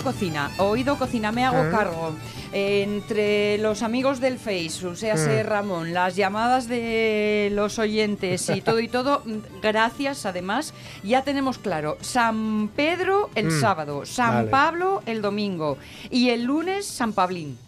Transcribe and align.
Oído 0.00 0.12
Cocina, 0.12 0.50
Oído 0.56 0.96
Cocina, 0.98 1.30
me 1.30 1.44
hago 1.44 1.58
Ah. 1.58 1.70
cargo. 1.70 2.14
Entre 2.52 3.58
los 3.58 3.82
amigos 3.82 4.18
del 4.18 4.38
Face, 4.38 4.86
o 4.86 4.96
sea, 4.96 5.16
sé, 5.18 5.42
Ramón, 5.42 5.92
las 5.92 6.16
llamadas 6.16 6.68
de 6.68 7.50
los 7.52 7.78
oyentes 7.78 8.48
y 8.48 8.62
todo 8.62 8.80
y 8.80 8.88
todo, 8.96 9.22
mm, 9.26 9.60
gracias 9.60 10.24
además, 10.24 10.72
ya 11.04 11.22
tenemos 11.22 11.58
claro, 11.58 11.98
San 12.00 12.68
Pedro 12.74 13.28
el 13.34 13.48
Mm, 13.48 13.60
sábado, 13.60 14.06
San 14.06 14.34
vale. 14.34 14.48
Pablo 14.50 15.02
el 15.04 15.20
domingo 15.20 15.76
y 16.10 16.30
el 16.30 16.44
lunes 16.44 16.86
San 16.86 17.12
Pablín. 17.12 17.58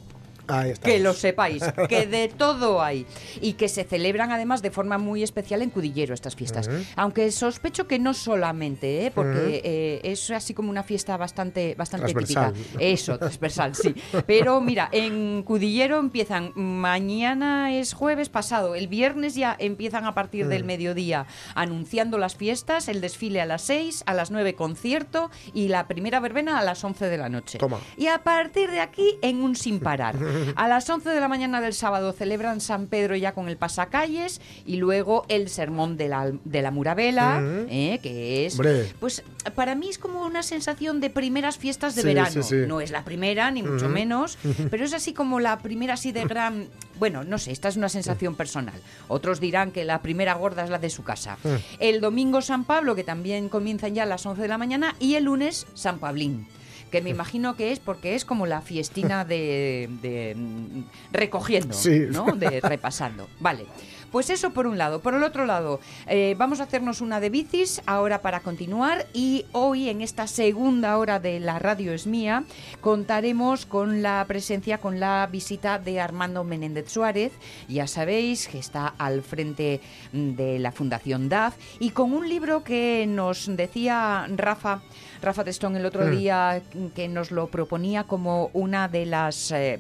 Que 0.81 0.99
lo 1.01 1.13
sepáis, 1.15 1.63
que 1.89 2.07
de 2.07 2.29
todo 2.37 2.83
hay. 2.83 3.07
Y 3.41 3.55
que 3.55 3.69
se 3.69 3.85
celebran 3.85 4.31
además 4.33 4.63
de 4.63 4.71
forma 4.71 4.99
muy 4.99 5.23
especial 5.23 5.63
en 5.63 5.71
Cudillero 5.71 6.15
estas 6.15 6.37
fiestas. 6.37 6.69
Aunque 6.97 7.31
sospecho 7.33 7.87
que 7.87 7.99
no 7.99 8.15
solamente, 8.15 9.07
¿eh? 9.07 9.11
porque 9.11 9.61
eh, 9.65 10.01
es 10.05 10.31
así 10.31 10.55
como 10.55 10.71
una 10.71 10.83
fiesta 10.83 11.17
bastante, 11.17 11.75
bastante 11.77 12.13
típica. 12.15 12.53
Eso, 12.79 13.19
transversal, 13.19 13.75
sí. 13.75 13.95
Pero 14.27 14.61
mira, 14.61 14.89
en 14.93 15.43
Cudillero 15.43 15.99
empiezan, 15.99 16.53
mañana 16.55 17.73
es 17.75 17.95
jueves 17.95 18.29
pasado, 18.29 18.75
el 18.75 18.89
viernes 18.89 19.35
ya 19.35 19.57
empiezan 19.59 20.05
a 20.05 20.15
partir 20.15 20.33
Mm. 20.47 20.49
del 20.49 20.65
mediodía 20.65 21.27
anunciando 21.55 22.19
las 22.19 22.37
fiestas, 22.37 22.89
el 22.89 23.01
desfile 23.01 23.41
a 23.41 23.47
las 23.47 23.63
6, 23.63 24.03
a 24.07 24.15
las 24.15 24.31
9 24.31 24.55
concierto 24.55 25.31
y 25.53 25.69
la 25.69 25.87
primera 25.89 26.21
verbena 26.21 26.59
a 26.59 26.65
las 26.65 26.83
11 26.83 27.07
de 27.07 27.19
la 27.19 27.29
noche. 27.29 27.59
Toma. 27.59 27.79
Y 27.97 28.07
a 28.07 28.23
partir 28.23 28.71
de 28.71 28.81
aquí, 28.81 29.19
en 29.23 29.43
un 29.43 29.55
sin 29.57 29.79
parar. 29.81 30.17
A 30.57 30.69
las 30.69 30.89
11 30.89 31.11
de 31.11 31.21
la 31.21 31.29
mañana 31.29 31.61
del 31.61 31.75
sábado 31.75 32.13
celebran 32.13 32.61
San 32.61 32.87
Pedro 32.87 33.17
ya 33.17 33.33
con 33.33 33.49
el 33.49 33.57
pasacalles 33.57 34.41
y 34.67 34.77
luego 34.77 35.25
el 35.29 35.49
sermón 35.49 35.97
de 35.97 36.09
la, 36.09 36.33
de 36.45 36.63
la 36.63 36.71
Murabela, 36.71 37.41
eh, 37.69 37.99
que 38.03 38.47
es... 38.47 38.55
Hombre. 38.55 38.93
Pues 39.01 39.23
para 39.55 39.75
mí 39.75 39.89
es 39.89 39.99
como 39.99 40.25
una 40.25 40.43
sensación 40.43 41.01
de 41.01 41.11
primeras 41.11 41.59
fiestas 41.59 41.95
de 41.95 42.03
Sí, 42.03 42.07
verano. 42.09 42.31
sí, 42.31 42.43
sí. 42.43 42.57
No 42.67 42.81
es 42.81 42.91
la 42.91 43.05
primera, 43.05 43.51
ni 43.51 43.63
mucho 43.63 43.89
menos, 43.89 44.39
pero 44.71 44.85
es 44.85 44.95
así 44.95 45.13
como 45.13 45.41
la 45.41 45.59
primera 45.61 45.95
así 45.95 46.13
de 46.13 46.25
gran... 46.25 46.69
Bueno, 46.99 47.25
no 47.25 47.39
sé, 47.39 47.51
esta 47.51 47.69
es 47.69 47.77
una 47.77 47.89
sensación 47.89 48.35
personal. 48.37 48.81
Otros 49.09 49.41
dirán 49.41 49.73
que 49.73 49.85
la 49.85 50.03
primera 50.03 50.35
gorda 50.35 50.63
es 50.65 50.71
la 50.71 50.79
de 50.79 50.91
su 50.91 51.03
casa. 51.03 51.37
El 51.81 52.01
domingo 52.01 52.43
San 52.43 52.65
Pablo, 52.65 52.95
que 52.95 53.03
también 53.03 53.49
comienzan 53.49 53.95
ya 53.95 54.05
a 54.05 54.07
las 54.07 54.25
11 54.25 54.41
de 54.43 54.49
la 54.49 54.59
mañana, 54.59 54.95
y 55.01 55.15
el 55.15 55.25
lunes 55.25 55.67
San 55.75 55.99
Pablín 55.99 56.47
que 56.93 57.03
me 57.03 57.11
imagino 57.11 57.57
que 57.57 57.73
es 57.73 57.81
porque 57.81 58.15
es 58.15 58.25
como 58.25 58.47
la 58.47 58.61
fiestina 58.61 59.25
de, 59.25 59.89
de, 60.03 60.35
mm, 60.37 60.83
recogiendo, 61.11 61.75
Sí. 61.75 62.07
¿no? 62.11 62.27
De 62.37 62.61
repasando. 62.61 63.29
Vale. 63.41 63.67
Pues 64.13 64.29
eso 64.29 64.51
por 64.51 64.67
un 64.67 64.77
lado. 64.77 65.01
Por 65.01 65.15
el 65.15 65.23
otro 65.23 65.47
lado, 65.47 65.81
eh, 66.07 66.35
vamos 66.37 66.61
a 66.61 66.65
hacernos 66.65 67.01
una 67.01 67.19
de 67.19 67.31
bicis 67.31 67.81
ahora 67.87 68.21
para 68.21 68.41
continuar 68.41 69.07
y 69.15 69.47
hoy 69.53 69.89
en 69.89 70.03
esta 70.03 70.27
segunda 70.27 70.99
hora 70.99 71.19
de 71.19 71.41
la 71.41 71.59
radio 71.59 71.95
es 71.95 72.07
mía 72.07 72.45
contaremos 72.83 73.65
con 73.65 74.03
la 74.03 74.23
presencia, 74.29 74.77
con 74.77 75.01
la 75.01 75.27
visita 75.33 75.79
de 75.79 75.99
Armando 75.99 76.45
Menéndez 76.45 76.91
Suárez. 76.91 77.33
Ya 77.69 77.87
sabéis 77.87 78.49
que 78.49 78.59
está 78.59 78.89
al 78.99 79.23
frente 79.23 79.81
mm, 80.13 80.33
de 80.33 80.59
la 80.59 80.73
Fundación 80.73 81.31
DAF 81.31 81.55
y 81.81 81.91
con 81.91 82.13
un 82.13 82.29
libro 82.29 82.63
que 82.65 83.07
nos 83.09 83.47
decía 83.57 84.27
Rafa. 84.37 84.83
Rafa 85.23 85.45
Testón 85.45 85.77
el 85.77 85.87
otro 85.87 86.05
Mm. 86.07 86.11
día 86.11 86.63
que 86.95 87.09
nos 87.09 87.31
lo 87.31 87.47
proponía 87.49 88.05
como 88.05 88.51
una 88.53 88.89
de 88.89 89.07
las 89.07 89.51
eh, 89.53 89.79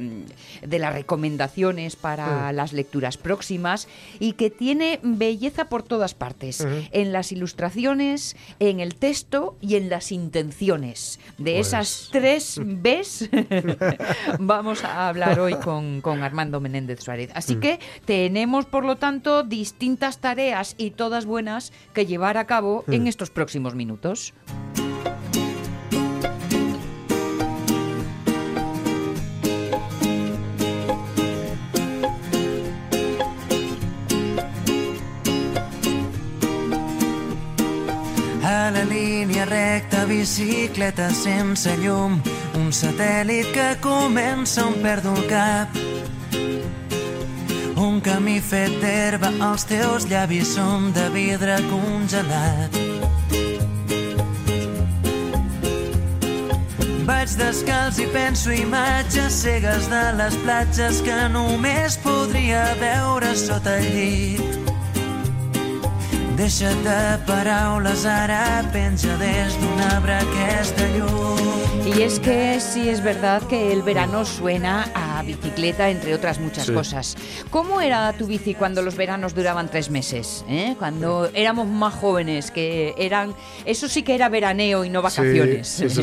de 0.62 0.78
las 0.78 0.92
recomendaciones 0.94 1.96
para 1.96 2.52
Mm. 2.52 2.56
las 2.56 2.72
lecturas 2.72 3.16
próximas 3.16 3.88
y 4.20 4.32
que 4.34 4.50
tiene 4.50 5.00
belleza 5.02 5.68
por 5.68 5.82
todas 5.82 6.14
partes, 6.14 6.60
Ujú. 6.60 6.70
en 6.92 7.12
las 7.12 7.32
ilustraciones, 7.32 8.36
en 8.60 8.80
el 8.80 8.94
texto 8.94 9.56
y 9.60 9.76
en 9.76 9.88
las 9.90 10.12
intenciones. 10.12 11.18
De 11.38 11.54
Pues- 11.54 11.66
esas 11.68 12.08
tres 12.12 12.60
Bs 12.62 13.28
vamos 14.38 14.84
a 14.84 15.08
hablar 15.08 15.40
hoy 15.40 15.54
con, 15.54 16.00
con 16.00 16.22
Armando 16.22 16.60
Menéndez 16.60 17.00
Suárez. 17.02 17.30
Mm. 17.30 17.36
Así 17.38 17.56
que 17.56 17.80
tenemos, 18.04 18.66
por 18.66 18.84
lo 18.84 18.96
tanto, 18.96 19.42
distintas 19.42 20.18
tareas 20.18 20.74
y 20.78 20.90
todas 20.92 21.26
buenas 21.26 21.72
que 21.92 22.06
llevar 22.06 22.36
a 22.38 22.46
cabo 22.46 22.84
Mm. 22.86 22.92
en 22.92 23.06
estos 23.06 23.30
próximos 23.30 23.74
minutos. 23.74 24.32
La 38.70 38.84
línia 38.84 39.44
recta, 39.44 40.04
bicicleta 40.06 41.08
sense 41.10 41.72
llum, 41.82 42.20
un 42.54 42.70
satèl·lit 42.70 43.48
que 43.54 43.68
comença 43.82 44.66
on 44.66 44.76
perdo 44.84 45.14
el 45.16 45.26
cap. 45.30 45.78
Un 47.82 48.00
camí 48.04 48.38
fet 48.40 48.76
d'herba, 48.82 49.32
els 49.50 49.66
teus 49.66 50.06
llavis 50.10 50.54
són 50.54 50.92
de 50.94 51.08
vidre 51.16 51.56
congelat. 51.70 52.78
Vaig 57.08 57.34
descalç 57.38 57.98
i 58.04 58.06
penso 58.14 58.52
imatges 58.54 59.42
cegues 59.42 59.88
de 59.90 60.04
les 60.20 60.36
platges 60.44 61.02
que 61.02 61.18
només 61.34 61.98
podria 62.04 62.66
veure 62.82 63.34
sota 63.34 63.80
el 63.80 63.90
llit. 63.96 64.71
Deixa't 66.42 66.74
de 66.82 67.22
paraules, 67.22 68.02
ara 68.02 68.64
penja 68.74 69.14
des 69.20 69.54
d'un 69.60 69.82
arbre 69.92 70.16
aquesta 70.24 70.88
llum. 70.96 71.38
Y 71.86 72.02
es 72.02 72.18
que 72.18 72.58
sí 72.58 72.88
es 72.88 73.00
verdad 73.00 73.42
que 73.46 73.72
el 73.72 73.82
verano 73.82 74.24
suena 74.24 74.90
a 74.92 75.01
bicicleta, 75.22 75.90
entre 75.90 76.14
otras 76.14 76.38
muchas 76.38 76.66
Sí. 76.66 76.72
cosas. 76.72 77.16
¿Cómo 77.50 77.80
era 77.80 78.12
tu 78.12 78.26
bici 78.26 78.54
cuando 78.54 78.82
los 78.82 78.96
veranos 78.96 79.34
duraban 79.34 79.68
tres 79.70 79.90
meses? 79.90 80.44
eh? 80.48 80.74
Cuando 80.78 81.30
éramos 81.34 81.66
más 81.66 81.94
jóvenes, 81.94 82.50
que 82.50 82.94
eran... 82.98 83.34
Eso 83.64 83.88
sí 83.88 84.02
que 84.02 84.14
era 84.14 84.28
veraneo 84.28 84.84
y 84.84 84.90
no 84.90 85.02
vacaciones. 85.02 85.68
Sí, 85.68 85.88
sí. 85.90 86.02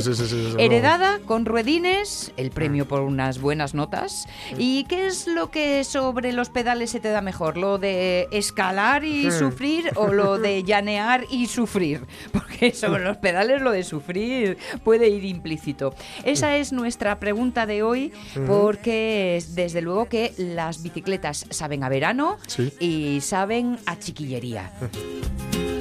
Heredada 0.58 1.19
con 1.25 1.46
ruedines, 1.46 2.31
el 2.38 2.52
premio 2.52 2.88
por 2.88 3.02
unas 3.02 3.40
buenas 3.40 3.74
notas. 3.74 4.28
¿Y 4.58 4.85
qué 4.85 5.08
es 5.08 5.28
lo 5.28 5.52
que 5.52 5.84
sobre 5.84 6.31
los 6.34 6.50
pedales 6.50 6.90
se 6.91 7.00
te 7.00 7.09
da 7.09 7.22
mejor? 7.22 7.58
¿Lo 7.58 7.78
de 7.78 8.28
escalar 8.31 9.03
y 9.03 9.31
sufrir 9.31 9.91
o 9.96 10.08
lo 10.08 10.38
de 10.38 10.63
llanear 10.69 11.25
y 11.29 11.47
sufrir? 11.47 12.06
Porque 12.31 12.74
sobre 12.74 13.03
los 13.03 13.18
pedales 13.18 13.62
lo 13.62 13.72
de 13.72 13.84
sufrir 13.84 14.58
puede 14.84 15.09
ir 15.09 15.25
implícito. 15.25 15.94
Esa 16.24 16.56
es 16.58 16.72
nuestra 16.72 17.19
pregunta 17.19 17.66
de 17.66 17.84
hoy 17.84 18.12
porque 18.47 19.09
es, 19.09 19.56
desde 19.56 19.81
luego 19.81 20.08
que 20.09 20.34
las 20.38 20.81
bicicletas 20.84 21.46
saben 21.50 21.84
a 21.84 21.90
verano 21.90 22.38
Sí. 22.47 22.72
y 22.80 23.22
saben 23.22 23.78
a 23.86 23.97
chiquillería. 24.00 24.72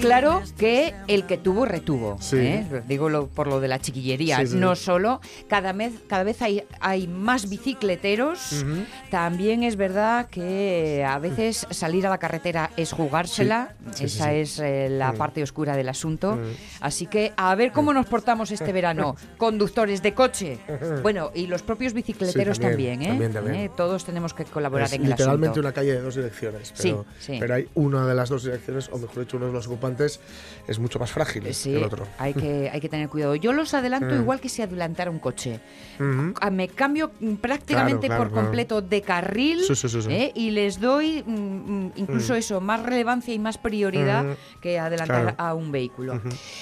Claro 0.00 0.42
que 0.56 0.94
el 1.08 1.24
que 1.26 1.36
tuvo 1.38 1.64
retuvo. 1.64 2.16
Sí. 2.20 2.36
¿eh? 2.38 2.82
Digo 2.86 3.08
lo- 3.08 3.26
por 3.26 3.46
lo 3.48 3.60
de 3.60 3.68
la 3.68 3.80
chiquillería. 3.80 4.38
Sí, 4.40 4.46
sí. 4.48 4.56
No 4.56 4.76
solo, 4.76 5.20
cada 5.48 5.72
vez, 5.72 5.92
cada 6.08 6.22
vez 6.22 6.40
hay, 6.42 6.62
hay 6.80 7.08
más 7.08 7.48
bicicleteros. 7.48 8.64
También 9.10 9.62
es 9.62 9.76
verdad 9.76 10.28
que 10.28 11.04
a 11.06 11.18
veces 11.18 11.66
salir 11.70 12.06
a 12.06 12.10
la 12.10 12.18
carretera 12.18 12.70
es 12.76 12.92
jugársela. 12.92 13.74
Esa 14.00 14.32
es 14.32 14.58
eh, 14.58 14.88
la 14.90 15.12
parte 15.14 15.42
oscura 15.42 15.76
del 15.76 15.88
asunto. 15.88 16.38
Así 16.80 17.06
que 17.06 17.32
a 17.36 17.54
ver 17.54 17.72
cómo 17.72 17.92
nos 17.92 18.06
portamos 18.06 18.50
este 18.50 18.72
verano. 18.72 19.16
Conductores 19.38 20.02
de 20.02 20.14
coche. 20.14 20.58
Bueno, 21.02 21.30
y 21.34 21.46
los 21.46 21.62
propios 21.62 21.92
bicicleteros 21.94 22.60
también, 22.60 23.00
también, 23.00 23.02
¿eh? 23.02 23.08
también, 23.28 23.32
también. 23.32 23.70
Todos 23.76 24.04
tenemos 24.04 24.34
que 24.34 24.44
colaborar 24.44 24.86
Es 24.86 24.92
en 24.92 25.02
el 25.04 25.10
literalmente 25.10 25.48
asunto. 25.48 25.60
una 25.60 25.72
calle 25.72 25.92
de 25.94 26.00
dos 26.00 26.14
direcciones, 26.14 26.68
Sí, 26.74 26.90
pero, 26.90 27.06
sí. 27.18 27.36
pero 27.40 27.54
hay 27.54 27.68
una 27.74 27.87
una 27.88 28.06
de 28.06 28.14
las 28.14 28.28
dos 28.28 28.44
direcciones, 28.44 28.88
o 28.92 28.98
mejor 28.98 29.20
dicho, 29.20 29.36
uno 29.36 29.46
de 29.46 29.52
los 29.52 29.66
ocupantes, 29.66 30.20
es 30.66 30.78
mucho 30.78 30.98
más 30.98 31.10
frágil 31.12 31.52
Sí, 31.54 31.70
que 31.72 31.76
el 31.78 31.84
otro. 31.84 32.06
hay 32.18 32.34
que, 32.34 32.70
hay 32.72 32.80
que 32.80 32.88
tener 32.88 33.08
cuidado. 33.08 33.34
Yo 33.34 33.52
los 33.52 33.74
adelanto 33.74 34.14
Mm. 34.14 34.20
igual 34.20 34.40
que 34.40 34.48
si 34.48 34.62
adelantara 34.62 35.10
un 35.10 35.18
coche. 35.18 35.60
Ujú. 35.98 36.34
Ah, 36.40 36.50
Me 36.50 36.68
cambio 36.68 37.10
mm, 37.20 37.34
prácticamente 37.34 38.06
Claro, 38.06 38.08
claro, 38.08 38.22
por 38.24 38.32
claro. 38.32 38.46
completo 38.46 38.82
de 38.82 39.02
carril 39.02 39.60
Sí, 39.64 39.74
sí. 39.74 39.98
¿eh? 40.10 40.32
y 40.34 40.50
les 40.50 40.80
doy 40.80 41.22
mm, 41.26 41.32
mm, 41.32 41.92
incluso 41.96 42.34
eso, 42.34 42.60
más 42.60 42.82
relevancia 42.82 43.34
y 43.34 43.38
más 43.38 43.58
prioridad 43.58 44.24
Mm. 44.24 44.60
que 44.60 44.78
adelantar 44.78 45.22
Claro. 45.22 45.34
a 45.38 45.54
un 45.54 45.70
vehículo. 45.72 46.20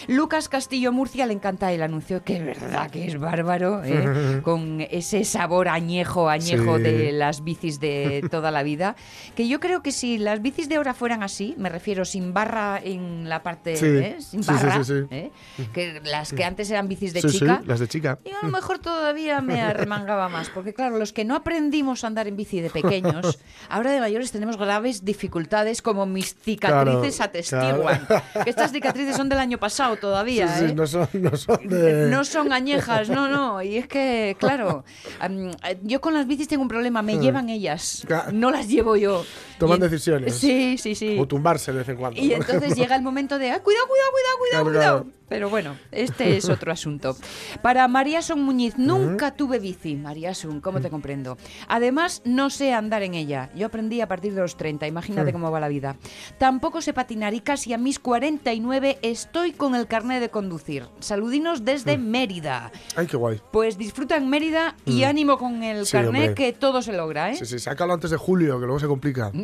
Lucas 0.08 0.48
Castillo 0.48 0.92
Murcia 0.92 1.26
le 1.26 1.32
encanta 1.32 1.72
el 1.72 1.82
anuncio, 1.82 2.22
que 2.24 2.36
es 2.36 2.44
verdad 2.44 2.90
que 2.90 3.06
es 3.06 3.18
bárbaro, 3.18 3.82
¿eh? 3.84 4.40
con 4.42 4.80
ese 4.90 5.24
sabor 5.24 5.68
añejo, 5.68 6.28
añejo 6.28 6.78
de 6.78 7.12
las 7.12 7.42
bicis 7.44 7.80
de 7.80 8.26
toda 8.30 8.50
la 8.50 8.62
vida. 8.62 8.96
Que 9.34 9.48
yo 9.48 9.60
creo 9.60 9.82
que 9.82 9.92
si 9.92 10.18
las 10.18 10.42
bicis 10.42 10.68
de 10.68 10.76
ahora 10.76 10.94
fueran 10.94 11.15
así, 11.22 11.54
me 11.58 11.68
refiero 11.68 12.04
sin 12.04 12.32
barra 12.32 12.80
en 12.82 13.28
la 13.28 13.42
parte, 13.42 13.76
Sí. 13.76 13.86
¿eh? 13.86 14.16
sin 14.20 14.42
Sí, 14.42 14.50
barra, 14.52 14.84
sí. 14.84 14.94
¿eh? 15.10 15.30
que 15.72 16.00
las 16.04 16.32
que 16.32 16.44
antes 16.44 16.70
eran 16.70 16.88
bicis 16.88 17.12
de 17.12 17.22
chica. 17.22 17.62
las 17.66 17.80
de 17.80 17.88
chica. 17.88 18.18
Yo 18.24 18.32
a 18.40 18.46
lo 18.46 18.52
mejor 18.52 18.78
todavía 18.78 19.40
me 19.40 19.60
arremangaba 19.62 20.28
más, 20.28 20.48
porque 20.50 20.74
claro, 20.74 20.98
los 20.98 21.12
que 21.12 21.24
no 21.24 21.34
aprendimos 21.36 22.04
a 22.04 22.06
andar 22.08 22.26
en 22.28 22.36
bici 22.36 22.60
de 22.60 22.70
pequeños, 22.70 23.38
ahora 23.68 23.92
de 23.92 24.00
mayores 24.00 24.32
tenemos 24.32 24.56
graves 24.56 25.04
dificultades 25.04 25.82
como 25.82 26.06
mis 26.06 26.34
cicatrices 26.34 27.16
Claro, 27.16 27.30
atestiguan. 27.30 28.06
Que 28.44 28.50
estas 28.50 28.72
cicatrices 28.72 29.16
son 29.16 29.28
del 29.28 29.38
año 29.38 29.58
pasado 29.58 29.96
todavía, 29.96 30.46
¿eh? 30.60 30.74
no 30.74 30.86
son, 30.86 31.08
no 31.14 31.36
son 31.36 31.58
de... 31.68 32.08
No 32.10 32.24
son 32.24 32.52
añejas, 32.52 33.08
no, 33.08 33.28
no. 33.28 33.62
Y 33.62 33.76
es 33.76 33.86
que, 33.88 34.36
claro, 34.38 34.84
am, 35.20 35.50
yo 35.82 36.00
con 36.00 36.14
las 36.14 36.26
bicis 36.26 36.48
tengo 36.48 36.62
un 36.62 36.68
problema, 36.68 37.02
me 37.02 37.18
llevan 37.18 37.48
ellas. 37.48 38.02
Claro. 38.06 38.32
no 38.32 38.50
las 38.50 38.68
llevo 38.68 38.96
yo. 38.96 39.24
Toman 39.58 39.78
Y- 39.78 39.82
decisiones. 39.82 40.34
Sí, 40.36 40.76
sí, 40.78 40.94
sí. 40.94 41.05
O 41.18 41.26
tumbarse 41.26 41.72
de 41.72 41.78
vez 41.78 41.88
en 41.88 41.96
cuando. 41.96 42.20
Y 42.20 42.32
entonces 42.32 42.74
llega 42.76 42.96
el 42.96 43.02
momento 43.02 43.38
de, 43.38 43.50
"Ay, 43.50 43.60
cuidado, 43.60 43.86
cuidado, 43.86 44.10
cuidado, 44.12 44.38
cuidado, 44.38 44.64
Claro, 44.64 44.64
cuidado. 44.64 45.02
claro. 45.02 45.16
Pero 45.28 45.50
bueno, 45.50 45.76
este 45.90 46.36
es 46.36 46.48
otro 46.48 46.70
asunto. 46.70 47.16
Para 47.62 47.88
María 47.88 48.22
Son 48.22 48.42
Muñiz, 48.42 48.78
nunca 48.78 49.34
tuve 49.34 49.58
bici. 49.58 49.96
María 49.96 50.34
Son, 50.34 50.60
¿cómo 50.60 50.80
te 50.80 50.88
comprendo? 50.90 51.36
Además, 51.68 52.22
no 52.24 52.48
sé 52.50 52.72
andar 52.72 53.02
en 53.02 53.14
ella. 53.14 53.50
Yo 53.54 53.66
aprendí 53.66 54.00
a 54.00 54.08
partir 54.08 54.34
de 54.34 54.40
los 54.40 54.56
30, 54.56 54.86
imagínate 54.86 55.32
cómo 55.32 55.50
va 55.50 55.58
la 55.60 55.68
vida. 55.68 55.96
Tampoco 56.38 56.80
sé 56.80 56.92
patinar 56.92 57.34
y 57.34 57.40
casi 57.40 57.72
a 57.72 57.78
mis 57.78 57.98
49 57.98 58.98
estoy 59.02 59.52
con 59.52 59.74
el 59.74 59.86
carnet 59.88 60.20
de 60.20 60.28
conducir. 60.30 60.86
Saludinos 61.00 61.64
desde 61.64 61.98
Mérida. 61.98 62.70
Ay, 62.94 63.06
qué 63.06 63.16
guay. 63.16 63.40
Pues 63.52 63.76
disfruta 63.78 64.16
en 64.16 64.28
Mérida 64.30 64.76
y 64.84 65.02
ánimo 65.04 65.38
con 65.38 65.62
el 65.62 65.82
Mm. 65.82 65.84
Sí, 65.86 65.92
carnet 65.92 66.28
hombre. 66.30 66.34
que 66.34 66.52
todo 66.52 66.82
se 66.82 66.92
logra, 66.92 67.32
¿eh? 67.32 67.36
Sí, 67.36 67.46
sí, 67.46 67.58
sácalo 67.58 67.92
antes 67.94 68.10
de 68.10 68.16
julio, 68.16 68.58
que 68.60 68.66
luego 68.66 68.78
se 68.80 68.86
complica. 68.86 69.32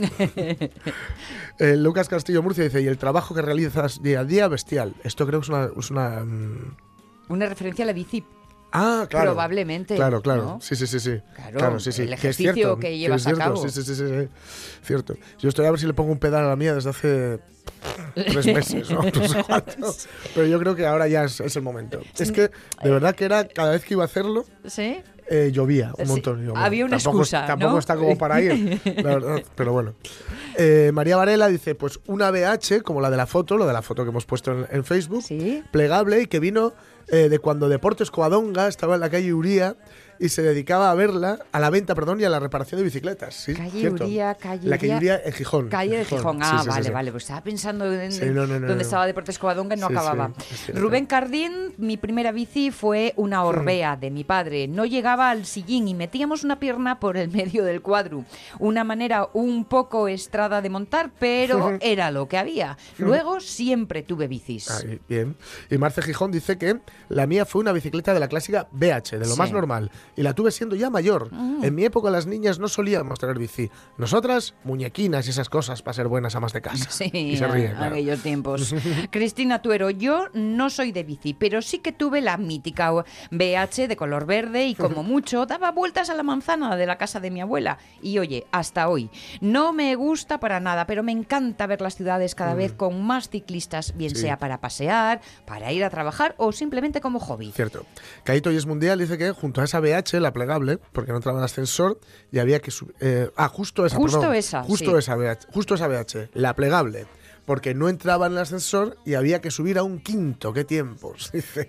Eh, 1.59 1.77
Lucas 1.77 2.09
Castillo 2.09 2.43
Murcia 2.43 2.65
dice, 2.65 2.81
y 2.81 2.87
el 2.87 2.99
trabajo 2.99 3.35
que 3.35 3.43
realizas 3.43 4.03
día 4.03 4.21
a 4.21 4.25
día, 4.25 4.49
bestial. 4.49 4.95
Esto 5.05 5.27
creo 5.27 5.41
que 5.41 5.45
es 5.45 5.49
una... 5.51 5.69
es 5.79 5.91
una, 5.91 6.25
mm, 6.25 6.77
Una 7.29 7.47
referencia 7.47 7.85
a 7.85 7.87
la 7.87 7.93
bici. 7.93 8.25
Ah, 8.75 9.07
claro. 9.09 9.33
Probablemente, 9.33 9.95
Claro, 9.97 10.23
claro. 10.23 10.43
¿no? 10.45 10.61
Sí, 10.63 10.75
sí, 10.77 10.87
sí, 10.87 10.99
sí. 10.99 11.21
Claro, 11.55 11.79
sí, 11.79 11.93
sí. 11.93 12.03
el 12.03 12.09
Que 12.09 12.15
es 12.15 12.21
ejercicio 12.21 12.55
cierto, 12.55 12.79
que 12.79 12.93
es 12.95 12.99
llevas 13.01 13.23
a 13.23 13.25
cierto. 13.31 13.39
cabo. 13.45 13.57
Sí, 13.59 13.69
sí, 13.69 13.83
sí, 13.83 13.95
sí, 13.95 14.07
sí. 14.09 14.29
Cierto. 14.83 15.15
Yo 15.39 15.49
estoy 15.51 15.67
a 15.67 15.71
ver 15.71 15.79
si 15.79 15.87
le 15.87 15.93
pongo 15.93 16.11
un 16.11 16.19
pedal 16.19 16.45
a 16.45 16.49
la 16.49 16.57
mía 16.57 16.75
desde 16.75 16.89
hace 16.91 17.41
tres 18.15 18.47
meses, 18.47 18.91
¿no? 18.91 19.01
Pero 20.35 20.47
yo 20.47 20.59
creo 20.59 20.75
que 20.75 20.87
ahora 20.87 21.07
ya 21.07 21.25
es, 21.25 21.41
es 21.41 21.55
el 21.57 21.63
momento. 21.63 22.01
Es 22.19 22.33
que, 22.33 22.51
de 22.83 22.91
verdad 22.91 23.15
que 23.15 23.25
era, 23.27 23.47
cada 23.47 23.73
vez 23.73 23.85
que 23.85 23.93
iba 23.95 24.05
a 24.05 24.07
hacerlo, 24.07 24.47
¿Sí? 24.67 25.03
Eh, 25.35 25.51
llovía 25.53 25.93
un 25.99 26.05
Sí, 26.07 26.13
montón. 26.13 26.39
Y 26.39 26.43
digo, 26.43 26.57
había 26.57 26.85
una 26.85 26.97
tampoco, 26.99 27.19
excusa, 27.23 27.47
Tampoco 27.47 27.73
¿no? 27.73 27.79
está 27.79 27.97
como 27.97 28.19
para 28.19 28.41
ir, 28.41 28.81
la 28.85 29.15
verdad, 29.15 29.43
pero 29.57 29.73
bueno. 29.73 29.95
Eh, 30.57 30.91
María 30.93 31.17
Varela 31.17 31.49
dice, 31.49 31.75
pues 31.75 31.99
una 32.07 32.31
BH, 32.31 32.83
como 32.85 33.01
la 33.01 33.11
de 33.11 33.17
la 33.17 33.27
foto, 33.27 33.57
lo 33.57 33.67
de 33.67 33.73
la 33.73 33.81
foto 33.83 34.05
que 34.05 34.11
hemos 34.11 34.27
puesto 34.27 34.53
en, 34.53 34.67
en 34.71 34.85
Facebook, 34.85 35.23
Sí. 35.23 35.63
plegable 35.71 36.21
y 36.23 36.27
que 36.27 36.39
vino 36.41 36.75
eh, 37.09 37.29
de 37.29 37.39
cuando 37.39 37.69
Deportes 37.69 38.11
Coadonga 38.11 38.69
estaba 38.69 38.95
en 38.95 39.01
la 39.01 39.09
calle 39.11 39.33
Uría 39.33 39.77
y 40.19 40.29
se 40.29 40.43
dedicaba 40.43 40.91
a 40.91 40.95
verla, 40.95 41.39
a 41.53 41.61
la 41.61 41.71
venta, 41.71 41.95
perdón, 41.95 42.21
y 42.21 42.25
a 42.25 42.29
la 42.31 42.39
reparación 42.41 42.79
de 42.81 42.85
bicicletas. 42.85 43.35
¿sí? 43.35 43.55
Calle. 43.55 43.91
Uría, 43.91 44.35
calle 44.35 44.69
La 44.69 44.79
calle 44.79 44.97
Uría- 44.97 45.21
en 45.25 45.33
Gijón. 45.33 45.69
Calle 45.69 45.99
de 45.99 46.05
Gijón. 46.05 46.39
Ah, 46.43 46.47
Sí, 46.51 46.57
sí, 46.59 46.63
sí, 46.65 46.69
vale, 46.69 46.91
vale. 46.91 47.11
Pues 47.13 47.25
estaba 47.25 47.43
pensando 47.43 47.91
en, 47.93 48.35
no, 48.35 48.47
no, 48.47 48.59
no. 48.61 48.73
estaba 48.75 49.07
Deportes 49.07 49.39
Covadonga 49.39 49.77
y 49.77 49.81
no 49.81 49.87
acababa. 49.87 50.33
Rubén 50.75 51.07
Cardín, 51.07 51.75
mi 51.79 51.97
primera 51.97 52.33
bici 52.33 52.71
fue 52.71 53.13
una 53.17 53.45
Orbea 53.45 53.97
de 53.97 54.11
mi 54.11 54.25
padre. 54.25 54.69
No 54.69 54.85
llegaba 54.85 55.31
al 55.31 55.45
sillín 55.47 55.89
y 55.89 55.95
metíamos 55.95 56.45
una 56.45 56.59
pierna 56.61 57.01
por 57.01 57.17
el 57.17 57.31
medio 57.33 57.65
del 57.65 57.83
cuadro. 57.83 58.25
Una 58.59 58.85
manera 58.85 59.29
un 59.33 59.65
poco 59.65 60.09
estrada 60.09 60.63
de 60.63 60.71
montar, 60.71 61.11
pero 61.19 61.77
era 61.81 62.11
lo 62.11 62.29
que 62.29 62.39
había. 62.39 62.77
Luego 62.99 63.41
siempre 63.41 64.03
tuve 64.03 64.29
bicis. 64.29 64.71
Ahí, 64.71 65.01
bien. 65.09 65.37
Y 65.71 65.79
Marce 65.79 66.03
Gijón 66.03 66.31
dice 66.31 66.59
que 66.59 66.81
la 67.09 67.27
mía 67.27 67.45
fue 67.45 67.61
una 67.61 67.73
bicicleta 67.73 68.15
de 68.15 68.21
la 68.21 68.29
clásica 68.29 68.69
BH, 68.73 69.19
de 69.19 69.27
lo 69.27 69.37
más 69.37 69.53
normal. 69.53 69.91
Y 70.17 70.23
la 70.23 70.35
tuve 70.35 70.51
siendo 70.51 70.77
ya 70.77 70.91
mayor. 70.91 71.31
En 71.63 71.75
mi 71.75 71.85
época 71.85 72.11
las 72.11 72.27
niñas 72.27 72.59
no 72.59 72.69
solíamos 72.69 73.19
tener 73.19 73.39
bici. 73.39 73.71
Nosotras, 73.99 74.55
muñequinas 74.65 75.27
y 75.27 75.31
esas 75.31 75.49
cosas 75.49 75.83
para 75.83 75.95
ser 75.95 76.09
buenas 76.09 76.35
amas 76.35 76.53
de 76.53 76.61
casa. 76.63 76.91
Sí, 76.91 77.11
y 77.13 77.37
se 77.37 77.45
a- 77.45 77.49
ríe, 77.49 77.71
claro. 77.71 77.87
aquellos 77.95 78.21
tiempos. 78.23 78.75
Cristina 79.11 79.63
Tuero, 79.63 79.91
yo 79.91 80.27
no 80.35 80.71
soy 80.71 80.93
de 80.93 81.03
bici, 81.05 81.35
pero 81.35 81.63
sí 81.63 81.79
que 81.79 81.93
tuve 81.93 82.21
la 82.21 82.37
mítica 82.37 82.93
BH 83.31 83.89
de 83.89 83.97
color 83.97 84.27
verde 84.27 84.67
y 84.67 84.75
como 84.75 85.03
mucho 85.03 85.47
daba 85.47 85.71
vueltas 85.73 86.11
a 86.11 86.15
la 86.15 86.23
manzana 86.23 86.77
de 86.77 86.87
la 86.87 86.99
casa 86.99 87.21
de 87.21 87.31
mi 87.31 87.41
abuela. 87.41 87.79
Y 88.03 88.19
oye, 88.19 88.47
hasta 88.53 88.89
hoy, 88.89 89.11
no 89.41 89.73
me 89.73 89.95
gusta 89.95 90.39
para 90.41 90.61
nada, 90.61 90.87
pero 90.87 91.03
me 91.03 91.13
encanta 91.13 91.67
ver 91.67 91.81
las 91.81 91.95
ciudades 91.97 92.35
cada 92.35 92.55
vez 92.55 92.73
con 92.73 93.03
más 93.05 93.29
ciclistas, 93.29 93.97
bien 93.97 94.13
Mm. 94.13 94.17
Sí. 94.17 94.21
sea 94.23 94.39
para 94.39 94.61
pasear, 94.61 95.21
para 95.47 95.73
ir 95.73 95.85
a 95.85 95.91
trabajar 95.91 96.35
o 96.37 96.53
simplemente 96.53 97.01
como 97.01 97.19
hobby. 97.19 97.51
Cierto. 97.53 97.87
Caito 98.25 98.53
y 98.53 98.57
es 98.57 98.67
mundial 98.67 98.99
dice 98.99 99.17
que 99.17 99.31
junto 99.33 99.61
a 99.61 99.65
esa 99.65 99.81
BH, 99.81 99.92
la 100.21 100.33
plegable, 100.33 100.79
porque 100.93 101.11
no 101.13 101.17
entraba 101.17 101.39
en 101.39 101.45
ascensor 101.45 102.01
y 102.31 102.39
había 102.39 102.61
que 102.61 102.71
subir. 102.71 102.95
ah, 103.37 103.49
justo 103.49 103.87
esa. 103.87 103.97
Justo 103.97 104.21
perdón. 104.21 104.37
esa, 104.37 104.63
Justo 104.65 104.91
sí. 104.93 104.97
esa 104.99 105.17
BH. 105.17 105.47
Justo 105.53 105.75
esa 105.75 105.89
BH, 105.89 106.31
la 106.35 106.55
plegable. 106.55 107.07
Porque 107.45 107.75
no 107.75 107.89
entraba 107.89 108.27
en 108.27 108.33
el 108.33 108.39
ascensor 108.39 108.97
y 109.05 109.15
había 109.15 109.41
que 109.41 109.51
subir 109.51 109.77
a 109.79 109.83
un 109.83 109.99
quinto. 109.99 110.53
¿Qué 110.53 110.65
tiempos? 110.65 111.31
Dice. 111.33 111.69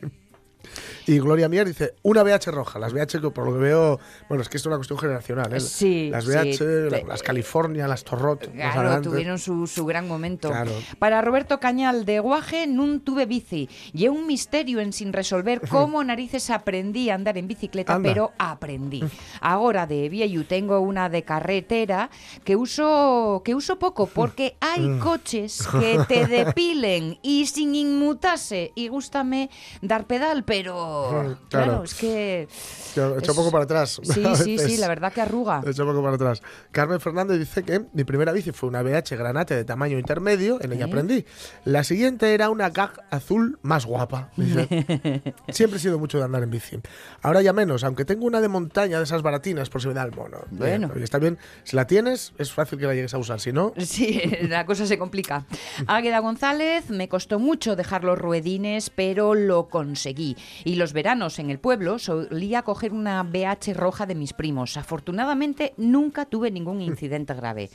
Y 1.05 1.19
Gloria 1.19 1.49
Mier 1.49 1.67
dice, 1.67 1.95
una 2.03 2.23
BH 2.23 2.51
roja. 2.51 2.79
Las 2.79 2.93
BH 2.93 3.19
que 3.21 3.29
por 3.29 3.45
lo 3.45 3.53
que 3.53 3.59
veo, 3.59 3.99
bueno, 4.29 4.41
es 4.41 4.49
que 4.49 4.57
es 4.57 4.65
una 4.65 4.77
cuestión 4.77 4.97
generacional, 4.99 5.53
¿eh? 5.53 5.59
Sí, 5.59 6.09
Las 6.09 6.23
sí. 6.25 6.31
BH, 6.31 6.57
Te- 6.89 7.03
las 7.05 7.21
California, 7.23 7.87
las 7.87 8.03
Torrot, 8.03 8.49
Claro, 8.51 9.01
tuvieron 9.01 9.37
su, 9.39 9.67
su 9.67 9.85
gran 9.85 10.07
momento. 10.07 10.49
Claro. 10.49 10.71
Para 10.99 11.21
Roberto 11.21 11.59
Cañal 11.59 12.05
de 12.05 12.19
Guaje, 12.19 12.67
nun 12.67 13.01
tuve 13.01 13.25
bici. 13.25 13.69
Y 13.93 14.07
un 14.07 14.25
misterio 14.27 14.79
en 14.79 14.93
sin 14.93 15.11
resolver 15.13 15.61
cómo 15.69 16.03
narices 16.03 16.49
aprendí 16.49 17.09
a 17.09 17.15
andar 17.15 17.37
en 17.37 17.47
bicicleta, 17.47 17.95
Anda. 17.95 18.09
pero 18.09 18.31
aprendí. 18.37 19.03
Ahora 19.41 19.85
de 19.87 20.07
vieju 20.09 20.43
tengo 20.45 20.79
una 20.79 21.09
de 21.09 21.23
carretera 21.23 22.09
que 22.43 22.55
uso 22.55 23.41
que 23.43 23.55
uso 23.55 23.77
poco 23.79 24.07
porque 24.07 24.55
hay 24.61 24.99
coches 24.99 25.67
que 25.79 25.99
te 26.07 26.27
depilen 26.27 27.19
y 27.21 27.45
sin 27.47 27.75
inmutarse 27.75 28.71
y 28.75 28.87
gústame 28.87 29.49
dar 29.81 30.05
pedal, 30.07 30.43
pero 30.53 31.09
Claro. 31.09 31.37
claro, 31.49 31.83
es 31.83 31.93
que 31.95 32.41
he 32.41 32.43
hecho 32.43 33.17
es- 33.17 33.27
poco 33.35 33.49
para 33.51 33.63
atrás. 33.63 33.99
Sí, 34.03 34.23
sí, 34.35 34.59
sí, 34.59 34.77
la 34.77 34.87
verdad 34.87 35.11
que 35.11 35.21
arruga. 35.21 35.63
Hecho 35.65 35.83
poco 35.85 36.03
para 36.03 36.15
atrás. 36.15 36.43
Carmen 36.71 36.99
Fernández 36.99 37.39
dice 37.39 37.63
que 37.63 37.85
mi 37.93 38.03
primera 38.03 38.31
bici 38.31 38.51
fue 38.51 38.69
una 38.69 38.83
BH 38.83 39.15
Granate 39.17 39.55
de 39.55 39.65
tamaño 39.65 39.97
intermedio, 39.97 40.59
en 40.61 40.73
ella 40.73 40.85
¿Eh? 40.85 40.89
aprendí. 40.89 41.25
La 41.65 41.83
siguiente 41.83 42.33
era 42.35 42.49
una 42.51 42.69
GAG 42.69 43.01
azul 43.09 43.57
más 43.63 43.85
guapa. 43.87 44.29
dice. 44.37 44.67
Siempre 45.49 45.77
he 45.77 45.81
sido 45.81 45.97
mucho 45.97 46.19
de 46.19 46.25
andar 46.25 46.43
en 46.43 46.51
bici. 46.51 46.79
Ahora 47.23 47.41
ya 47.41 47.51
menos, 47.53 47.83
aunque 47.83 48.05
tengo 48.05 48.25
una 48.25 48.39
de 48.41 48.47
montaña 48.47 48.99
de 48.99 49.05
esas 49.05 49.23
baratinas 49.23 49.69
por 49.71 49.81
si 49.81 49.87
me 49.87 49.95
da 49.95 50.03
el 50.03 50.11
mono. 50.11 50.37
Bueno. 50.51 50.91
Oye, 50.93 51.03
está 51.03 51.17
bien. 51.17 51.39
Si 51.63 51.75
la 51.75 51.87
tienes, 51.87 52.33
es 52.37 52.51
fácil 52.53 52.77
que 52.77 52.85
la 52.85 52.93
llegues 52.93 53.13
a 53.13 53.17
usar. 53.17 53.39
Si 53.39 53.51
no, 53.51 53.73
Sí, 53.77 54.21
la 54.43 54.65
cosa 54.67 54.85
se 54.85 54.99
complica. 54.99 55.45
Águeda 55.87 56.19
González, 56.19 56.89
me 56.91 57.09
costó 57.09 57.39
mucho 57.39 57.75
dejar 57.75 58.03
los 58.03 58.19
ruedines, 58.19 58.89
pero 58.91 59.33
lo 59.33 59.67
conseguí. 59.69 60.35
Y 60.63 60.75
los 60.75 60.93
veranos 60.93 61.39
en 61.39 61.49
el 61.49 61.59
pueblo 61.59 61.99
solía 61.99 62.61
coger 62.63 62.93
una 62.93 63.21
BH 63.23 63.73
roja 63.73 64.05
de 64.05 64.15
mis 64.15 64.33
primos. 64.33 64.77
Afortunadamente 64.77 65.73
nunca 65.77 66.25
tuve 66.25 66.51
ningún 66.51 66.81
incidente 66.81 67.33
grave. 67.33 67.69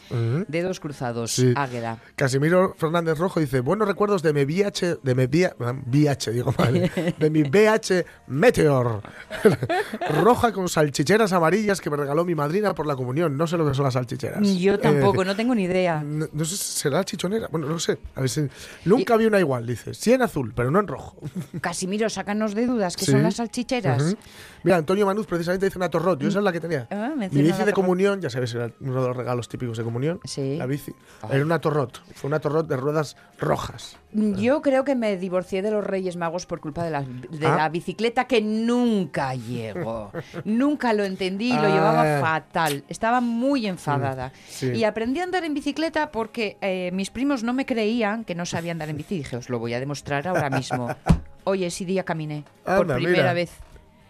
Dedos 0.49 0.81
cruzados, 0.81 1.33
Sí. 1.33 1.53
Águeda. 1.57 1.99
Casimiro 2.17 2.75
Fernández 2.79 3.19
Rojo 3.19 3.41
dice, 3.41 3.61
buenos 3.61 3.87
recuerdos 3.89 4.23
de 4.23 4.33
mi 4.33 4.43
VH, 4.45 4.99
de 5.03 5.15
mi 5.15 5.25
VH, 5.27 5.55
VH, 5.87 6.31
digo 6.33 6.55
mal, 6.59 6.91
de 7.19 7.31
mi 7.31 7.43
VH 7.43 8.05
Meteor, 8.27 9.03
roja 10.23 10.53
con 10.53 10.69
salchicheras 10.69 11.33
amarillas 11.33 11.81
que 11.81 11.91
me 11.91 11.97
regaló 11.97 12.25
mi 12.25 12.35
madrina 12.35 12.75
por 12.75 12.87
la 12.87 12.97
comunión. 12.97 13.37
No 13.37 13.47
sé 13.47 13.57
lo 13.57 13.67
que 13.69 13.75
son 13.75 13.85
las 13.85 13.95
salchicheras. 13.95 14.41
Yo 14.59 14.79
tampoco, 14.79 15.23
Eh, 15.23 15.25
no 15.27 15.37
tengo 15.37 15.55
ni 15.55 15.65
idea. 15.65 16.03
no, 16.05 16.27
no 16.33 16.45
sé, 16.45 16.57
¿será 16.57 17.05
chichonera? 17.05 17.49
Bueno, 17.51 17.67
no 17.69 17.79
sé. 17.79 17.99
A 18.15 18.21
ver 18.21 18.31
si- 18.31 18.49
nunca 18.85 19.17
vi 19.17 19.27
una 19.27 19.39
igual, 19.41 19.67
dice. 19.67 19.95
Sí 19.95 20.13
en 20.13 20.23
azul, 20.23 20.53
pero 20.55 20.71
no 20.71 20.81
en 20.81 20.87
rojo. 20.89 21.17
Casimiro, 21.61 22.09
sácanos 22.09 22.55
de 22.55 22.58
dudas. 22.67 22.97
que 22.97 23.05
Sí. 23.05 23.13
son 23.13 23.23
las 23.23 23.37
salchicheras. 23.37 24.03
Ujú. 24.03 24.17
Mira, 24.65 24.77
Antonio 24.77 25.07
Manuz 25.07 25.27
precisamente 25.27 25.67
dice 25.67 25.79
una 25.79 25.89
torrot. 25.89 26.21
Yo 26.21 26.29
esa 26.29 26.39
es 26.41 26.45
la 26.45 26.53
que 26.53 26.61
tenía. 26.61 26.87
Ah, 26.91 27.13
Mi 27.17 27.29
bici 27.43 27.63
de 27.63 27.73
comunión, 27.73 28.21
ya 28.21 28.29
sabes, 28.29 28.53
era 28.55 28.71
uno 28.81 29.01
de 29.03 29.09
los 29.09 29.17
regalos 29.17 29.49
típicos 29.49 29.79
de 29.79 29.85
comunión. 29.85 30.21
Sí. 30.25 30.57
La 30.57 30.67
bici. 30.67 30.93
Ay. 31.23 31.31
Era 31.37 31.45
una 31.45 31.61
torrot. 31.61 32.03
Fue 32.15 32.27
una 32.29 32.41
torrot 32.41 32.67
de 32.67 32.77
ruedas 32.77 33.17
rojas. 33.39 33.97
Yo 34.13 34.63
creo 34.63 34.85
que 34.85 34.95
me 34.97 35.17
divorcié 35.17 35.63
de 35.63 35.71
los 35.71 35.85
Reyes 35.85 36.17
Magos 36.17 36.47
por 36.47 36.61
culpa 36.61 36.83
de 36.83 36.91
la, 36.91 37.03
de 37.03 37.47
Ah. 37.47 37.57
la 37.57 37.69
bicicleta 37.69 38.25
que 38.27 38.41
nunca 38.43 39.35
llegó. 39.35 40.11
nunca 40.45 40.93
lo 40.93 41.05
entendí 41.05 41.53
lo 41.53 41.61
Ah. 41.61 41.69
llevaba 41.69 42.21
fatal. 42.21 42.85
Estaba 42.89 43.21
muy 43.21 43.67
enfadada. 43.67 44.33
sí. 44.49 44.71
Y 44.73 44.85
aprendí 44.85 45.21
a 45.21 45.25
andar 45.25 45.45
en 45.45 45.55
bicicleta 45.55 46.11
porque 46.11 46.57
eh, 46.61 46.91
mis 46.93 47.11
primos 47.11 47.43
no 47.45 47.53
me 47.53 47.65
creían 47.67 48.25
que 48.25 48.35
no 48.35 48.45
sabía 48.47 48.73
andar 48.73 48.89
en 48.89 48.97
bici. 48.97 49.19
Dije, 49.19 49.37
os 49.37 49.49
lo 49.51 49.59
voy 49.59 49.75
a 49.75 49.81
demostrar 49.81 50.27
ahora 50.27 50.51
mismo. 50.51 50.89
Oye, 51.49 51.67
ese 51.67 51.85
día 51.85 52.05
caminé 52.05 52.45
por 52.65 52.87
primera 52.87 53.11
mira. 53.23 53.33
vez. 53.33 53.51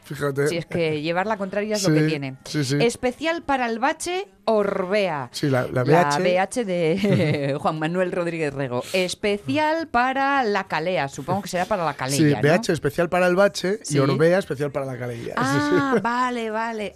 Fíjate. 0.04 0.48
Si 0.48 0.56
es 0.56 0.64
que 0.66 1.02
llevar 1.02 1.26
la 1.26 1.36
contraria 1.36 1.76
es 1.76 1.82
Sí, 1.82 1.88
lo 1.90 1.94
que 1.94 2.02
tiene. 2.08 2.36
sí, 2.44 2.64
sí. 2.64 2.78
Especial 2.80 3.42
para 3.42 3.66
el 3.66 3.78
bache 3.78 4.26
Orbea. 4.50 5.28
Sí, 5.32 5.48
la, 5.48 5.62
la 5.70 5.84
La 5.84 6.04
BH. 6.04 6.22
BH 6.22 6.64
de 6.64 7.56
Juan 7.60 7.78
Manuel 7.78 8.12
Rodríguez 8.12 8.54
Rego. 8.54 8.82
Especial 8.92 9.88
para 9.88 10.42
la 10.44 10.64
calea. 10.64 11.08
Supongo 11.08 11.42
que 11.42 11.48
será 11.48 11.66
para 11.66 11.84
la 11.84 11.92
Sí, 11.92 11.98
calea. 11.98 12.40
¿no? 12.42 12.48
BH 12.62 12.72
especial 12.72 13.08
para 13.08 13.26
el 13.26 13.36
bache 13.36 13.80
Sí. 13.82 13.96
y 13.96 13.98
Orbea 14.00 14.38
especial 14.38 14.70
para 14.72 14.86
la 14.86 14.96
calella. 14.98 15.34
Ah, 15.36 15.98
vale, 16.02 16.50
vale. 16.50 16.92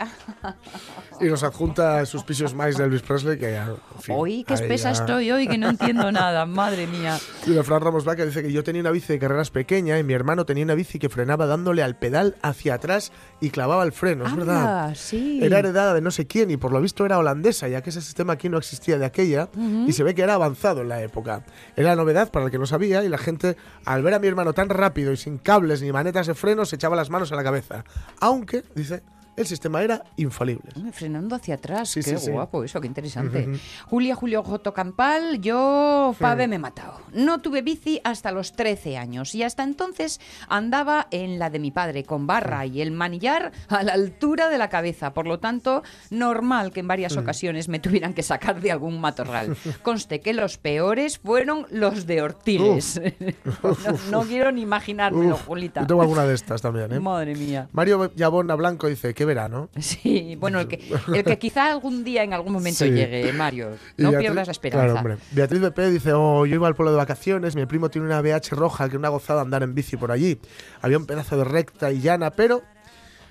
Y 1.20 1.26
nos 1.26 1.42
adjunta 1.42 2.04
sus 2.06 2.24
pisos 2.24 2.54
más 2.54 2.76
de 2.76 2.84
Elvis 2.84 3.02
Presley, 3.02 3.38
que 3.38 3.52
ya. 3.52 3.64
en 3.66 4.00
fin, 4.02 4.14
Hoy 4.18 4.44
qué 4.44 4.54
ahí 4.54 4.60
espesa 4.62 4.92
ya- 4.92 5.00
estoy 5.00 5.30
hoy 5.30 5.46
que 5.46 5.58
no 5.58 5.68
entiendo 5.68 6.10
nada. 6.10 6.46
Madre 6.46 6.86
mía. 6.86 7.18
Y 7.46 7.50
la 7.50 7.64
Fran 7.64 7.80
Ramos 7.80 8.04
Vaca 8.04 8.24
dice 8.24 8.40
que 8.42 8.52
yo 8.52 8.62
tenía 8.62 8.80
una 8.82 8.92
bici 8.92 9.12
de 9.12 9.18
carreras 9.18 9.50
pequeña 9.50 9.98
y 9.98 10.04
mi 10.04 10.12
hermano 10.14 10.46
tenía 10.46 10.62
una 10.64 10.74
bici 10.74 10.98
que 11.00 11.08
frenaba 11.08 11.46
dándole 11.46 11.82
al 11.82 11.96
pedal 11.96 12.36
hacia 12.40 12.74
atrás 12.74 13.10
y 13.40 13.50
clavaba 13.50 13.82
el 13.82 13.90
freno, 13.92 14.26
es 14.26 14.36
verdad. 14.36 14.94
Sí. 14.94 15.40
Era 15.42 15.58
heredada 15.58 15.92
de 15.92 16.00
no 16.00 16.10
sé 16.12 16.26
quién 16.26 16.50
y 16.52 16.56
por 16.56 16.72
lo 16.72 16.80
visto 16.80 17.04
era 17.04 17.16
holandesa, 17.42 17.68
ya 17.68 17.82
que 17.82 17.90
ese 17.90 18.00
sistema 18.00 18.34
aquí 18.34 18.48
no 18.48 18.58
existía 18.58 18.98
de 18.98 19.04
aquella 19.04 19.48
y 19.86 19.92
se 19.92 20.02
ve 20.02 20.14
que 20.14 20.22
era 20.22 20.34
avanzado 20.34 20.82
en 20.82 20.88
la 20.88 21.02
época. 21.02 21.44
Era 21.76 21.96
novedad 21.96 22.30
para 22.30 22.46
el 22.46 22.50
que 22.50 22.58
no 22.58 22.66
sabía 22.66 23.04
y 23.04 23.08
la 23.08 23.18
gente, 23.18 23.56
al 23.84 24.02
ver 24.02 24.14
a 24.14 24.18
mi 24.18 24.28
hermano 24.28 24.52
tan 24.52 24.68
rápido 24.68 25.12
y 25.12 25.16
sin 25.16 25.38
cables 25.38 25.82
ni 25.82 25.92
manetas 25.92 26.26
de 26.26 26.34
freno, 26.34 26.64
se 26.64 26.76
echaba 26.76 26.96
las 26.96 27.10
manos 27.10 27.32
a 27.32 27.36
la 27.36 27.42
cabeza. 27.42 27.84
Aunque, 28.20 28.64
dice, 28.74 29.02
el 29.36 29.46
sistema 29.46 29.82
era 29.82 30.04
infalible. 30.16 30.70
Mm, 30.74 30.90
Frenando 30.90 31.36
hacia 31.36 31.54
atrás, 31.54 31.88
Sí, 31.88 32.00
qué 32.02 32.16
sí, 32.18 32.26
sí. 32.26 32.30
guapo 32.30 32.64
eso, 32.64 32.80
qué 32.80 32.86
interesante. 32.86 33.48
Julia 33.86 34.14
Julio 34.14 34.42
Joto 34.42 34.72
Campal, 34.74 35.40
yo 35.40 36.14
pa' 36.18 36.36
me 36.36 36.58
matado. 36.58 37.00
No 37.12 37.40
tuve 37.40 37.62
bici 37.62 38.00
hasta 38.04 38.32
los 38.32 38.52
13 38.52 38.96
años 38.98 39.34
y 39.34 39.42
hasta 39.42 39.62
entonces 39.62 40.20
andaba 40.48 41.06
en 41.10 41.38
la 41.38 41.50
de 41.50 41.58
mi 41.58 41.70
padre, 41.70 42.04
con 42.04 42.26
barra 42.26 42.66
y 42.66 42.80
el 42.80 42.90
manillar 42.90 43.52
a 43.68 43.82
la 43.82 43.92
altura 43.92 44.48
de 44.48 44.58
la 44.58 44.68
cabeza. 44.68 45.14
Por 45.14 45.26
lo 45.26 45.38
tanto, 45.38 45.82
normal 46.10 46.72
que 46.72 46.80
en 46.80 46.88
varias 46.88 47.16
ocasiones 47.16 47.68
me 47.68 47.78
tuvieran 47.78 48.14
que 48.14 48.22
sacar 48.22 48.60
de 48.60 48.72
algún 48.72 49.00
matorral. 49.00 49.56
Conste 49.82 50.20
que 50.20 50.32
los 50.32 50.58
peores 50.58 51.18
fueron 51.18 51.66
los 51.70 52.06
de 52.06 52.22
Ortiles. 52.22 53.00
no, 53.62 53.76
no 54.10 54.22
quiero 54.22 54.52
ni 54.52 54.62
imaginármelo, 54.62 55.34
Uf, 55.34 55.46
Julita. 55.46 55.80
yo 55.82 55.86
tengo 55.86 56.02
alguna 56.02 56.24
de 56.24 56.34
estas 56.34 56.62
también, 56.62 56.92
¿eh? 56.92 57.00
Madre 57.12 57.34
mía. 57.34 57.68
Mario 57.72 58.12
Yabona 58.14 58.54
Blanco 58.54 58.86
dice, 58.88 59.14
qué 59.22 59.26
verano. 59.26 59.68
Sí, 59.80 60.36
bueno, 60.36 60.58
el 60.60 60.68
que, 60.68 60.80
el 61.14 61.24
que 61.24 61.38
quizá 61.38 61.70
algún 61.72 62.02
día, 62.04 62.22
en 62.24 62.32
algún 62.32 62.52
momento 62.52 62.84
Sí. 62.84 62.90
llegue, 62.90 63.32
Mario. 63.32 63.70
No 63.96 64.10
Beatriz- 64.10 64.18
pierdas 64.20 64.48
la 64.48 64.52
esperanza. 64.52 64.84
Claro, 64.86 64.98
hombre. 64.98 65.16
Beatriz 65.30 65.60
BP 65.60 65.78
dice, 65.90 66.12
oh, 66.12 66.44
yo 66.46 66.54
iba 66.56 66.66
al 66.68 66.74
pueblo 66.74 66.90
de 66.92 66.96
vacaciones, 66.98 67.54
mi 67.56 67.66
primo 67.66 67.88
tiene 67.90 68.06
una 68.08 68.20
BH 68.20 68.50
roja, 68.56 68.88
que 68.88 68.96
una 68.96 69.08
gozada 69.10 69.40
andar 69.42 69.62
en 69.62 69.74
bici 69.74 69.96
por 69.96 70.10
allí. 70.12 70.38
Había 70.80 70.98
un 70.98 71.06
pedazo 71.06 71.36
de 71.36 71.44
recta 71.44 71.92
y 71.92 72.00
llana, 72.00 72.30
pero, 72.32 72.62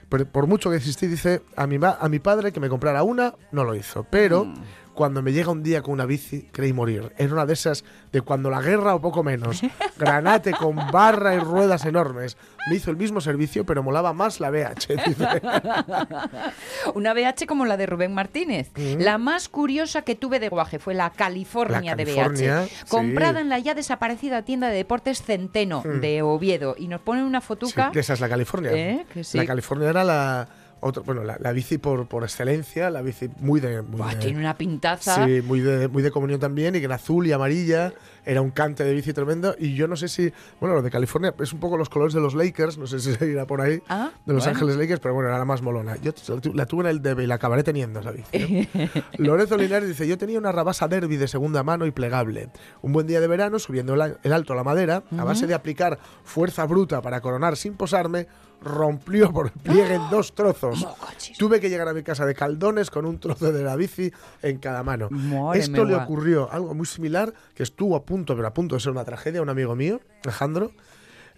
por 0.10 0.48
mucho 0.48 0.70
que 0.70 0.78
existí, 0.78 1.08
dice, 1.08 1.42
a 1.56 1.68
mi, 1.68 1.78
a 1.82 2.10
mi 2.10 2.20
padre 2.20 2.52
que 2.52 2.60
me 2.60 2.70
comprara 2.70 3.04
una, 3.04 3.34
no 3.52 3.64
lo 3.64 3.76
hizo. 3.76 4.06
Pero 4.10 4.46
Mm. 4.46 4.54
Cuando 4.94 5.22
me 5.22 5.32
llega 5.34 5.52
un 5.52 5.64
día 5.64 5.82
con 5.82 5.94
una 5.94 6.06
bici, 6.06 6.48
creí 6.52 6.74
morir. 6.74 7.14
Era 7.18 7.34
una 7.34 7.46
de 7.46 7.54
esas 7.54 7.84
de 8.12 8.22
cuando 8.22 8.50
la 8.50 8.62
guerra 8.62 8.96
o 8.96 9.02
poco 9.02 9.24
menos. 9.24 9.62
Granate 9.98 10.52
con 10.52 10.76
barra 10.92 11.34
y 11.36 11.40
ruedas 11.40 11.86
enormes. 11.86 12.38
Me 12.70 12.76
hizo 12.76 12.92
el 12.92 12.98
mismo 12.98 13.22
servicio, 13.22 13.66
pero 13.66 13.82
molaba 13.84 14.14
más 14.14 14.40
la 14.40 14.50
BH. 14.52 14.88
Dice. 15.08 15.28
Una 16.96 17.14
BH 17.14 17.46
como 17.48 17.66
la 17.66 17.78
de 17.78 17.86
Rubén 17.86 18.14
Martínez. 18.14 18.72
La 19.00 19.18
más 19.18 19.50
curiosa 19.50 20.02
que 20.04 20.16
tuve 20.16 20.40
de 20.40 20.50
guaje 20.50 20.80
fue 20.80 20.94
la 20.94 21.10
California, 21.12 21.96
La 21.96 21.96
de 21.96 22.06
BH. 22.06 22.36
sí. 22.68 22.76
Comprada 22.90 23.42
en 23.42 23.50
la 23.50 23.60
ya 23.60 23.74
desaparecida 23.74 24.44
tienda 24.44 24.70
de 24.70 24.76
deportes 24.76 25.22
Centeno 25.24 25.82
de 25.84 26.22
Oviedo. 26.22 26.76
Y 26.78 26.88
nos 26.88 27.02
ponen 27.02 27.24
una 27.24 27.42
Sí, 27.42 27.48
fotuca. 27.48 27.92
que 27.92 28.00
esa 28.00 28.14
es 28.14 28.20
la 28.20 28.30
California. 28.30 28.72
¿Eh? 28.74 29.06
Que 29.14 29.24
sí. 29.24 29.38
La 29.38 29.46
California 29.46 29.90
era 29.90 30.04
la 30.04 30.48
otra, 30.82 31.04
bueno, 31.04 31.24
la, 31.24 31.38
la 31.40 31.52
bici 31.54 31.78
por, 31.78 32.08
por 32.08 32.24
excelencia, 32.24 32.90
la 32.90 33.02
bici 33.02 33.30
muy 33.40 33.60
de, 33.60 33.82
muy 33.82 33.98
Buah, 34.00 34.16
de- 34.16 34.22
tiene 34.22 34.40
una 34.40 34.58
pintaza. 34.58 35.26
sí, 35.26 35.42
muy 35.42 35.62
de 35.62 35.88
muy 35.88 36.04
de 36.04 36.12
comunión 36.12 36.40
también 36.40 36.76
y 36.76 36.80
que 36.80 36.86
en 36.86 36.92
azul 36.92 37.26
y 37.28 37.32
amarilla 37.32 37.94
era 38.26 38.42
un 38.42 38.52
cante 38.52 38.84
de 38.84 38.94
bici 38.94 39.14
tremendo 39.14 39.56
y 39.58 39.76
yo 39.76 39.88
no 39.88 39.96
sé 39.96 40.08
si, 40.08 40.32
bueno, 40.60 40.76
lo 40.76 40.82
de 40.82 40.92
California 40.92 41.34
es 41.40 41.54
un 41.54 41.60
poco 41.60 41.78
los 41.78 41.90
colores 41.90 42.14
de 42.14 42.22
los 42.22 42.34
Lakers, 42.34 42.78
no 42.78 42.88
sé 42.88 43.00
si 43.00 43.14
se 43.14 43.26
irá 43.26 43.46
por 43.46 43.62
ahí. 43.62 43.82
Ah, 43.90 44.12
de 44.26 44.34
Los 44.34 44.44
bueno. 44.44 44.58
Ángeles 44.58 44.78
Lakers, 44.78 45.00
pero 45.00 45.14
bueno, 45.14 45.30
era 45.30 45.38
la 45.38 45.46
más 45.46 45.62
molona. 45.62 45.98
Yo 45.98 46.12
la 46.54 46.66
tuve 46.66 46.84
en 46.84 46.90
el 46.90 47.02
DB 47.02 47.22
y 47.22 47.28
la 47.28 47.36
acabaré 47.36 47.64
teniendo 47.64 48.00
esa 48.00 48.12
bici. 48.12 48.30
¿eh? 48.34 48.68
Lorenzo 49.18 49.58
Linares 49.58 49.88
dice, 49.88 50.08
yo 50.08 50.18
tenía 50.18 50.40
una 50.40 50.52
rabasa 50.52 50.88
derby 50.88 51.18
de 51.18 51.28
segunda 51.28 51.64
mano 51.64 51.86
y 51.86 51.92
plegable. 51.92 52.50
Un 52.82 52.94
buen 52.94 53.08
día 53.08 53.20
de 53.22 53.28
verano, 53.28 53.60
subiendo 53.60 53.94
el, 53.94 54.18
el 54.24 54.34
alto 54.34 54.54
a 54.54 54.56
la 54.56 54.64
madera, 54.64 55.04
a 55.18 55.24
base 55.24 55.48
de 55.48 55.54
aplicar 55.54 56.00
fuerza 56.24 56.66
bruta 56.66 57.02
para 57.02 57.22
coronar 57.22 57.58
sin 57.58 57.74
posarme, 57.74 58.28
rompió 58.62 59.32
por 59.34 59.48
el 59.48 59.52
pliegue 59.54 59.96
en 59.96 60.10
dos 60.10 60.34
trozos. 60.34 60.88
Tuve 61.38 61.60
que 61.60 61.70
llegar 61.70 61.88
a 61.88 61.94
mi 61.94 62.04
casa 62.04 62.26
de 62.26 62.36
caldones 62.36 62.90
con 62.90 63.06
un 63.06 63.20
trozo 63.20 63.52
de 63.52 63.64
la 63.64 63.76
bici 63.76 64.12
en 64.42 64.60
cada 64.60 64.84
mano. 64.84 65.10
Esto 65.54 65.86
le 65.86 65.96
ocurrió 65.96 66.52
algo 66.52 66.74
muy 66.74 66.86
similar, 66.86 67.34
que 67.54 67.64
estuvo 67.64 67.96
a 67.96 68.06
punto, 68.12 68.36
pero 68.36 68.48
a 68.48 68.54
punto 68.54 68.76
de 68.76 68.82
ser 68.82 68.92
una 68.92 69.06
tragedia, 69.06 69.42
un 69.42 69.50
amigo 69.50 69.74
mío, 69.76 70.02
Alejandro, 70.24 70.72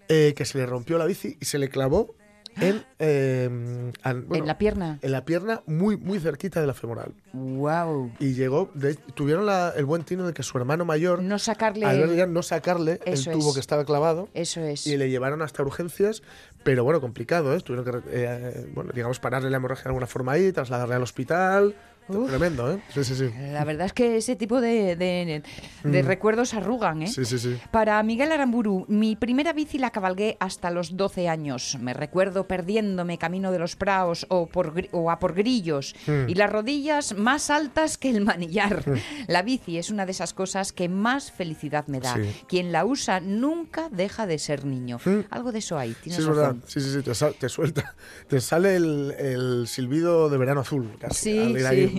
eh, 0.09 0.33
que 0.35 0.43
se 0.45 0.57
le 0.57 0.65
rompió 0.65 0.97
la 0.97 1.05
bici 1.05 1.37
y 1.39 1.45
se 1.45 1.57
le 1.59 1.69
clavó 1.69 2.15
en, 2.57 2.83
eh, 2.99 3.91
al- 4.03 4.21
bueno, 4.23 4.43
en 4.43 4.47
la 4.47 4.57
pierna. 4.59 4.99
en 5.01 5.11
la 5.11 5.25
pierna 5.25 5.61
muy, 5.65 5.97
muy 5.97 6.19
cerquita 6.19 6.61
de 6.61 6.67
la 6.67 6.73
femoral. 6.73 7.13
Wow. 7.33 8.11
Y 8.19 8.33
llegó, 8.33 8.69
de- 8.75 8.95
tuvieron 8.95 9.45
la- 9.45 9.73
el 9.75 9.85
buen 9.85 10.03
tino 10.03 10.25
de 10.27 10.33
que 10.33 10.43
su 10.43 10.57
hermano 10.57 10.83
mayor, 10.85 11.21
No 11.23 11.39
sacarle. 11.39 11.85
al 11.85 12.31
no 12.33 12.43
sacarle 12.43 12.99
el 13.05 13.23
tubo 13.23 13.49
es. 13.49 13.53
que 13.55 13.59
estaba 13.59 13.85
clavado. 13.85 14.29
Eso 14.33 14.61
es. 14.61 14.85
Y 14.87 14.97
le 14.97 15.09
llevaron 15.09 15.41
hasta 15.41 15.63
urgencias, 15.63 16.21
pero 16.63 16.83
bueno, 16.83 17.01
complicado, 17.01 17.55
¿eh? 17.55 17.59
Tuvieron 17.61 17.85
que, 17.85 18.01
eh, 18.11 18.67
bueno, 18.73 18.91
digamos, 18.93 19.19
pararle 19.19 19.49
la 19.49 19.57
hemorragia 19.57 19.85
de 19.85 19.89
alguna 19.89 20.07
forma 20.07 20.33
ahí, 20.33 20.51
trasladarle 20.51 20.95
al 20.95 21.03
hospital. 21.03 21.75
Uf. 22.09 22.29
Tremendo, 22.29 22.71
¿eh? 22.71 22.79
Sí, 22.93 23.03
sí, 23.03 23.15
sí. 23.15 23.29
La 23.51 23.63
verdad 23.63 23.85
es 23.87 23.93
que 23.93 24.17
ese 24.17 24.35
tipo 24.35 24.59
de, 24.61 24.95
de- 24.95 25.43
de 25.83 26.01
recuerdos 26.01 26.53
arrugan, 26.53 27.01
¿eh? 27.03 27.05
Mm. 27.05 27.09
Sí, 27.09 27.25
sí, 27.25 27.39
sí. 27.39 27.57
Para 27.71 28.01
Miguel 28.03 28.31
Aramburu, 28.31 28.85
mi 28.89 29.15
primera 29.15 29.53
bici 29.53 29.77
la 29.77 29.91
cabalgué 29.91 30.35
hasta 30.39 30.69
los 30.71 30.97
12 30.97 31.29
años. 31.29 31.77
Me 31.79 31.93
recuerdo 31.93 32.47
perdiéndome 32.47 33.17
camino 33.17 33.51
de 33.51 33.59
los 33.59 33.75
praos 33.75 34.25
o, 34.29 34.47
por, 34.47 34.73
o 34.91 35.11
a 35.11 35.19
por 35.19 35.33
grillos 35.33 35.95
Mm. 36.07 36.29
y 36.29 36.35
las 36.35 36.51
rodillas 36.51 37.15
más 37.17 37.49
altas 37.49 37.97
que 37.97 38.09
el 38.09 38.21
manillar. 38.21 38.83
La 39.27 39.41
bici 39.41 39.77
es 39.77 39.89
una 39.89 40.05
de 40.05 40.11
esas 40.11 40.33
cosas 40.33 40.73
que 40.73 40.89
más 40.89 41.31
felicidad 41.31 41.87
me 41.87 41.99
da. 41.99 42.15
Sí. 42.15 42.21
Quien 42.47 42.71
la 42.71 42.85
usa 42.85 43.19
nunca 43.21 43.87
deja 43.89 44.27
de 44.27 44.39
ser 44.39 44.65
niño. 44.65 44.99
Algo 45.29 45.51
de 45.51 45.59
eso 45.59 45.77
hay, 45.77 45.91
Sí, 45.93 45.97
tienes 46.03 46.19
es 46.19 46.27
verdad. 46.27 46.43
razón. 46.43 46.63
Sí, 46.67 46.81
sí, 46.81 46.91
sí. 46.93 47.01
Te, 47.01 47.15
sal- 47.15 47.35
te 47.39 47.49
suelta. 47.49 47.95
Te 48.27 48.41
sale 48.41 48.75
el, 48.75 49.11
el 49.17 49.67
silbido 49.67 50.29
de 50.29 50.37
verano 50.37 50.61
azul. 50.61 50.89
Casi, 50.99 51.31
Sí, 51.31 51.39
al 51.39 51.51
ir 51.51 51.59
sí. 51.59 51.65
ahí. 51.65 51.92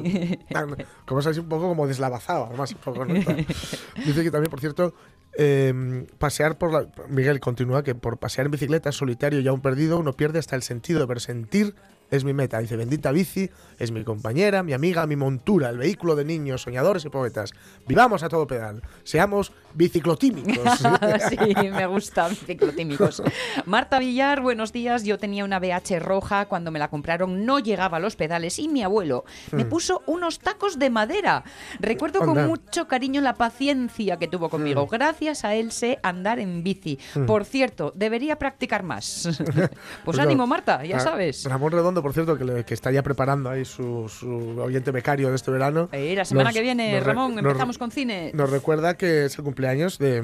Como 1.06 1.20
así 1.20 1.40
un 1.40 1.48
poco 1.48 1.68
como 1.68 1.86
deslavazado, 1.86 2.46
además. 2.46 2.72
Un 2.72 2.78
poco, 2.78 3.04
¿no? 3.04 3.14
Dice 4.04 4.22
que 4.22 4.30
también, 4.30 4.50
por 4.50 4.60
cierto, 4.60 4.94
eh, 5.36 6.06
pasear 6.18 6.58
por 6.58 6.72
la. 6.72 6.86
Miguel 7.08 7.40
continúa 7.40 7.82
que 7.82 7.94
por 7.94 8.18
pasear 8.18 8.46
en 8.46 8.52
bicicleta 8.52 8.92
solitario 8.92 9.40
y 9.40 9.48
aún 9.48 9.60
perdido, 9.60 9.98
uno 9.98 10.12
pierde 10.12 10.38
hasta 10.38 10.56
el 10.56 10.62
sentido, 10.62 11.06
pero 11.06 11.20
sentir 11.20 11.74
es 12.10 12.24
mi 12.24 12.32
meta. 12.32 12.58
Dice, 12.58 12.76
bendita 12.76 13.10
bici, 13.12 13.50
es 13.78 13.90
mi 13.90 14.04
compañera, 14.04 14.62
mi 14.62 14.72
amiga, 14.72 15.06
mi 15.06 15.16
montura, 15.16 15.70
el 15.70 15.78
vehículo 15.78 16.14
de 16.16 16.24
niños, 16.24 16.62
soñadores 16.62 17.04
y 17.04 17.08
poetas. 17.08 17.52
Vivamos 17.86 18.22
a 18.22 18.28
todo 18.28 18.46
pedal. 18.46 18.82
Seamos 19.02 19.52
biciclotímicos. 19.74 20.78
sí, 21.28 21.36
me 21.70 21.86
gustan 21.86 22.34
ciclotímicos. 22.34 23.22
Marta 23.66 23.98
Villar, 23.98 24.40
buenos 24.40 24.72
días. 24.72 25.04
Yo 25.04 25.18
tenía 25.18 25.44
una 25.44 25.58
BH 25.58 25.98
roja. 26.00 26.46
Cuando 26.46 26.70
me 26.70 26.78
la 26.78 26.88
compraron 26.88 27.44
no 27.44 27.58
llegaba 27.58 27.96
a 27.98 28.00
los 28.00 28.16
pedales 28.16 28.58
y 28.58 28.68
mi 28.68 28.82
abuelo 28.82 29.24
me 29.52 29.64
puso 29.64 30.02
unos 30.06 30.38
tacos 30.38 30.78
de 30.78 30.90
madera. 30.90 31.44
Recuerdo 31.80 32.20
con 32.20 32.24
Hmm. 32.34 32.38
Anda. 32.38 32.44
Hmm. 32.44 32.48
mucho 32.48 32.88
cariño 32.88 33.20
la 33.20 33.34
paciencia 33.34 34.16
que 34.18 34.26
tuvo 34.28 34.48
conmigo. 34.48 34.86
Gracias 34.86 35.44
a 35.44 35.54
él 35.54 35.70
sé 35.72 35.98
andar 36.02 36.38
en 36.38 36.62
bici. 36.64 36.98
Por 37.26 37.44
cierto, 37.44 37.92
debería 37.94 38.36
practicar 38.38 38.82
más. 38.82 39.28
pues 40.04 40.16
no, 40.16 40.22
ánimo, 40.22 40.46
Marta, 40.46 40.84
ya 40.84 40.96
Ra- 40.96 41.02
sabes. 41.02 41.44
Ramón 41.44 41.72
Redondo, 41.72 42.02
por 42.02 42.12
cierto, 42.12 42.36
que, 42.38 42.44
le- 42.44 42.64
que 42.64 42.74
está 42.74 42.90
ya 42.90 43.02
preparando 43.02 43.50
ahí 43.50 43.64
su, 43.64 44.08
su 44.08 44.60
oyente 44.60 44.90
becario 44.90 45.28
de 45.30 45.36
este 45.36 45.50
verano. 45.50 45.88
Eh, 45.92 46.14
la 46.16 46.24
semana 46.24 46.48
nos- 46.50 46.54
que 46.54 46.62
viene, 46.62 46.98
Ramón, 47.00 47.34
nos- 47.34 47.44
empezamos 47.44 47.78
con 47.78 47.90
cine. 47.90 48.30
Nos 48.34 48.50
recuerda 48.50 48.96
que 48.96 49.26
es 49.26 49.36
el 49.38 49.44
cumpleaños 49.44 49.63
de, 49.98 50.22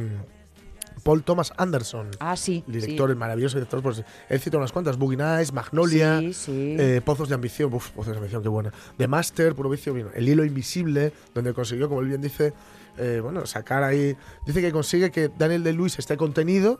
Paul 1.02 1.22
Thomas 1.22 1.52
Anderson. 1.56 2.10
Ah, 2.18 2.36
sí. 2.36 2.62
Director, 2.66 3.10
el 3.10 3.16
maravilloso 3.16 3.56
director, 3.56 3.82
pues 3.82 4.02
él 4.28 4.40
cita 4.40 4.58
unas 4.58 4.72
cuantas, 4.72 4.98
Boogie 4.98 5.16
Nights, 5.16 5.52
Magnolia, 5.52 6.18
Sí, 6.20 6.32
sí. 6.34 6.76
eh, 6.78 7.00
Pozos 7.04 7.28
de 7.28 7.34
Ambición, 7.34 7.72
uf, 7.72 7.90
Pozos 7.90 8.12
de 8.12 8.18
Ambición, 8.18 8.42
qué 8.42 8.48
buena. 8.48 8.72
The 8.98 9.08
Master, 9.08 9.54
Puro 9.54 9.70
Vicio, 9.70 9.94
bien, 9.94 10.08
El 10.14 10.28
Hilo 10.28 10.44
Invisible, 10.44 11.12
donde 11.34 11.54
consiguió, 11.54 11.88
como 11.88 12.00
él 12.02 12.08
bien 12.08 12.20
dice, 12.20 12.52
eh, 13.00 13.20
bueno, 13.20 13.46
sacar 13.46 13.82
ahí, 13.82 14.16
dice 14.46 14.60
que 14.60 14.70
consigue 14.72 15.10
que 15.10 15.28
Daniel 15.36 15.64
de 15.64 15.72
Luis 15.72 15.98
esté 15.98 16.16
contenido. 16.16 16.78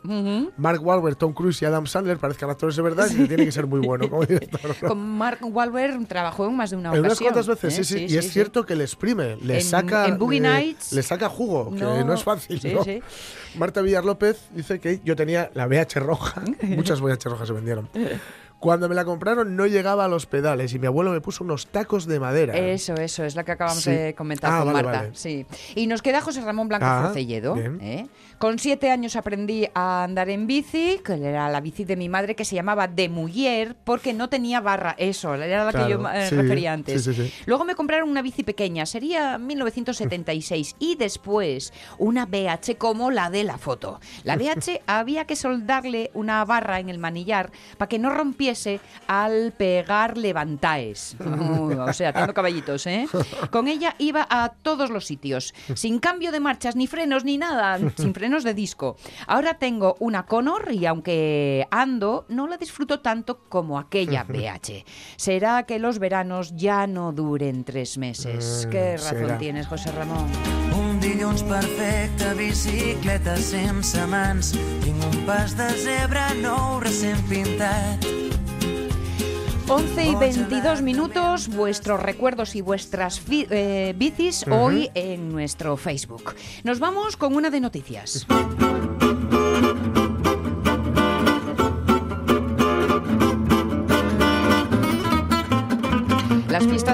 Mark 0.57 0.85
Wahlberg, 0.85 1.15
Tom 1.17 1.33
Cruise 1.33 1.61
y 1.61 1.65
Adam 1.65 1.87
Sandler 1.87 2.17
parezcan 2.17 2.49
actores 2.49 2.75
de 2.75 2.81
verdad 2.81 3.07
y 3.11 3.15
que 3.15 3.27
tiene 3.27 3.45
que 3.45 3.51
ser 3.51 3.67
muy 3.67 3.79
bueno 3.79 4.09
como 4.09 4.25
director. 4.25 4.61
¿no? 4.81 4.87
Con 4.89 5.17
Mark 5.17 5.39
Wahlberg 5.41 6.07
trabajó 6.07 6.47
en 6.47 6.55
más 6.55 6.69
de 6.69 6.77
una 6.77 6.93
En 6.93 6.99
unas 6.99 7.19
cuantas 7.19 7.47
veces, 7.47 7.79
¿eh? 7.79 7.83
sí, 7.83 7.97
sí, 8.07 8.13
y 8.13 8.17
es 8.17 8.31
cierto 8.31 8.65
que 8.65 8.75
le 8.75 8.83
exprime, 8.83 9.37
le 9.37 9.55
En- 9.57 9.63
saca 9.63 10.05
en 10.07 10.17
Boogie 10.17 10.39
Nights- 10.39 10.93
le 10.93 11.03
saca 11.03 11.27
jugo, 11.29 11.71
que 11.73 11.81
No, 11.81 12.13
es 12.13 12.23
fácil, 12.23 12.61
¿no? 12.73 12.83
sí. 12.83 13.01
Marta 13.57 13.81
Villar 13.81 14.05
López 14.05 14.37
dice 14.53 14.79
que 14.79 15.01
yo 15.03 15.15
tenía 15.15 15.51
la 15.53 15.65
VH 15.67 15.99
roja, 15.99 16.41
muchas 16.61 17.01
VH 17.01 17.29
rojas 17.29 17.47
se 17.47 17.53
vendieron. 17.53 17.89
Cuando 18.61 18.87
me 18.87 18.95
la 18.95 19.03
compraron 19.03 19.55
no 19.57 19.65
llegaba 19.65 20.05
a 20.05 20.07
los 20.07 20.25
pedales 20.27 20.73
y 20.73 20.79
mi 20.79 20.87
abuelo 20.87 21.11
me 21.11 21.19
puso 21.19 21.43
unos 21.43 21.67
tacos 21.67 22.05
de 22.05 22.19
madera. 22.19 22.55
Eso, 22.55 22.93
eso, 22.93 23.25
es 23.25 23.35
la 23.35 23.43
que 23.43 23.51
acabamos 23.51 23.83
Sí. 23.83 23.91
de 23.91 24.15
comentar 24.15 24.49
Ah, 24.53 24.59
con 24.63 24.71
vale, 24.71 24.83
Marta. 24.85 24.99
vale. 25.01 25.11
Sí. 25.15 25.45
Y 25.75 25.87
nos 25.87 26.01
queda 26.01 26.21
José 26.21 26.41
Ramón 26.41 26.67
Blanco 26.69 26.85
Ah, 26.87 27.01
Forcelledo. 27.05 27.57
¿eh? 27.57 28.05
Con 28.37 28.57
siete 28.59 28.89
años 28.89 29.15
aprendí 29.15 29.67
a 29.75 30.03
andar 30.03 30.29
en 30.29 30.47
bici, 30.47 30.99
que 31.03 31.13
era 31.13 31.49
la 31.49 31.59
bici 31.59 31.83
de 31.85 31.95
mi 31.95 32.07
madre 32.07 32.35
que 32.35 32.45
se 32.45 32.55
llamaba 32.55 32.87
de 32.87 33.09
mujer 33.09 33.75
porque 33.83 34.13
no 34.13 34.29
tenía 34.29 34.61
barra. 34.61 34.95
Eso, 34.97 35.35
era 35.35 35.65
la 35.65 35.71
que 35.73 35.89
yo 35.91 36.07
eh, 36.09 36.27
sí, 36.29 36.35
refería 36.35 36.71
antes. 36.73 37.03
sí. 37.03 37.33
Luego 37.47 37.65
me 37.65 37.75
compraron 37.75 38.09
una 38.09 38.21
bici 38.21 38.43
pequeña, 38.43 38.85
sería 38.85 39.37
1976. 39.39 40.75
y 40.79 40.95
después 40.95 41.73
una 41.97 42.25
BH 42.25 42.77
como 42.77 43.11
la 43.11 43.29
de 43.29 43.43
la 43.43 43.57
foto. 43.57 43.99
La 44.23 44.35
BH 44.37 44.81
había 44.87 45.25
que 45.25 45.35
soldarle 45.35 46.11
una 46.13 46.43
barra 46.45 46.79
en 46.79 46.89
el 46.89 46.97
manillar 46.99 47.51
para 47.77 47.89
que 47.89 47.99
no 47.99 48.09
al 49.07 49.51
pegar 49.53 50.17
levantaes. 50.17 51.15
Uh, 51.19 51.79
o 51.81 51.93
sea, 51.93 52.13
tengo 52.13 52.33
caballitos, 52.33 52.85
¿eh? 52.87 53.07
Con 53.49 53.67
ella 53.67 53.95
iba 53.97 54.27
a 54.29 54.49
todos 54.61 54.89
los 54.89 55.05
sitios, 55.05 55.53
sin 55.75 55.99
cambio 55.99 56.31
de 56.31 56.39
marchas, 56.39 56.75
ni 56.75 56.87
frenos, 56.87 57.23
ni 57.23 57.37
nada, 57.37 57.79
sin 57.97 58.13
frenos 58.13 58.43
de 58.43 58.53
disco. 58.53 58.97
Ahora 59.27 59.55
tengo 59.55 59.95
una 59.99 60.25
Conor 60.25 60.71
y 60.71 60.85
aunque 60.85 61.67
ando, 61.71 62.25
no 62.29 62.47
la 62.47 62.57
disfruto 62.57 62.99
tanto 62.99 63.39
como 63.49 63.79
aquella 63.79 64.23
BH. 64.27 64.85
Será 65.15 65.63
que 65.63 65.79
los 65.79 65.99
veranos 65.99 66.55
ya 66.55 66.87
no 66.87 67.11
duren 67.11 67.63
tres 67.63 67.97
meses. 67.97 68.65
Mm, 68.67 68.69
Qué 68.71 68.91
razón 68.97 69.17
será. 69.19 69.37
tienes, 69.37 69.67
José 69.67 69.91
Ramón. 69.91 70.27
Un 70.77 70.99
dilluns 70.99 71.43
perfecte, 71.43 72.33
bicicleta 72.35 73.35
sense 73.37 74.05
mans. 74.07 74.53
Tinc 74.83 75.03
un 75.03 75.25
pas 75.25 75.55
de 75.57 75.69
zebra 75.83 76.29
nou 76.41 76.79
recent 76.79 77.21
pintat. 77.29 78.30
11 79.71 80.05
y 80.05 80.15
22 80.15 80.81
minutos, 80.81 81.47
vuestros 81.47 82.03
recuerdos 82.03 82.57
y 82.57 82.61
vuestras 82.61 83.21
eh, 83.29 83.93
bicis 83.95 84.45
hoy 84.51 84.89
en 84.95 85.31
nuestro 85.31 85.77
Facebook. 85.77 86.35
Nos 86.65 86.79
vamos 86.79 87.15
con 87.15 87.33
una 87.37 87.49
de 87.49 87.61
noticias. 87.61 88.27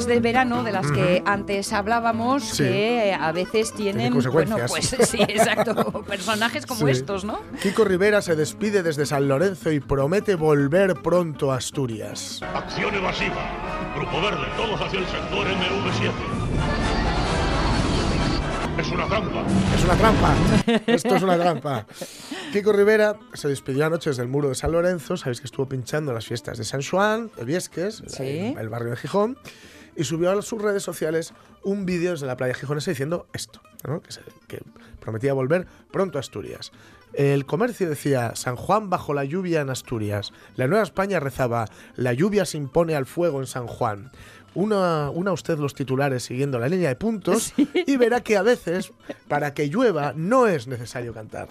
Del 0.08 0.22
verano 0.22 0.64
de 0.64 0.72
las 0.72 0.92
que 0.92 1.22
antes 1.26 1.72
hablábamos, 1.74 2.44
Sí. 2.44 2.64
que 2.64 3.16
a 3.20 3.32
veces 3.32 3.74
tienen, 3.74 4.14
Tienen 4.14 4.32
bueno, 4.32 4.58
consecuencias. 4.58 4.98
pues 4.98 5.10
sí, 5.10 5.22
exacto, 5.22 6.04
personajes 6.08 6.66
como 6.66 6.86
Sí. 6.86 6.92
estos, 6.92 7.24
¿no? 7.26 7.40
Kiko 7.62 7.84
Rivera 7.86 8.22
se 8.22 8.36
despide 8.36 8.82
desde 8.84 9.06
San 9.06 9.28
Lorenzo 9.28 9.72
y 9.72 9.80
promete 9.80 10.36
volver 10.36 10.96
pronto 11.02 11.52
a 11.52 11.58
Asturias. 11.58 12.42
Acción 12.56 12.96
evasiva. 12.96 13.52
Grupo 13.96 14.22
Verde, 14.22 14.48
todos 14.56 14.80
hacia 14.82 15.00
el 15.00 15.06
sector 15.06 15.46
MV7. 15.48 16.12
Es 18.80 18.88
una 18.92 19.08
trampa. 19.08 19.44
Es 19.76 19.84
una 19.86 19.96
trampa. 19.96 20.36
Esto 20.86 21.16
es 21.16 21.24
una 21.24 21.36
trampa. 21.38 21.88
Kiko 22.54 22.72
Rivera 22.72 23.16
se 23.34 23.48
despidió 23.48 23.88
anoche 23.88 24.12
desde 24.12 24.22
el 24.22 24.30
muro 24.30 24.50
de 24.50 24.56
San 24.56 24.72
Lorenzo. 24.72 25.18
Sabéis 25.18 25.42
que 25.42 25.48
estuvo 25.48 25.68
pinchando 25.68 26.14
las 26.14 26.28
fiestas 26.28 26.60
de 26.60 26.64
San 26.64 26.84
Juan, 26.84 27.32
de 27.36 27.44
Viesques, 27.44 28.04
Sí. 28.06 28.24
el, 28.24 28.58
el 28.60 28.70
barrio 28.70 28.92
de 28.92 28.98
Gijón. 28.98 29.38
Y 29.98 30.04
subió 30.04 30.32
a 30.32 30.42
sus 30.42 30.62
redes 30.62 30.84
sociales 30.84 31.34
un 31.63 31.86
vídeo 31.86 32.12
desde 32.12 32.27
la 32.27 32.38
playa 32.38 32.54
gijonesa 32.54 32.92
diciendo 32.92 33.27
esto, 33.34 33.62
¿no? 33.88 34.01
que, 34.01 34.12
se- 34.12 34.22
que 34.48 34.62
prometía 35.00 35.34
volver 35.34 35.66
pronto 35.92 36.18
a 36.18 36.22
Asturias. 36.22 36.72
El 37.13 37.46
comercio 37.46 37.89
decía 37.89 38.36
San 38.36 38.56
Juan 38.56 38.89
bajo 38.92 39.13
la 39.13 39.24
lluvia 39.24 39.62
en 39.62 39.70
Asturias. 39.72 40.34
La 40.56 40.67
Nueva 40.67 40.84
España 40.84 41.19
rezaba 41.19 41.65
La 41.95 42.13
lluvia 42.13 42.45
se 42.45 42.58
impone 42.58 42.95
al 42.95 43.06
fuego 43.08 43.39
en 43.39 43.48
San 43.48 43.65
Juan. 43.65 44.12
Una, 44.54 45.10
una 45.10 45.32
usted 45.32 45.58
los 45.58 45.74
titulares 45.74 46.24
siguiendo 46.24 46.60
la 46.60 46.67
línea 46.69 46.89
de 46.89 46.95
puntos 46.95 47.54
y 47.74 47.98
verá 47.98 48.21
que 48.21 48.38
a 48.38 48.41
veces, 48.43 48.91
para 49.28 49.54
que 49.54 49.67
llueva, 49.69 50.13
no 50.15 50.48
es 50.48 50.67
necesario 50.67 51.13
cantar. 51.13 51.48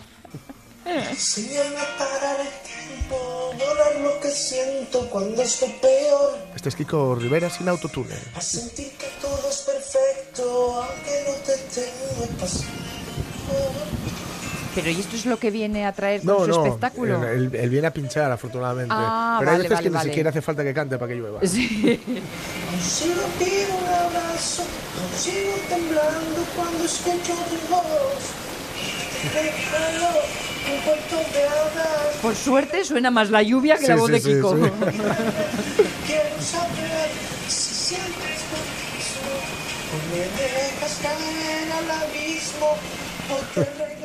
Llorar 3.58 4.00
lo 4.00 4.20
que 4.20 4.30
siento 4.30 5.08
cuando 5.10 5.42
estoy 5.42 5.70
peor, 5.80 6.36
Este 6.54 6.68
es 6.68 6.76
Kiko 6.76 7.14
Rivera 7.14 7.48
sin 7.50 7.68
autotune. 7.68 8.14
a 8.34 8.40
sentir 8.40 8.92
que 8.92 9.06
todo 9.20 9.48
es 9.48 9.56
perfecto, 9.58 10.82
aunque 10.82 11.24
no 11.26 11.34
te 11.44 11.56
tengo 11.80 12.26
pasión. 12.38 12.70
Pero 14.74 14.90
¿y 14.90 15.00
esto 15.00 15.16
es 15.16 15.24
lo 15.24 15.38
que 15.38 15.50
viene 15.50 15.86
a 15.86 15.92
traer 15.92 16.20
con 16.22 16.52
su 16.52 16.64
espectáculo? 16.64 17.26
Él, 17.26 17.50
él 17.54 17.70
viene 17.70 17.86
a 17.86 17.92
pinchar, 17.94 18.30
afortunadamente. 18.30 18.92
Ah, 18.94 19.36
Pero 19.38 19.50
hay 19.52 19.56
vale, 19.56 19.68
veces 19.70 19.76
vale, 19.78 19.88
que 19.88 19.90
vale. 19.94 20.04
ni 20.04 20.10
siquiera 20.12 20.30
hace 20.30 20.42
falta 20.42 20.62
que 20.64 20.74
cante 20.74 20.98
para 20.98 21.08
que 21.08 21.14
llueva. 21.18 21.40
Sí. 21.46 21.98
Consigo 22.70 23.22
pido 23.38 23.74
un 23.78 23.86
abrazo, 23.88 24.64
consigo 25.00 25.52
temblando 25.70 26.44
cuando 26.54 26.84
escucho 26.84 27.32
tu 27.48 27.74
voz. 27.74 27.82
Déjalo, 27.84 28.44
un 28.76 28.76
cuento 28.76 28.84
de 28.84 29.04
hadas, 29.06 29.15
Por 32.22 32.34
suerte 32.34 32.84
suena 32.84 33.10
más 33.10 33.30
la 33.30 33.42
lluvia 33.42 33.76
que 33.78 33.88
la 33.88 33.96
voz 33.96 34.06
sí, 34.08 34.12
de 34.12 34.20
Kiko. 34.22 34.56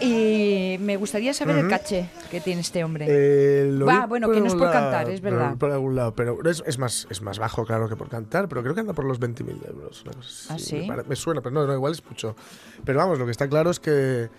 Y 0.02 0.78
me 0.80 0.98
gustaría 0.98 1.34
saber 1.34 1.58
el 1.58 1.68
caché 1.68 2.10
que 2.32 2.42
tiene 2.42 2.62
este 2.62 2.84
hombre. 2.84 3.06
Eh, 3.08 3.72
bueno, 4.08 4.30
que 4.32 4.40
no 4.40 4.48
es 4.48 4.56
por 4.56 4.72
cantar, 4.72 5.10
es 5.10 5.22
verdad. 5.22 5.56
Por 5.58 5.72
algún 5.72 5.96
lado, 5.96 6.16
pero 6.16 6.40
es, 6.50 6.64
es 6.66 6.80
más, 6.80 7.08
es 7.10 7.22
más 7.22 7.38
bajo, 7.38 7.66
claro, 7.66 7.88
que 7.88 7.96
por 7.96 8.10
cantar, 8.10 8.48
pero 8.50 8.64
creo 8.64 8.74
que 8.74 8.82
anda 8.82 8.94
por 8.94 9.06
los 9.06 9.20
20.000 9.20 9.68
euros. 9.70 10.04
cosa 10.04 10.54
¿Ah, 10.56 10.60
sí? 10.60 10.78
Me, 10.78 10.88
pare- 10.88 11.04
me 11.08 11.16
suena, 11.16 11.42
pero 11.42 11.54
no, 11.54 11.68
no, 11.68 11.74
igual 11.74 11.92
es 11.94 12.04
mucho. 12.06 12.36
Pero 12.84 12.98
vamos, 13.00 13.20
lo 13.20 13.26
que 13.26 13.32
está 13.32 13.48
claro 13.48 13.70
es 13.70 13.80
que... 13.80 14.30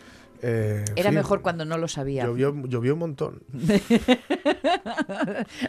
eh, 0.42 0.84
Era 0.96 1.10
mejor 1.12 1.40
cuando 1.42 1.64
no 1.64 1.78
lo 1.78 1.88
sabía. 1.88 2.24
Llovió, 2.24 2.54
llovió 2.66 2.92
un 2.94 2.98
montón. 2.98 3.42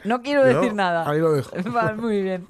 No 0.03 0.21
quiero 0.21 0.41
Yo 0.49 0.59
decir 0.59 0.73
nada. 0.73 1.09
ahí 1.09 1.19
lo 1.19 1.31
dejo. 1.33 1.51
Va, 1.75 1.93
muy 1.93 2.21
bien. 2.21 2.45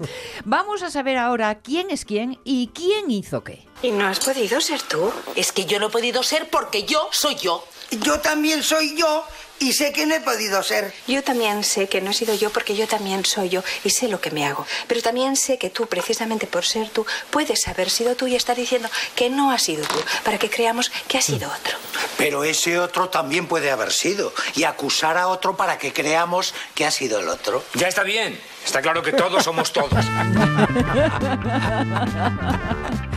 Vamos 0.45 0.83
a 0.83 0.89
saber 0.91 1.17
ahora 1.17 1.59
quién 1.59 1.89
es 1.91 2.05
quién 2.05 2.39
y 2.43 2.67
quién 2.73 3.09
hizo 3.12 3.43
qué. 3.43 3.65
¿Y 3.81 3.91
no 3.91 4.05
has 4.07 4.19
podido 4.19 4.62
ser 4.62 4.81
tú? 4.81 5.12
Es 5.36 5.51
que 5.51 5.65
yo 5.65 5.79
no 5.79 5.88
he 5.88 5.89
podido 5.89 6.23
ser 6.23 6.49
porque 6.49 6.83
yo 6.83 7.07
soy 7.12 7.36
yo. 7.36 7.63
Yo 8.03 8.19
también 8.19 8.63
soy 8.63 8.95
yo 8.97 9.23
y 9.63 9.71
sé 9.71 9.93
que 9.93 10.06
no 10.06 10.13
he 10.13 10.19
podido 10.19 10.62
ser. 10.62 10.93
Yo 11.08 11.23
también 11.23 11.63
sé 11.63 11.88
que 11.88 12.02
no 12.02 12.12
he 12.12 12.13
sido 12.13 12.36
yo 12.36 12.49
porque 12.49 12.76
yo 12.76 12.86
también 12.86 13.23
soy 13.23 13.47
yo 13.47 13.63
y 13.86 13.91
sé 13.91 14.10
lo 14.10 14.19
que 14.19 14.30
me 14.30 14.45
hago. 14.45 14.67
Pero 14.88 15.02
también 15.02 15.38
sé 15.38 15.58
que 15.58 15.69
tú, 15.69 15.88
precisamente 15.88 16.47
por 16.47 16.65
ser 16.65 16.89
tú, 16.89 17.06
puedes 17.32 17.65
haber 17.69 17.89
sido 17.89 18.15
tú 18.15 18.28
y 18.28 18.36
estar 18.36 18.58
diciendo 18.58 18.89
que 19.15 19.30
no 19.30 19.52
has 19.52 19.63
sido 19.63 19.88
tú, 19.88 19.95
para 20.26 20.38
que 20.38 20.49
creamos 20.49 20.91
que 21.08 21.17
has 21.17 21.26
sido 21.26 21.49
otro. 21.49 21.78
Pero 22.17 22.43
ese 22.43 22.78
otro 22.78 23.08
también 23.08 23.47
puede 23.47 23.71
haber 23.71 23.93
sido. 23.93 24.34
Y 24.56 24.65
acusar 24.65 25.17
a 25.17 25.30
otro 25.30 25.56
para 25.56 25.78
que 25.78 25.93
creamos 25.93 26.54
que 26.76 26.86
ha 26.86 26.91
sido 26.91 27.19
el 27.19 27.30
otro. 27.30 27.63
Ya 27.76 27.88
está 27.88 28.04
bien. 28.04 28.38
Está 28.65 28.82
claro 28.82 29.02
que 29.02 29.13
todos 29.13 29.45
somos 29.45 29.71
todos. 29.71 29.93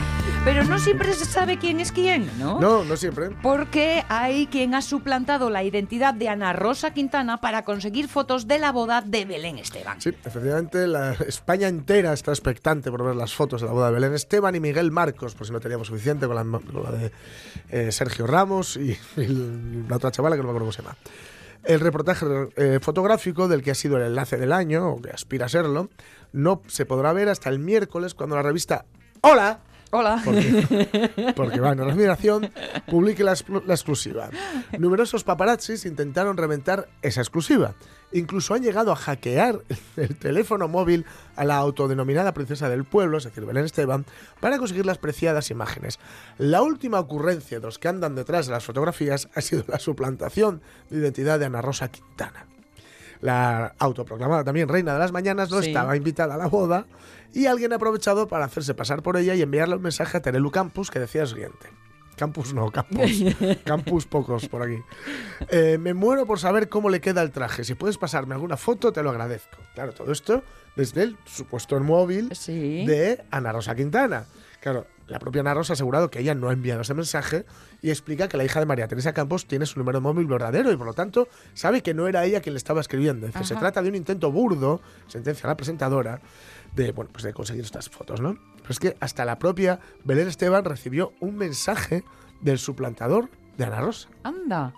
Pero 0.47 0.63
no 0.63 0.79
siempre 0.79 1.11
se 1.11 1.25
sabe 1.25 1.59
quién 1.59 1.81
es 1.81 1.91
quién, 1.91 2.31
¿no? 2.39 2.57
No, 2.61 2.85
no 2.85 2.95
siempre. 2.95 3.31
Porque 3.43 4.05
hay 4.07 4.47
quien 4.47 4.75
ha 4.75 4.81
suplantado 4.81 5.49
la 5.49 5.61
identidad 5.65 6.13
de 6.13 6.29
Ana 6.29 6.53
Rosa 6.53 6.93
Quintana 6.93 7.41
para 7.41 7.65
conseguir 7.65 8.07
fotos 8.07 8.47
de 8.47 8.57
la 8.57 8.71
boda 8.71 9.01
de 9.01 9.25
Belén 9.25 9.57
Esteban. 9.57 9.99
Sí, 9.99 10.11
efectivamente, 10.23 10.87
la 10.87 11.11
España 11.27 11.67
entera 11.67 12.13
está 12.13 12.31
expectante 12.31 12.89
por 12.89 13.03
ver 13.03 13.17
las 13.17 13.33
fotos 13.33 13.59
de 13.59 13.67
la 13.67 13.73
boda 13.73 13.87
de 13.87 13.95
Belén 13.95 14.13
Esteban 14.13 14.55
y 14.55 14.61
Miguel 14.61 14.89
Marcos, 14.89 15.35
por 15.35 15.45
si 15.45 15.51
no 15.51 15.59
teníamos 15.59 15.87
suficiente 15.87 16.27
con 16.27 16.35
la, 16.37 16.43
con 16.45 16.81
la 16.81 16.91
de 16.91 17.11
eh, 17.69 17.91
Sergio 17.91 18.25
Ramos 18.25 18.77
y, 18.77 18.97
y 19.17 19.83
la 19.89 19.97
otra 19.97 20.11
chavala 20.11 20.37
que 20.37 20.43
no 20.43 20.47
me 20.47 20.51
acuerdo 20.51 20.67
cómo 20.67 20.71
se 20.71 20.81
llama. 20.81 20.95
El 21.65 21.81
reportaje 21.81 22.25
eh, 22.55 22.79
fotográfico 22.81 23.49
del 23.49 23.63
que 23.63 23.71
ha 23.71 23.75
sido 23.75 23.97
el 23.97 24.03
enlace 24.03 24.37
del 24.37 24.53
año, 24.53 24.91
o 24.91 25.01
que 25.01 25.09
aspira 25.09 25.47
a 25.47 25.49
serlo, 25.49 25.89
no 26.31 26.61
se 26.67 26.85
podrá 26.85 27.11
ver 27.11 27.27
hasta 27.27 27.49
el 27.49 27.59
miércoles 27.59 28.13
cuando 28.13 28.37
la 28.37 28.43
revista 28.43 28.85
Hola 29.21 29.59
Hola. 29.91 30.21
Porque, 30.23 31.33
porque 31.35 31.59
bueno, 31.61 31.85
la 31.85 31.93
admiración 31.93 32.49
publique 32.87 33.23
la, 33.23 33.31
exclusiva. 33.33 34.29
Numerosos 34.77 35.23
paparazzis 35.23 35.85
intentaron 35.85 36.37
reventar 36.37 36.89
esa 37.01 37.21
exclusiva. 37.21 37.73
Incluso 38.11 38.53
han 38.53 38.63
llegado 38.63 38.91
a 38.91 38.95
hackear 38.95 39.59
el 39.97 40.15
teléfono 40.17 40.67
móvil 40.67 41.05
a 41.35 41.43
la 41.43 41.57
autodenominada 41.57 42.33
princesa 42.33 42.69
del 42.69 42.85
pueblo, 42.85 43.17
es 43.17 43.25
decir, 43.25 43.45
Belén 43.45 43.65
Esteban, 43.65 44.05
para 44.39 44.57
conseguir 44.57 44.85
las 44.85 44.97
preciadas 44.97 45.51
imágenes. 45.51 45.99
La 46.37 46.61
última 46.61 46.99
ocurrencia 46.99 47.59
de 47.59 47.65
los 47.65 47.79
que 47.79 47.87
andan 47.89 48.15
detrás 48.15 48.45
de 48.47 48.53
las 48.53 48.63
fotografías 48.63 49.27
ha 49.35 49.41
sido 49.41 49.63
la 49.67 49.79
suplantación 49.79 50.61
de 50.89 50.99
identidad 50.99 51.37
de 51.39 51.45
Ana 51.45 51.61
Rosa 51.61 51.89
Quintana. 51.89 52.45
La 53.19 53.73
autoproclamada 53.79 54.43
también 54.43 54.69
reina 54.69 54.93
de 54.93 54.99
las 54.99 55.11
mañanas 55.11 55.49
no 55.49 55.61
Sí. 55.61 55.69
estaba 55.69 55.97
invitada 55.97 56.35
a 56.35 56.37
la 56.37 56.47
boda 56.47 56.85
y 57.33 57.45
alguien 57.45 57.73
ha 57.73 57.75
aprovechado 57.77 58.27
para 58.27 58.45
hacerse 58.45 58.73
pasar 58.73 59.01
por 59.03 59.17
ella 59.17 59.35
y 59.35 59.41
enviarle 59.41 59.75
un 59.75 59.81
mensaje 59.81 60.17
a 60.17 60.21
Terelu 60.21 60.51
Campus 60.51 60.89
que 60.91 60.99
decía 60.99 61.21
lo 61.21 61.27
siguiente. 61.27 61.69
Campus 62.15 62.53
no, 62.53 62.71
Campus. 62.71 63.23
Campus 63.63 64.05
pocos 64.07 64.47
por 64.49 64.63
aquí. 64.63 64.79
Eh, 65.49 65.77
me 65.79 65.93
muero 65.93 66.25
por 66.25 66.39
saber 66.39 66.67
cómo 66.67 66.89
le 66.89 66.99
queda 66.99 67.21
el 67.21 67.31
traje. 67.31 67.63
Si 67.63 67.75
puedes 67.75 67.97
pasarme 67.99 68.33
alguna 68.33 68.57
foto, 68.57 68.91
te 68.91 69.03
lo 69.03 69.11
agradezco. 69.11 69.57
Claro, 69.75 69.93
todo 69.93 70.11
esto 70.11 70.43
desde 70.75 71.03
el 71.03 71.17
supuesto 71.25 71.79
móvil 71.79 72.29
Sí. 72.35 72.85
de 72.87 73.23
Ana 73.29 73.51
Rosa 73.51 73.75
Quintana. 73.75 74.25
Claro, 74.59 74.87
la 75.07 75.19
propia 75.19 75.41
Ana 75.41 75.53
Rosa 75.53 75.73
ha 75.73 75.75
asegurado 75.75 76.09
que 76.09 76.19
ella 76.19 76.35
no 76.35 76.49
ha 76.49 76.53
enviado 76.53 76.81
ese 76.81 76.93
mensaje 76.93 77.45
y 77.81 77.89
explica 77.89 78.27
que 78.27 78.37
la 78.37 78.43
hija 78.43 78.59
de 78.59 78.65
María 78.65 78.87
Teresa 78.87 79.13
Campos 79.13 79.45
tiene 79.45 79.65
su 79.65 79.79
número 79.79 79.99
de 79.99 80.01
móvil 80.01 80.27
verdadero 80.27 80.71
y 80.71 80.77
por 80.77 80.87
lo 80.87 80.93
tanto 80.93 81.27
sabe 81.53 81.81
que 81.81 81.93
no 81.93 82.07
era 82.07 82.25
ella 82.25 82.41
quien 82.41 82.53
le 82.53 82.57
estaba 82.57 82.81
escribiendo. 82.81 83.27
Dice, 83.27 83.43
se 83.43 83.55
trata 83.55 83.81
de 83.81 83.89
un 83.89 83.95
intento 83.95 84.31
burdo, 84.31 84.81
sentencia 85.07 85.47
la 85.47 85.55
presentadora, 85.55 86.21
de, 86.75 86.91
bueno, 86.91 87.09
pues 87.11 87.23
de 87.23 87.33
conseguir 87.33 87.63
estas 87.63 87.89
fotos, 87.89 88.19
¿no? 88.19 88.37
Pero 88.57 88.71
es 88.71 88.79
que 88.79 88.97
hasta 88.99 89.23
la 89.25 89.39
propia 89.39 89.79
Belén 90.03 90.27
Esteban 90.27 90.65
recibió 90.65 91.13
un 91.19 91.37
mensaje 91.37 92.03
del 92.41 92.57
suplantador 92.59 93.29
de 93.57 93.65
Ana 93.65 93.81
Rosa. 93.81 94.09
Anda. 94.23 94.73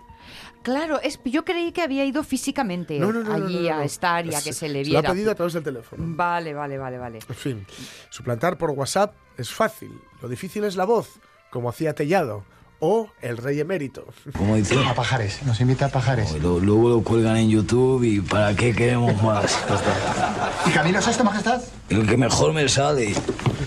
Claro, 0.62 1.00
es, 1.02 1.18
yo 1.24 1.44
creí 1.44 1.72
que 1.72 1.80
había 1.82 2.04
ido 2.04 2.22
físicamente 2.22 2.98
No, 2.98 3.12
no, 3.12 3.20
no, 3.22 3.36
no, 3.38 3.46
allí 3.46 3.54
no, 3.56 3.62
no, 3.70 3.76
no. 3.76 3.80
a 3.80 3.84
estar 3.84 4.26
y 4.26 4.34
a 4.34 4.42
que 4.42 4.52
se 4.52 4.68
le 4.68 4.84
Se 4.84 4.90
lo 4.90 4.98
ha 4.98 5.00
viera. 5.02 5.14
pedido 5.14 5.30
a 5.30 5.34
través 5.34 5.54
del 5.54 5.62
teléfono. 5.62 6.02
Vale, 6.06 6.52
vale, 6.54 6.76
vale, 6.78 6.98
vale. 6.98 7.18
En 7.28 7.34
fin, 7.34 7.66
suplantar 8.10 8.58
por 8.58 8.70
WhatsApp 8.70 9.14
es 9.38 9.50
fácil. 9.50 9.92
Lo 10.20 10.28
difícil 10.28 10.64
es 10.64 10.76
la 10.76 10.84
voz, 10.84 11.08
como 11.50 11.68
hacía 11.70 11.94
Tellado 11.94 12.44
o 12.82 13.10
el 13.20 13.36
rey 13.36 13.60
emérito. 13.60 14.06
Como 14.38 14.56
dice, 14.56 14.74
A 14.86 14.94
Pajares, 14.94 15.42
nos 15.44 15.60
invita 15.60 15.86
a 15.86 15.88
Pajares. 15.90 16.32
lo- 16.42 16.58
luego 16.60 16.88
lo 16.88 17.02
cuelgan 17.02 17.36
en 17.36 17.50
YouTube 17.50 18.02
y 18.04 18.20
¿para 18.22 18.54
qué 18.56 18.74
queremos 18.74 19.22
más? 19.22 19.58
¿Y 20.66 20.70
Camilo 20.70 20.98
es 20.98 21.06
esto, 21.08 21.22
majestad? 21.24 21.62
El 21.90 22.06
que 22.06 22.16
mejor 22.16 22.52
me 22.54 22.66
sale. 22.68 23.14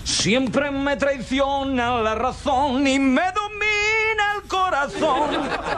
Siempre 0.02 0.70
me 0.70 0.96
traiciona 0.96 2.00
la 2.00 2.14
razón 2.16 2.86
y 2.86 2.98
me 2.98 3.22
el 3.32 3.43
corazón. 4.74 5.30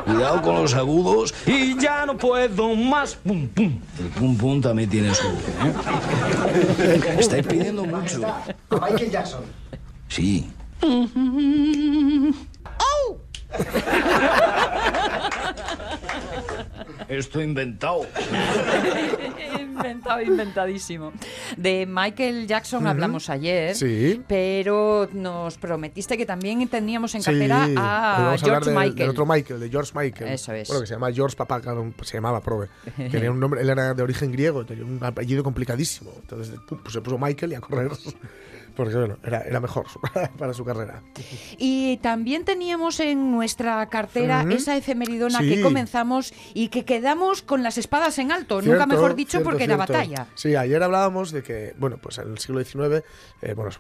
Cuidado 0.05 0.43
con 0.43 0.57
los 0.57 0.75
agudos. 0.75 1.35
Y 1.47 1.79
ya 1.79 2.07
no 2.07 2.17
puedo 2.17 2.75
más. 2.75 3.15
Pum, 3.17 3.47
pum. 3.49 3.79
El 3.99 4.07
pum 4.07 4.37
pum 4.37 4.61
también 4.61 4.89
tiene 4.89 5.15
su... 5.15 5.27
¿eh? 5.27 7.01
Estáis 7.19 7.47
pidiendo 7.47 7.85
mucho. 7.85 8.27
A 8.27 8.45
Michael 8.71 9.11
Jackson. 9.11 9.45
Sí. 10.09 10.51
Esto 17.09 17.41
inventado. 17.41 18.07
Inventado, 19.61 20.21
inventadísimo. 20.23 21.13
De 21.57 21.87
Michael 21.89 22.47
Jackson 22.47 22.81
Ujú. 22.81 22.89
hablamos 22.89 23.29
ayer, 23.31 23.75
Sí. 23.77 24.21
pero 24.27 25.09
nos 25.13 25.59
prometiste 25.59 26.17
que 26.17 26.27
también 26.27 26.67
teníamos 26.69 27.15
en 27.15 27.23
Sí, 27.23 27.31
cartera 27.31 27.67
hoy 27.67 27.75
a 27.77 28.33
a 28.33 28.39
George 28.39 28.71
de- 28.71 28.77
Michael. 28.77 28.95
del 28.97 29.09
otro 29.11 29.27
Michael, 29.27 29.61
de 29.61 29.69
George 29.71 29.93
Michael. 29.95 30.33
Eso 30.33 30.53
es. 30.53 30.67
Bueno, 30.69 30.81
que 30.81 30.87
se 30.89 30.95
llama 30.95 31.13
George 31.13 31.37
Papá, 31.37 31.61
claro, 31.61 31.93
se 32.03 32.15
llamaba 32.15 32.41
Probe. 32.41 32.69
Tenía 32.97 33.31
un 33.31 33.39
nombre, 33.39 33.61
él 33.61 33.69
era 33.71 33.95
de 33.95 34.03
origen 34.03 34.33
griego, 34.33 34.65
tenía 34.65 34.85
un 34.85 34.99
apellido 35.05 35.45
complicadísimo. 35.45 36.11
Entonces 36.21 36.55
pu- 36.57 36.81
pues 36.83 36.93
se 36.93 37.01
puso 37.01 37.19
Michael 37.19 37.53
y 37.53 37.55
a 37.55 37.61
correr. 37.61 37.91
Porque 38.77 38.95
bueno, 38.95 39.17
era, 39.25 39.41
era 39.41 39.59
mejor 39.59 39.87
para 40.39 40.53
su 40.53 40.65
carrera. 40.65 41.03
Y 41.59 41.97
también 41.99 42.45
teníamos 42.45 43.01
en 43.01 43.33
nuestra 43.33 43.87
cartera 43.89 44.45
esa 44.51 44.77
efemeridona 44.77 45.39
Sí. 45.41 45.49
que 45.49 45.63
comenzamos 45.63 46.33
y 46.55 46.69
que 46.69 46.85
quedamos 46.85 47.43
con 47.43 47.63
las 47.63 47.79
espadas 47.79 48.19
en 48.19 48.31
alto, 48.33 48.61
nunca 48.63 48.87
mejor 48.87 49.15
dicho 49.15 49.33
cierto, 49.39 49.49
porque 49.49 49.65
era 49.65 49.77
cierto. 49.77 49.93
batalla. 49.95 50.27
Sí, 50.35 50.55
ayer 50.55 50.83
hablábamos 50.83 51.33
de 51.33 51.43
que, 51.43 51.75
bueno, 51.79 51.97
pues 52.01 52.19
en 52.19 52.31
el 52.33 52.39
siglo 52.39 52.63
XIX, 52.63 53.03
eh, 53.43 53.55
bueno, 53.55 53.71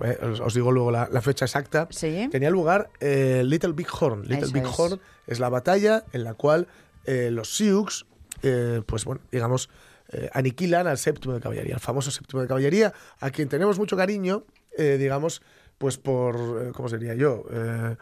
os, 0.42 0.54
digo 0.54 0.72
luego 0.72 0.90
la, 0.90 1.08
la 1.12 1.20
fecha 1.20 1.44
exacta, 1.44 1.86
tenía 2.30 2.50
lugar 2.50 2.88
eh, 3.00 3.42
Little 3.44 3.72
Big 3.72 3.88
Horn. 4.00 4.22
Little 4.22 4.38
Eso 4.46 4.52
Big 4.52 4.64
es. 4.64 4.78
Horn 4.80 5.00
es 5.26 5.38
la 5.40 5.48
batalla 5.50 6.04
en 6.12 6.24
la 6.24 6.34
cual 6.34 6.68
eh, 7.04 7.30
los 7.30 7.54
Sioux, 7.54 8.06
eh, 8.42 8.80
pues 8.86 9.04
bueno, 9.04 9.20
digamos, 9.30 9.68
eh, 10.12 10.30
aniquilan 10.32 10.86
al 10.86 10.98
séptimo 10.98 11.34
de 11.34 11.40
caballería, 11.40 11.74
al 11.74 11.80
famoso 11.80 12.10
séptimo 12.10 12.40
de 12.40 12.48
caballería, 12.48 12.92
a 13.20 13.30
quien 13.30 13.48
tenemos 13.48 13.78
mucho 13.78 13.96
cariño, 13.96 14.44
eh, 14.76 14.96
digamos, 14.98 15.42
pues 15.78 15.98
por, 15.98 16.34
eh, 16.36 16.72
¿cómo 16.74 16.88
sería 16.88 17.14
yo? 17.14 17.44
Eh, 17.50 17.96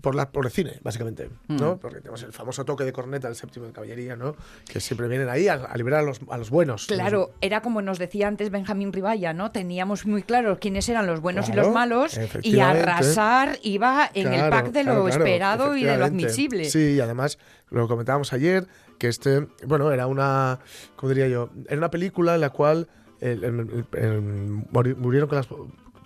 por, 0.00 0.14
la, 0.14 0.30
por 0.30 0.46
el 0.46 0.52
cine, 0.52 0.78
básicamente, 0.84 1.28
¿no? 1.48 1.74
Mm. 1.74 1.78
Porque 1.80 1.98
tenemos 1.98 2.22
el 2.22 2.32
famoso 2.32 2.64
toque 2.64 2.84
de 2.84 2.92
corneta 2.92 3.26
del 3.26 3.34
séptimo 3.34 3.66
de 3.66 3.72
caballería, 3.72 4.14
¿no? 4.14 4.36
Que 4.68 4.78
siempre 4.78 5.08
vienen 5.08 5.28
ahí 5.28 5.48
a, 5.48 5.54
a 5.54 5.76
liberar 5.76 6.00
a 6.00 6.02
los, 6.04 6.20
a 6.30 6.38
los 6.38 6.48
buenos. 6.48 6.86
Claro, 6.86 7.32
era 7.40 7.60
como 7.60 7.82
nos 7.82 7.98
decía 7.98 8.28
antes 8.28 8.50
Benjamín 8.50 8.92
Ribaya, 8.92 9.32
¿no? 9.32 9.50
Teníamos 9.50 10.06
muy 10.06 10.22
claro 10.22 10.60
quiénes 10.60 10.88
eran 10.88 11.08
los 11.08 11.20
buenos 11.20 11.48
y 11.48 11.54
los 11.54 11.72
malos 11.72 12.16
y 12.42 12.60
arrasar 12.60 13.58
iba 13.62 14.08
en 14.14 14.32
el 14.32 14.48
pack 14.48 14.70
de 14.70 14.84
lo 14.84 14.92
claro, 15.04 15.08
esperado 15.08 15.76
y 15.76 15.82
de 15.82 15.96
lo 15.96 16.04
admisible. 16.04 16.66
Sí, 16.66 16.92
y 16.94 17.00
además 17.00 17.38
lo 17.70 17.88
comentábamos 17.88 18.32
ayer, 18.32 18.68
que 18.98 19.08
este, 19.08 19.48
bueno, 19.66 19.90
era 19.90 20.06
una, 20.06 20.60
¿cómo 20.94 21.08
diría 21.10 21.26
yo? 21.26 21.50
Era 21.66 21.78
una 21.78 21.90
película 21.90 22.36
en 22.36 22.40
la 22.42 22.50
cual 22.50 22.86
el- 23.20 23.42
el- 23.42 23.60
el- 23.60 23.86
el- 24.00 24.22
muri- 24.70 24.94
murieron 24.94 25.28
con 25.28 25.36
las 25.36 25.48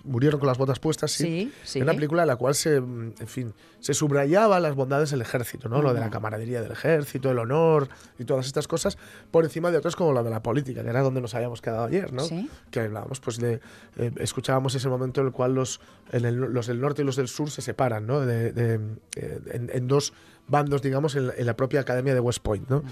murieron 0.05 0.39
con 0.39 0.47
las 0.47 0.57
botas 0.57 0.79
puestas, 0.79 1.11
sí. 1.11 1.23
Sí, 1.23 1.53
sí. 1.63 1.79
Era 1.79 1.85
una 1.85 1.93
película 1.93 2.21
en 2.23 2.27
la 2.27 2.35
cual 2.35 2.55
se, 2.55 2.79
mm, 2.79 3.13
en 3.19 3.27
fin, 3.27 3.53
se 3.79 3.93
subrayaba 3.93 4.59
las 4.59 4.75
bondades 4.75 5.11
del 5.11 5.21
ejército, 5.21 5.67
¿no? 5.69 5.81
Lo 5.81 5.93
de 5.93 5.99
la 5.99 6.09
camaradería 6.09 6.61
del 6.61 6.71
ejército, 6.71 7.29
el 7.31 7.39
honor 7.39 7.89
y 8.19 8.25
todas 8.25 8.45
estas 8.47 8.67
cosas, 8.67 8.97
por 9.31 9.43
encima 9.43 9.71
de 9.71 9.77
otras 9.77 9.95
como 9.95 10.13
la 10.13 10.23
de 10.23 10.29
la 10.29 10.41
política, 10.41 10.83
que 10.83 10.89
era 10.89 11.01
donde 11.01 11.21
nos 11.21 11.35
habíamos 11.35 11.61
quedado 11.61 11.85
ayer, 11.85 12.13
¿no? 12.13 12.23
Sí. 12.23 12.49
Que 12.71 12.81
hablábamos, 12.81 13.19
pues, 13.19 13.37
de, 13.37 13.59
eh, 13.97 14.11
escuchábamos 14.17 14.73
ese 14.75 14.87
momento 14.89 15.21
en 15.21 15.27
el 15.27 15.33
cual 15.33 15.53
los, 15.55 15.81
en 16.11 16.25
el- 16.25 16.35
los 16.35 16.67
del 16.67 16.79
norte 16.81 17.01
y 17.01 17.05
los 17.05 17.15
del 17.15 17.27
sur 17.27 17.49
se 17.51 17.61
separan, 17.61 18.05
¿no? 18.07 18.21
De- 18.21 18.51
de- 18.51 18.79
eh, 19.15 19.39
en, 19.51 19.69
en 19.73 19.87
dos 19.87 20.13
bandos, 20.47 20.81
digamos, 20.81 21.15
en, 21.15 21.27
la- 21.27 21.33
en 21.35 21.45
la 21.45 21.55
propia 21.55 21.79
academia 21.81 22.13
de 22.13 22.19
West 22.19 22.39
Point, 22.43 22.69
¿no? 22.69 22.83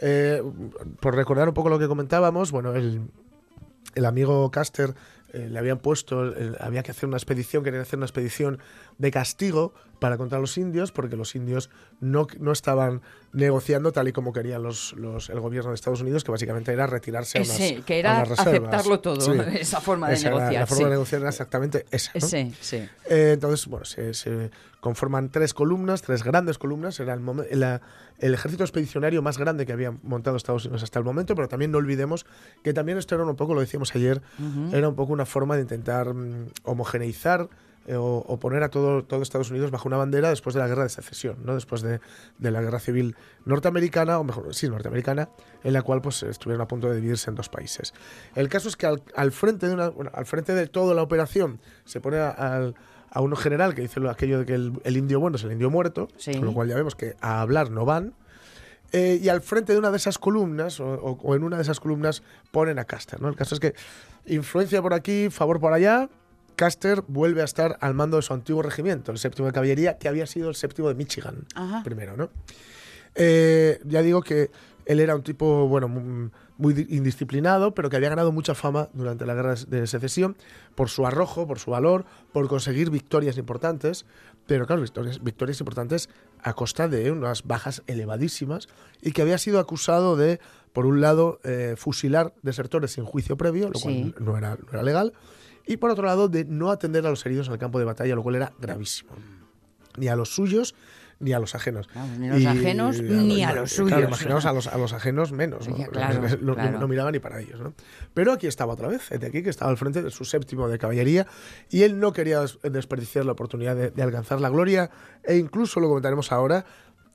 Eh, 0.00 0.42
por 1.00 1.14
recordar 1.14 1.48
un 1.48 1.54
poco 1.54 1.68
lo 1.68 1.78
que 1.78 1.86
comentábamos, 1.88 2.50
bueno, 2.50 2.74
el, 2.74 3.02
el 3.94 4.04
amigo 4.06 4.50
Caster 4.50 4.94
eh, 5.34 5.48
le 5.50 5.58
habían 5.58 5.78
puesto, 5.78 6.28
eh, 6.36 6.52
había 6.60 6.82
que 6.82 6.92
hacer 6.92 7.06
una 7.08 7.16
expedición, 7.16 7.62
querían 7.64 7.82
hacer 7.82 7.98
una 7.98 8.06
expedición 8.06 8.58
de 8.98 9.10
castigo 9.10 9.74
para 9.98 10.16
contra 10.18 10.38
los 10.38 10.56
indios, 10.58 10.92
porque 10.92 11.16
los 11.16 11.34
indios 11.34 11.70
no, 12.00 12.26
no 12.38 12.52
estaban 12.52 13.00
negociando 13.32 13.90
tal 13.92 14.08
y 14.08 14.12
como 14.12 14.32
querían 14.32 14.62
los, 14.62 14.92
los- 14.94 15.30
el 15.30 15.40
gobierno 15.40 15.70
de 15.70 15.74
Estados 15.76 16.00
Unidos, 16.02 16.24
que 16.24 16.30
básicamente 16.30 16.72
era 16.72 16.86
retirarse 16.86 17.38
a 17.38 17.42
unas, 17.42 17.56
Sí, 17.56 17.82
que 17.86 17.94
a 17.94 17.96
era 17.98 18.24
unas 18.24 18.38
aceptarlo 18.38 19.00
todo, 19.00 19.42
esa 19.52 19.80
forma 19.80 20.08
de 20.08 20.14
Esa 20.14 20.28
era 20.28 20.36
negociar, 20.38 20.60
La 20.60 20.66
forma 20.66 20.78
sí. 20.78 20.84
de 20.84 20.90
negociar 20.90 21.20
era 21.22 21.30
exactamente 21.30 21.86
esa. 21.90 22.12
¿no? 22.14 22.26
Sí, 22.26 22.54
sí. 22.60 22.76
Eh, 23.08 23.30
entonces, 23.34 23.66
bueno, 23.66 23.84
se, 23.84 24.12
se 24.14 24.50
conforman 24.84 25.30
tres 25.30 25.54
columnas, 25.54 26.02
tres 26.02 26.22
grandes 26.22 26.58
columnas. 26.58 27.00
Era 27.00 27.14
el, 27.14 27.24
la- 27.58 27.80
el 28.18 28.34
ejército 28.34 28.62
expedicionario 28.64 29.22
más 29.22 29.38
grande 29.38 29.64
que 29.66 29.72
había 29.72 29.90
montado 30.02 30.36
Estados 30.36 30.66
Unidos 30.66 30.82
hasta 30.82 30.98
el 30.98 31.04
momento, 31.06 31.34
pero 31.34 31.48
también 31.48 31.72
no 31.72 31.78
olvidemos 31.78 32.26
que 32.62 32.72
también 32.74 32.98
esto 32.98 33.14
era 33.14 33.24
un 33.24 33.34
poco, 33.34 33.54
lo 33.54 33.60
decíamos 33.60 33.94
ayer, 33.96 34.20
era 34.72 34.88
un 34.88 34.94
poco 34.94 35.12
una 35.14 35.24
forma 35.26 35.56
de 35.56 35.62
intentar 35.62 36.12
mm, 36.14 36.48
homogeneizar 36.64 37.48
eh, 37.86 37.96
o, 37.96 38.04
o 38.26 38.38
poner 38.38 38.62
a 38.62 38.68
todo, 38.70 39.04
todo 39.04 39.20
Estados 39.22 39.50
Unidos 39.50 39.70
bajo 39.70 39.88
una 39.88 39.96
bandera 39.98 40.30
después 40.30 40.54
de 40.54 40.60
la 40.60 40.68
guerra 40.68 40.84
de 40.84 40.88
secesión, 40.90 41.36
¿no? 41.44 41.54
después 41.54 41.82
de, 41.82 42.00
de 42.38 42.50
la 42.50 42.62
guerra 42.62 42.78
civil 42.78 43.14
norteamericana, 43.44 44.18
o 44.18 44.24
mejor, 44.24 44.54
sí, 44.54 44.68
norteamericana, 44.68 45.28
en 45.62 45.72
la 45.72 45.82
cual 45.82 46.00
pues 46.00 46.22
estuvieron 46.22 46.62
a 46.62 46.68
punto 46.68 46.88
de 46.88 46.96
dividirse 46.96 47.28
en 47.30 47.36
dos 47.36 47.48
países. 47.48 47.92
El 48.34 48.48
caso 48.48 48.68
es 48.68 48.76
que 48.76 48.86
al, 48.86 49.02
al 49.16 49.32
frente, 49.32 49.66
de 49.68 49.74
una, 49.74 49.88
bueno, 49.90 50.10
al 50.14 50.24
frente 50.26 50.54
de 50.54 50.66
toda 50.66 50.94
la 50.94 51.02
operación 51.02 51.60
se 51.84 52.00
pone 52.00 52.18
a, 52.18 52.30
al- 52.30 52.74
a 53.14 53.20
uno 53.22 53.36
general 53.36 53.74
que 53.74 53.80
dice 53.82 54.00
lo- 54.00 54.10
aquello 54.10 54.40
de 54.40 54.44
que 54.44 54.54
el, 54.54 54.72
el 54.84 54.96
indio 54.98 55.20
bueno 55.20 55.36
es 55.36 55.44
el 55.44 55.52
indio 55.52 55.70
muerto, 55.70 56.08
Sí. 56.18 56.32
con 56.34 56.44
lo 56.44 56.52
cual 56.52 56.68
ya 56.68 56.74
vemos 56.74 56.94
que 56.94 57.14
a 57.22 57.40
hablar 57.40 57.70
no 57.70 57.84
van. 57.86 58.12
Eh, 58.92 59.18
y 59.22 59.28
al 59.28 59.40
frente 59.40 59.72
de 59.72 59.78
una 59.78 59.90
de 59.90 59.96
esas 59.96 60.18
columnas, 60.18 60.78
o, 60.80 60.86
o- 60.86 61.18
o 61.22 61.34
en 61.34 61.42
una 61.44 61.56
de 61.56 61.62
esas 61.62 61.80
columnas, 61.80 62.22
ponen 62.50 62.78
a 62.78 62.84
Caster. 62.84 63.20
¿no? 63.22 63.28
El 63.28 63.36
caso 63.36 63.54
es 63.54 63.60
que 63.60 63.74
influencia 64.26 64.82
por 64.82 64.92
aquí, 64.94 65.30
favor 65.30 65.58
por 65.60 65.72
allá. 65.72 66.08
Caster 66.56 67.02
vuelve 67.08 67.40
a 67.40 67.44
estar 67.44 67.76
al 67.80 67.94
mando 67.94 68.16
de 68.16 68.22
su 68.22 68.32
antiguo 68.34 68.62
regimiento, 68.62 69.10
el 69.10 69.18
séptimo 69.18 69.46
de 69.46 69.52
caballería, 69.52 69.98
que 69.98 70.06
había 70.08 70.26
sido 70.26 70.48
el 70.50 70.54
séptimo 70.54 70.88
de 70.88 70.94
Michigan 70.94 71.44
Ajá. 71.56 71.82
primero, 71.82 72.16
¿no? 72.16 72.30
Eh, 73.16 73.80
ya 73.84 74.02
digo 74.02 74.22
que 74.22 74.50
Él 74.86 75.00
era 75.00 75.14
un 75.16 75.22
tipo, 75.22 75.66
bueno, 75.66 75.88
mu- 75.88 76.28
muy 76.56 76.72
di- 76.74 76.86
indisciplinado, 76.96 77.74
pero 77.74 77.90
que 77.90 77.96
había 77.96 78.08
ganado 78.10 78.30
mucha 78.32 78.54
fama 78.54 78.88
durante 78.92 79.26
la 79.26 79.34
guerra 79.34 79.54
de 79.54 79.86
secesión 79.86 80.36
por 80.74 80.88
su 80.88 81.06
arrojo, 81.06 81.46
por 81.46 81.58
su 81.58 81.70
valor, 81.72 82.04
por 82.32 82.46
conseguir 82.48 82.90
victorias 82.90 83.36
importantes, 83.38 84.06
pero 84.46 84.66
claro, 84.66 84.82
victorias, 84.82 85.22
victorias 85.22 85.60
importantes 85.60 86.08
a 86.42 86.52
costa 86.54 86.86
de 86.88 87.10
unas 87.10 87.44
bajas 87.44 87.82
elevadísimas 87.86 88.68
y 89.02 89.12
que 89.12 89.22
había 89.22 89.38
sido 89.38 89.58
acusado 89.58 90.16
de, 90.16 90.38
por 90.72 90.86
un 90.86 91.00
lado, 91.00 91.40
eh, 91.44 91.74
fusilar 91.76 92.34
desertores 92.42 92.92
sin 92.92 93.04
juicio 93.04 93.36
previo, 93.36 93.70
lo 93.70 93.78
Sí. 93.78 94.12
cual 94.12 94.24
no 94.24 94.36
era, 94.38 94.56
no 94.56 94.68
era 94.70 94.82
legal, 94.82 95.12
y 95.66 95.78
por 95.78 95.90
otro 95.90 96.04
lado, 96.04 96.28
de 96.28 96.44
no 96.44 96.70
atender 96.70 97.06
a 97.06 97.10
los 97.10 97.24
heridos 97.24 97.46
en 97.48 97.54
el 97.54 97.58
campo 97.58 97.78
de 97.78 97.86
batalla, 97.86 98.14
lo 98.14 98.22
cual 98.22 98.34
era 98.36 98.52
gravísimo. 98.60 99.12
Ni 99.96 100.08
a 100.08 100.16
los 100.16 100.34
suyos 100.34 100.74
ni 101.20 101.32
a 101.32 101.38
los 101.38 101.54
ajenos. 101.54 101.88
ni 102.18 102.28
a 102.28 102.34
los 102.34 102.46
ajenos, 102.46 103.00
ni 103.02 103.42
a 103.44 103.52
los 103.52 103.72
claro, 103.74 103.88
suyos. 103.96 104.08
imaginaos 104.08 104.44
a 104.46 104.52
los, 104.52 104.66
a 104.66 104.76
los 104.78 104.92
ajenos 104.92 105.32
menos. 105.32 105.68
¿no? 105.68 105.76
Claro, 105.76 106.20
no, 106.22 106.28
no- 106.40 106.54
claro. 106.54 106.78
no 106.78 106.88
miraba 106.88 107.10
ni 107.12 107.18
para 107.18 107.40
ellos. 107.40 107.60
¿no? 107.60 107.72
Pero 108.14 108.32
aquí 108.32 108.46
estaba 108.46 108.72
otra 108.74 108.88
vez, 108.88 109.08
de 109.10 109.26
aquí 109.26 109.42
que 109.42 109.50
estaba 109.50 109.70
al 109.70 109.76
frente 109.76 110.02
de 110.02 110.10
su 110.10 110.24
séptimo 110.24 110.68
de 110.68 110.78
caballería 110.78 111.26
y 111.70 111.82
él 111.82 111.98
no 112.00 112.12
quería 112.12 112.40
des- 112.40 112.58
desperdiciar 112.62 113.24
la 113.24 113.32
oportunidad 113.32 113.74
de, 113.76 113.90
de 113.90 114.02
alcanzar 114.02 114.40
la 114.40 114.48
gloria 114.48 114.90
e 115.22 115.36
incluso, 115.36 115.80
lo 115.80 115.88
comentaremos 115.88 116.32
ahora, 116.32 116.64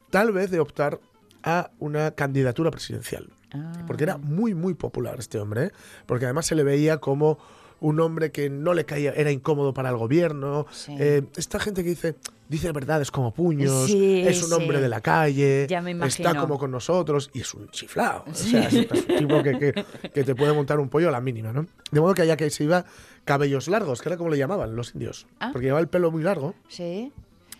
tal 0.10 0.32
vez 0.32 0.50
de 0.52 0.60
optar 0.60 1.00
a 1.44 1.72
una 1.80 2.12
candidatura 2.12 2.72
presidencial. 2.72 3.30
Ah. 3.54 3.72
Porque 3.88 4.04
era 4.04 4.18
muy, 4.18 4.54
muy 4.54 4.74
popular 4.76 5.16
este 5.20 5.40
hombre. 5.40 5.66
¿eh? 5.66 5.72
Porque 6.06 6.26
además 6.26 6.46
se 6.46 6.56
le 6.56 6.64
veía 6.64 6.98
como 6.98 7.40
un 7.82 8.00
hombre 8.00 8.32
que 8.32 8.50
no 8.50 8.74
le 8.74 8.86
caía, 8.86 9.12
era 9.14 9.32
incómodo 9.32 9.74
para 9.74 9.90
el 9.90 9.98
gobierno. 9.98 10.66
Sí. 10.72 10.96
Eh, 11.00 11.24
esta 11.38 11.60
gente 11.60 11.84
que 11.84 11.90
dice, 11.92 12.16
dice 12.48 12.72
verdades 12.72 13.10
como 13.12 13.34
puños, 13.34 13.88
Sí, 13.88 14.22
es 14.26 14.44
un 14.44 14.54
hombre 14.54 14.82
de 14.82 14.90
la 14.90 15.02
calle, 15.02 15.64
está 16.06 16.36
como 16.36 16.58
con 16.58 16.72
nosotros 16.72 17.30
y 17.34 17.42
es 17.42 17.54
un 17.54 17.70
chiflado. 17.70 18.26
O 18.30 18.34
sea, 18.34 18.68
es, 18.68 18.74
un 18.74 18.88
tipo 19.18 19.42
que, 19.44 19.58
que- 19.60 19.86
que 20.14 20.24
te 20.24 20.36
puede 20.36 20.54
montar 20.54 20.80
un 20.80 20.90
pollo 20.90 21.10
a 21.10 21.12
la 21.12 21.22
mínima, 21.22 21.52
¿no? 21.54 21.68
De 21.92 22.00
modo 22.02 22.14
que 22.14 22.22
allá 22.24 22.36
que 22.38 22.50
se 22.50 22.64
iba 22.66 22.86
cabellos 23.26 23.68
largos, 23.68 24.02
que 24.02 24.10
era 24.10 24.18
como 24.18 24.30
le 24.30 24.38
llamaban 24.38 24.76
los 24.76 24.94
indios. 24.96 25.28
Ah. 25.40 25.50
Porque 25.54 25.68
llevaba 25.68 25.82
el 25.82 25.88
pelo 25.88 26.12
muy 26.12 26.24
largo. 26.24 26.56
Sí. 26.68 27.12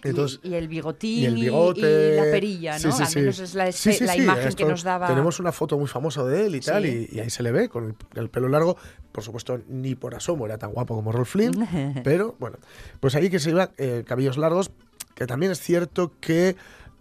Entonces- 0.02 0.40
y, 0.44 0.50
y 0.52 0.56
el 0.56 0.70
bigotín 0.70 1.20
Y 1.24 1.26
el 1.26 1.36
bigote. 1.36 2.14
y 2.14 2.16
la 2.16 2.24
perilla, 2.32 2.80
¿no? 2.80 2.80
Sí, 2.80 2.92
sí, 2.94 3.02
Al 3.04 3.08
sí. 3.10 3.20
menos 3.20 3.40
es 3.40 3.54
la, 3.54 3.72
sí, 3.74 3.90
imagen 4.18 4.48
esto- 4.48 4.64
que 4.64 4.70
nos 4.70 4.82
daba. 4.84 5.08
Tenemos 5.08 5.40
una 5.42 5.52
foto 5.52 5.78
muy 5.78 5.88
famosa 5.88 6.24
de 6.24 6.46
él 6.46 6.56
y 6.56 6.62
tal, 6.62 6.86
y, 6.86 7.10
y 7.12 7.20
ahí 7.20 7.30
se 7.30 7.44
le 7.44 7.52
ve 7.52 7.68
con 7.68 7.84
el, 7.86 7.96
el 8.16 8.30
pelo 8.30 8.48
largo. 8.48 8.78
Por 9.12 9.24
supuesto, 9.24 9.60
ni 9.68 9.96
por 9.96 10.14
asomo 10.16 10.46
era 10.46 10.58
tan 10.58 10.72
guapo 10.72 10.96
como 10.96 11.12
Rolf 11.12 11.32
Flynn, 11.32 11.54
pero 12.04 12.36
bueno, 12.40 12.58
pues 13.00 13.16
ahí 13.16 13.30
que 13.30 13.40
se 13.40 13.50
iba 13.50 13.72
eh, 13.78 14.04
cabellos 14.06 14.38
largos, 14.38 14.72
que 15.16 15.26
también 15.26 15.52
es 15.52 15.60
cierto 15.60 16.14
que 16.20 16.56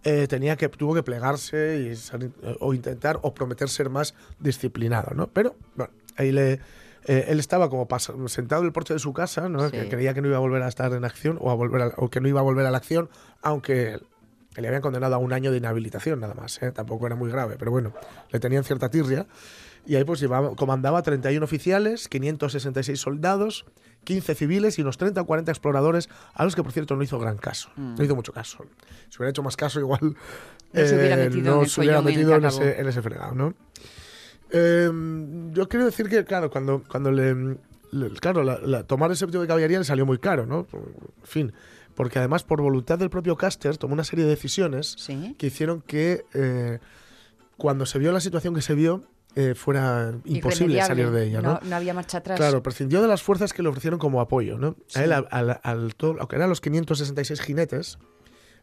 eh, 0.04 0.26
tenía 0.28 0.56
que 0.56 0.68
tuvo 0.68 0.94
que 0.94 1.02
plegarse 1.02 1.88
y 1.90 1.96
ser- 1.96 2.30
eh, 2.42 2.56
o 2.60 2.72
intentar 2.72 3.18
o 3.22 3.34
prometer 3.34 3.68
ser 3.68 3.90
más 3.90 4.14
disciplinado, 4.40 5.14
¿no? 5.14 5.26
Pero 5.28 5.54
bueno, 5.76 5.92
ahí 6.16 6.32
le 6.32 6.60
eh, 7.04 7.26
él 7.28 7.38
estaba 7.40 7.68
como 7.70 7.86
sentado 8.28 8.62
en 8.62 8.66
el 8.66 8.72
porche 8.72 8.92
de 8.94 8.98
su 9.00 9.12
casa, 9.12 9.48
¿no? 9.48 9.66
Sí. 9.68 9.76
Que 9.76 9.88
creía 9.88 10.14
que 10.14 10.20
no 10.20 10.28
iba 10.28 10.36
a 10.36 10.40
volver 10.40 10.62
a 10.62 10.68
estar 10.68 10.92
en 10.92 11.04
acción 11.04 11.38
o 11.40 11.50
a 11.50 11.54
volver 11.54 11.82
a- 11.82 11.92
o 11.96 12.08
que 12.10 12.20
no 12.20 12.28
iba 12.28 12.40
a 12.40 12.42
volver 12.42 12.66
a 12.66 12.70
la 12.70 12.78
acción, 12.78 13.08
aunque 13.42 13.98
le 14.56 14.66
habían 14.66 14.82
condenado 14.82 15.14
a 15.14 15.18
un 15.18 15.32
año 15.32 15.50
de 15.52 15.58
inhabilitación 15.58 16.20
nada 16.20 16.34
más, 16.34 16.60
¿eh? 16.62 16.72
tampoco 16.72 17.06
era 17.06 17.14
muy 17.16 17.30
grave, 17.30 17.56
pero 17.58 17.70
bueno, 17.70 17.92
le 18.30 18.40
tenían 18.40 18.64
cierta 18.64 18.88
tirria. 18.90 19.26
Y 19.88 19.96
ahí 19.96 20.04
pues 20.04 20.20
llevaba, 20.20 20.54
comandaba 20.54 21.00
31 21.02 21.42
oficiales, 21.44 22.08
566 22.08 23.00
soldados, 23.00 23.64
15 24.04 24.34
civiles 24.34 24.78
y 24.78 24.82
unos 24.82 24.98
30 24.98 25.22
o 25.22 25.26
40 25.26 25.50
exploradores, 25.50 26.10
a 26.34 26.44
los 26.44 26.54
que 26.54 26.62
por 26.62 26.72
cierto 26.72 26.94
no 26.94 27.02
hizo 27.02 27.18
gran 27.18 27.38
caso. 27.38 27.70
Mm. 27.76 27.94
No 27.96 28.04
hizo 28.04 28.14
mucho 28.14 28.32
caso. 28.34 28.58
Si 29.08 29.16
hubiera 29.18 29.30
hecho 29.30 29.42
más 29.42 29.56
caso, 29.56 29.80
igual 29.80 30.00
No 30.02 30.86
se 30.86 30.94
hubiera 30.94 31.14
eh, 31.24 31.30
metido 31.30 31.56
no 31.56 31.62
en 31.62 31.68
se 31.70 31.80
hubiera 31.80 32.02
metido 32.02 32.34
en 32.36 32.44
ese, 32.44 32.78
en 32.80 32.86
ese 32.86 33.00
fregado, 33.00 33.34
¿no? 33.34 33.54
Eh, 34.50 34.90
yo 35.52 35.68
quiero 35.68 35.86
decir 35.86 36.08
que, 36.08 36.24
claro, 36.24 36.50
cuando, 36.50 36.82
cuando 36.88 37.10
le, 37.10 37.34
le- 37.92 38.10
Claro, 38.20 38.42
la- 38.44 38.58
la- 38.58 38.82
tomar 38.84 39.10
el 39.10 39.16
séptimo 39.16 39.42
de 39.42 39.48
caballería 39.48 39.78
le 39.78 39.84
salió 39.84 40.06
muy 40.06 40.18
caro, 40.18 40.46
¿no? 40.46 40.66
En 40.72 40.84
fin. 41.24 41.52
Porque 41.94 42.18
además, 42.18 42.44
por 42.44 42.60
voluntad 42.62 42.98
del 42.98 43.10
propio 43.10 43.36
Caster, 43.36 43.76
tomó 43.76 43.94
una 43.94 44.04
serie 44.04 44.24
de 44.24 44.30
decisiones 44.32 44.94
Sí. 44.98 45.34
que 45.38 45.46
hicieron 45.48 45.80
que 45.82 46.24
eh, 46.34 46.78
cuando 47.56 47.86
se 47.86 47.98
vio 47.98 48.12
la 48.12 48.20
situación 48.20 48.54
que 48.54 48.62
se 48.62 48.74
vio, 48.74 49.02
eh, 49.40 49.54
fuera 49.54 50.12
imposible 50.24 50.82
salir 50.82 51.10
de 51.10 51.26
ella, 51.26 51.40
¿no? 51.40 51.60
No 51.62 51.76
había 51.76 51.94
marcha 51.94 52.18
atrás. 52.18 52.36
Claro, 52.38 52.60
prescindió 52.62 53.00
de 53.00 53.06
las 53.08 53.22
fuerzas 53.22 53.52
que 53.52 53.62
le 53.62 53.68
ofrecieron 53.68 53.98
como 54.00 54.20
apoyo, 54.20 54.58
¿no? 54.58 54.74
A 54.94 55.04
él, 55.04 55.12
al, 55.12 55.28
al- 55.30 55.60
al 55.62 55.94
todo, 55.94 56.14
lo 56.14 56.26
que 56.26 56.36
eran 56.36 56.48
los 56.48 56.60
566 56.60 57.40
jinetes, 57.40 57.98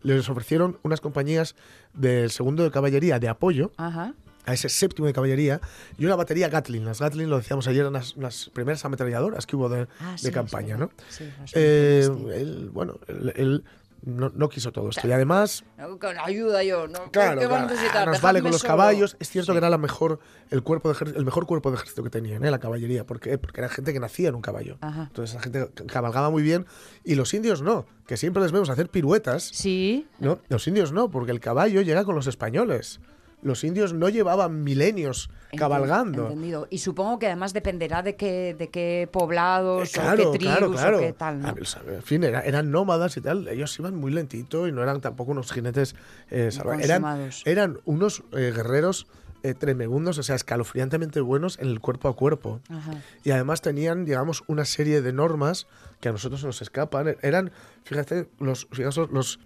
les 0.01 0.27
ofrecieron 0.29 0.77
unas 0.83 0.99
compañías 1.01 1.55
del 1.93 2.29
segundo 2.29 2.63
de 2.63 2.71
caballería 2.71 3.19
de 3.19 3.29
apoyo 3.29 3.71
Ajá. 3.77 4.13
a 4.45 4.53
ese 4.53 4.67
séptimo 4.69 5.07
de 5.07 5.13
caballería 5.13 5.61
y 5.97 6.05
una 6.05 6.15
batería 6.17 6.49
Gatling. 6.49 6.83
Las 6.85 6.99
Gatling, 6.99 7.29
lo 7.29 7.37
decíamos 7.37 7.67
ayer, 7.67 7.81
eran 7.81 7.93
las, 7.93 8.15
las 8.17 8.49
primeras 8.53 8.83
ametralladoras 8.85 9.47
que 9.47 9.55
hubo 9.55 9.69
de, 9.69 9.87
Ah, 9.99 10.11
de 10.11 10.17
sí, 10.17 10.31
campaña, 10.31 10.75
sí, 10.75 10.81
¿no? 10.81 10.91
sí, 11.09 11.23
Eh, 11.53 12.07
él, 12.35 12.69
bueno, 12.73 12.99
él, 13.07 13.33
él 13.35 13.63
no, 14.05 14.31
no 14.33 14.49
quiso 14.49 14.71
todo 14.71 14.89
esto. 14.89 15.07
Y 15.07 15.11
además, 15.11 15.63
Con 15.99 16.17
ayuda 16.19 16.63
yo, 16.63 16.87
¿no? 16.87 17.11
Claro, 17.11 17.39
¿Qué 17.39 17.45
a 17.45 17.49
claro, 17.49 17.67
necesitar? 17.67 18.07
ah, 18.07 18.11
nos 18.11 18.21
vale 18.21 18.41
con 18.41 18.51
los 18.51 18.61
solo. 18.61 18.69
caballos. 18.71 19.17
Es 19.19 19.29
cierto 19.29 19.51
que 19.51 19.57
era 19.57 19.69
la 19.69 19.77
mejor, 19.77 20.19
el, 20.51 20.63
cuerpo 20.63 20.93
de 20.93 21.11
el 21.17 21.25
mejor 21.25 21.45
cuerpo 21.45 21.69
de 21.71 21.77
ejército 21.77 22.03
que 22.03 22.09
tenían, 22.09 22.43
¿eh? 22.45 22.51
la 22.51 22.59
caballería. 22.59 23.05
¿Por 23.05 23.19
qué? 23.19 23.37
Porque 23.37 23.59
era 23.61 23.69
gente 23.69 23.91
que 23.93 23.99
nacía 23.99 24.29
en 24.29 24.35
un 24.35 24.41
caballo. 24.41 24.77
Ajá. 24.81 25.03
Entonces 25.07 25.35
la 25.35 25.41
gente 25.41 25.69
ca- 25.73 25.85
cabalgaba 25.85 26.29
muy 26.29 26.43
bien. 26.43 26.65
Y 27.03 27.15
los 27.15 27.33
indios 27.33 27.61
no, 27.61 27.85
que 28.07 28.15
siempre 28.17 28.41
les 28.43 28.51
vemos 28.51 28.69
hacer 28.69 28.89
piruetas. 28.89 29.43
Sí. 29.53 30.07
No, 30.19 30.39
los 30.49 30.67
indios 30.67 30.91
no, 30.91 31.09
porque 31.09 31.31
el 31.31 31.39
caballo 31.39 31.81
llega 31.81 32.03
con 32.05 32.15
los 32.15 32.27
españoles. 32.27 32.99
Los 33.41 33.63
indios 33.63 33.93
no 33.93 34.09
llevaban 34.09 34.63
milenios 34.63 35.29
cabalgando. 35.57 36.23
Entendido. 36.23 36.67
Y 36.69 36.79
supongo 36.79 37.19
que 37.19 37.27
además 37.27 37.53
dependerá 37.53 38.01
de 38.01 38.15
qué, 38.15 38.55
de 38.57 38.69
qué 38.69 39.07
poblados 39.11 39.89
Eh, 39.89 39.91
Claro, 39.93 40.29
o 40.29 40.31
qué 40.31 40.39
tribus 40.39 40.55
claro, 40.57 40.71
claro. 40.71 40.97
o 40.97 41.01
qué 41.01 41.13
tal, 41.13 41.41
¿no? 41.41 41.53
En 41.93 42.03
fin, 42.03 42.23
era- 42.23 42.41
eran 42.41 42.71
nómadas 42.71 43.15
y 43.17 43.21
tal. 43.21 43.47
Ellos 43.47 43.77
iban 43.79 43.95
muy 43.95 44.11
lentito 44.11 44.67
y 44.67 44.71
no 44.71 44.81
eran 44.81 44.99
tampoco 45.01 45.31
unos 45.31 45.51
jinetes 45.51 45.95
eh, 46.31 46.49
salvajes. 46.51 47.43
Eran, 47.45 47.77
unos 47.85 48.23
eh, 48.31 48.51
guerreros 48.55 49.07
eh, 49.43 49.53
tremendos, 49.53 50.17
o 50.17 50.23
sea, 50.23 50.35
escalofriantemente 50.35 51.21
buenos 51.21 51.59
en 51.59 51.67
el 51.67 51.79
cuerpo 51.79 52.07
a 52.09 52.15
cuerpo. 52.15 52.61
Ajá. 52.67 52.93
Y 53.23 53.29
además 53.29 53.61
tenían, 53.61 54.03
digamos, 54.03 54.43
una 54.47 54.65
serie 54.65 55.03
de 55.03 55.13
normas 55.13 55.67
que 55.99 56.09
a 56.09 56.11
nosotros 56.11 56.43
nos 56.43 56.63
escapan. 56.63 57.15
Eran, 57.21 57.51
fíjate, 57.83 58.27
los, 58.39 58.67
fijaos, 58.71 58.97
los, 59.11 59.39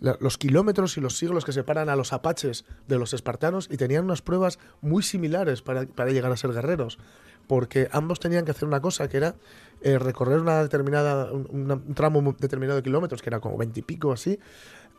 la- 0.00 0.16
los 0.20 0.38
kilómetros 0.38 0.96
y 0.96 1.00
los 1.00 1.16
siglos 1.16 1.44
que 1.44 1.52
separan 1.52 1.88
a 1.88 1.96
los 1.96 2.12
apaches 2.12 2.64
de 2.88 2.98
los 2.98 3.12
espartanos 3.14 3.68
y 3.70 3.76
tenían 3.76 4.04
unas 4.04 4.22
pruebas 4.22 4.58
muy 4.80 5.02
similares 5.02 5.62
para, 5.62 5.86
para 5.86 6.10
llegar 6.10 6.32
a 6.32 6.36
ser 6.36 6.52
guerreros. 6.52 6.98
Porque 7.46 7.88
ambos 7.92 8.20
tenían 8.20 8.44
que 8.44 8.52
hacer 8.52 8.66
una 8.66 8.80
cosa 8.80 9.08
que 9.08 9.18
era 9.18 9.34
eh, 9.82 9.98
recorrer 9.98 10.40
una 10.40 10.62
determinada, 10.62 11.30
un, 11.30 11.94
tramo 11.94 12.34
determinado 12.38 12.76
de 12.76 12.82
kilómetros, 12.82 13.20
que 13.20 13.28
era 13.28 13.40
como 13.40 13.58
veintipico 13.58 14.12
así, 14.12 14.38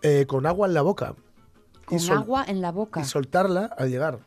eh, 0.04 0.26
con 0.28 0.46
agua 0.46 0.68
en 0.68 0.76
la 0.76 0.84
boca. 0.84 1.16
Con 1.86 2.00
agua 2.12 2.46
en 2.48 2.62
la 2.62 2.72
boca. 2.72 3.02
y 3.02 3.04
soltarla 3.06 3.66
al 3.78 3.90
llegar. 3.90 4.20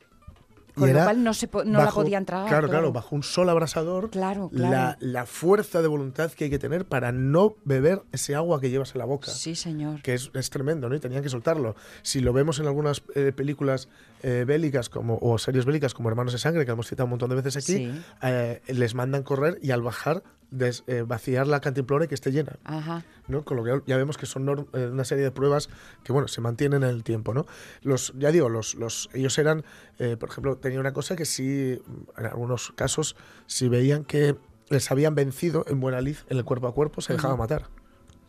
Con 0.78 0.92
lo 0.92 1.02
cual 1.04 1.24
no, 1.24 1.34
se 1.34 1.48
no 1.64 1.84
la 1.84 1.90
podían 1.90 2.24
tragar. 2.24 2.48
Claro, 2.48 2.68
claro, 2.68 2.92
bajo 2.92 3.14
un 3.16 3.22
sol 3.22 3.48
abrasador. 3.48 4.10
Claro, 4.10 4.48
La, 4.52 4.68
claro. 4.68 4.96
la 5.00 5.26
fuerza 5.26 5.82
de 5.82 5.88
voluntad 5.88 6.30
que 6.32 6.44
hay 6.44 6.50
que 6.50 6.58
tener 6.58 6.86
para 6.86 7.12
no 7.12 7.56
beber 7.64 8.02
ese 8.12 8.34
agua 8.34 8.60
que 8.60 8.70
llevas 8.70 8.94
en 8.94 8.98
la 8.98 9.04
boca. 9.04 9.30
Sí, 9.30 9.54
señor. 9.54 10.02
Que 10.02 10.14
es, 10.14 10.30
es 10.34 10.50
tremendo, 10.50 10.88
¿no? 10.88 10.94
Y 10.94 11.00
tenían 11.00 11.22
que 11.22 11.28
soltarlo. 11.28 11.74
Si 12.02 12.20
lo 12.20 12.32
vemos 12.32 12.58
en 12.60 12.66
algunas 12.66 13.02
eh, 13.14 13.32
películas 13.34 13.88
eh, 14.22 14.44
bélicas 14.46 14.88
como, 14.88 15.18
o 15.20 15.38
series 15.38 15.64
bélicas 15.64 15.94
como 15.94 16.08
Hermanos 16.08 16.32
de 16.32 16.38
Sangre, 16.38 16.64
que 16.64 16.72
hemos 16.72 16.88
citado 16.88 17.04
un 17.06 17.10
montón 17.10 17.30
de 17.30 17.36
veces 17.36 17.56
aquí, 17.56 17.72
Sí. 17.76 18.02
eh, 18.22 18.60
les 18.68 18.94
mandan 18.94 19.22
correr 19.22 19.58
y 19.62 19.70
al 19.70 19.82
bajar 19.82 20.22
des- 20.50 20.84
eh, 20.86 21.02
vaciar 21.06 21.46
la 21.46 21.60
cantimplora 21.60 22.04
y 22.04 22.08
que 22.08 22.14
esté 22.14 22.30
llena. 22.32 22.58
Ajá. 22.64 23.04
¿no? 23.26 23.44
Con 23.44 23.56
lo 23.58 23.64
que 23.64 23.82
ya 23.86 23.96
vemos 23.98 24.16
que 24.16 24.24
son 24.26 24.48
eh, 24.72 24.86
una 24.90 25.04
serie 25.04 25.22
de 25.24 25.30
pruebas 25.30 25.68
que, 26.02 26.12
bueno, 26.12 26.28
se 26.28 26.40
mantienen 26.40 26.82
en 26.82 26.88
el 26.90 27.04
tiempo, 27.04 27.34
¿no? 27.34 27.44
Los, 27.82 28.14
ya 28.18 28.32
digo, 28.32 28.48
los, 28.48 28.74
los, 28.74 29.10
ellos 29.12 29.36
eran, 29.38 29.64
eh, 29.98 30.16
por 30.18 30.30
ejemplo, 30.30 30.56
tenía 30.56 30.80
una 30.80 30.92
cosa 30.94 31.14
que 31.16 31.26
sí, 31.26 31.78
en 32.16 32.26
algunos 32.26 32.72
casos, 32.72 33.16
si 33.46 33.68
veían 33.68 34.04
que 34.04 34.36
les 34.70 34.90
habían 34.90 35.14
vencido 35.14 35.64
en 35.68 35.80
buena 35.80 36.00
lid 36.00 36.16
en 36.30 36.38
el 36.38 36.44
cuerpo 36.44 36.68
a 36.68 36.74
cuerpo, 36.74 37.00
se 37.02 37.12
dejaban 37.12 37.34
Ujú. 37.34 37.42
matar. 37.42 37.66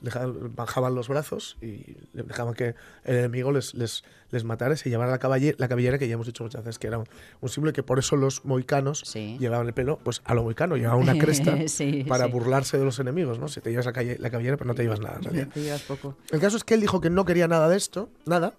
Bajaban 0.01 0.95
los 0.95 1.07
brazos 1.09 1.57
y 1.61 1.97
dejaban 2.13 2.53
que 2.53 2.75
el 3.03 3.15
enemigo 3.17 3.51
les, 3.51 3.73
les, 3.73 4.03
les 4.31 4.43
matara 4.43 4.73
y 4.73 4.77
se 4.77 4.89
llevara 4.89 5.11
la, 5.11 5.19
caballe- 5.19 5.55
la 5.57 5.67
cabellera, 5.67 5.97
que 5.97 6.07
ya 6.07 6.13
hemos 6.13 6.25
dicho 6.27 6.43
muchas 6.43 6.63
veces 6.63 6.79
que 6.79 6.87
era 6.87 6.97
un, 6.99 7.05
un 7.41 7.49
símbolo 7.49 7.73
que 7.73 7.83
por 7.83 7.99
eso 7.99 8.15
los 8.15 8.45
moicanos 8.45 9.03
llevaban 9.13 9.67
el 9.67 9.73
pelo 9.73 9.99
pues 10.03 10.21
a 10.25 10.33
lo 10.33 10.43
moicano, 10.43 10.77
llevaban 10.77 11.01
una 11.01 11.17
cresta 11.17 11.57
Sí, 11.67 12.05
para 12.07 12.25
sí. 12.25 12.31
burlarse 12.31 12.77
de 12.77 12.85
los 12.85 12.99
enemigos, 12.99 13.39
¿no? 13.39 13.47
Si 13.47 13.59
te 13.61 13.69
llevas 13.71 13.85
la, 13.85 13.93
calle- 13.93 14.17
la 14.19 14.29
cabellera, 14.29 14.57
pero 14.57 14.67
no 14.69 14.75
te 14.75 14.83
llevas 14.83 14.99
nada. 15.01 15.17
en 15.17 15.23
realidad. 15.23 15.47
Te 15.53 15.61
llevas 15.61 15.81
poco. 15.83 16.15
El 16.31 16.39
caso 16.39 16.57
es 16.57 16.63
que 16.63 16.73
él 16.75 16.81
dijo 16.81 17.01
que 17.01 17.09
no 17.09 17.25
quería 17.25 17.47
nada 17.47 17.67
de 17.69 17.77
esto, 17.77 18.09
nada. 18.25 18.53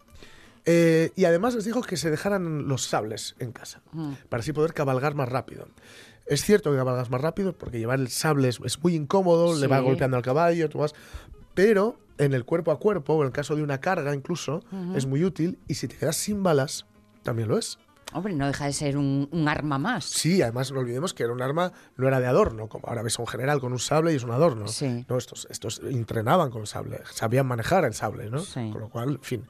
eh, 0.66 1.11
y 1.16 1.24
además 1.24 1.55
les 1.55 1.64
dijo 1.64 1.81
que 1.83 1.96
se 1.96 2.11
dejaran 2.11 2.68
los 2.68 2.85
sables 2.85 3.35
en 3.38 3.53
casa, 3.53 3.81
Mm. 3.92 4.12
para 4.29 4.42
así 4.42 4.53
poder 4.53 4.74
cabalgar 4.74 5.14
más 5.14 5.29
rápido. 5.29 5.66
Es 6.26 6.44
cierto 6.44 6.70
que 6.70 6.76
cabalgas 6.76 7.11
más 7.11 7.20
rápido, 7.20 7.52
porque 7.52 7.78
llevar 7.78 7.98
el 7.98 8.09
sable 8.09 8.48
es, 8.48 8.61
es 8.64 8.83
muy 8.83 8.94
incómodo, 8.94 9.59
le 9.59 9.66
va 9.66 9.80
golpeando 9.80 10.16
al 10.16 10.22
caballo, 10.22 10.68
tú 10.68 10.78
vas. 10.78 10.94
Pero 11.54 11.98
en 12.18 12.35
el 12.35 12.44
cuerpo 12.44 12.70
a 12.70 12.78
cuerpo, 12.78 13.14
o 13.14 13.22
en 13.22 13.26
el 13.26 13.33
caso 13.33 13.56
de 13.56 13.62
una 13.62 13.80
carga 13.80 14.14
incluso, 14.14 14.62
es 14.94 15.06
muy 15.06 15.24
útil. 15.24 15.59
Y 15.66 15.74
si 15.74 15.88
te 15.88 15.96
quedas 15.96 16.16
sin 16.16 16.42
balas, 16.42 16.87
también 17.22 17.48
lo 17.48 17.59
es. 17.59 17.78
Hombre, 18.12 18.35
no 18.35 18.46
deja 18.46 18.64
de 18.66 18.73
ser 18.73 18.96
un, 18.96 19.29
un 19.31 19.49
arma 19.49 19.79
más. 19.79 20.05
Sí, 20.05 20.42
además 20.42 20.73
no 20.73 20.81
olvidemos 20.81 21.14
que 21.14 21.23
era 21.23 21.33
un 21.33 21.40
arma, 21.42 21.73
no 21.96 22.09
era 22.09 22.18
de 22.20 22.27
adorno, 22.27 22.68
como 22.68 22.88
ahora 22.88 23.03
ves 23.03 23.18
a 23.18 23.23
un 23.23 23.29
general 23.29 23.61
con 23.61 23.73
un 23.73 23.79
sable 23.79 24.12
y 24.12 24.16
es 24.16 24.25
un 24.25 24.33
adorno. 24.33 24.66
Sí. 24.68 25.05
No, 25.09 25.16
estos, 25.16 25.46
estos 25.51 25.81
entrenaban 25.85 26.51
con 26.51 26.62
el 26.62 26.66
sable, 26.66 27.01
sabían 27.12 27.46
manejar 27.46 27.85
el 27.85 27.94
sable, 27.94 28.31
¿no? 28.31 28.40
Sí. 28.40 28.70
Con 28.73 28.81
lo 28.81 28.88
cual, 28.88 29.11
en 29.11 29.23
fin. 29.23 29.46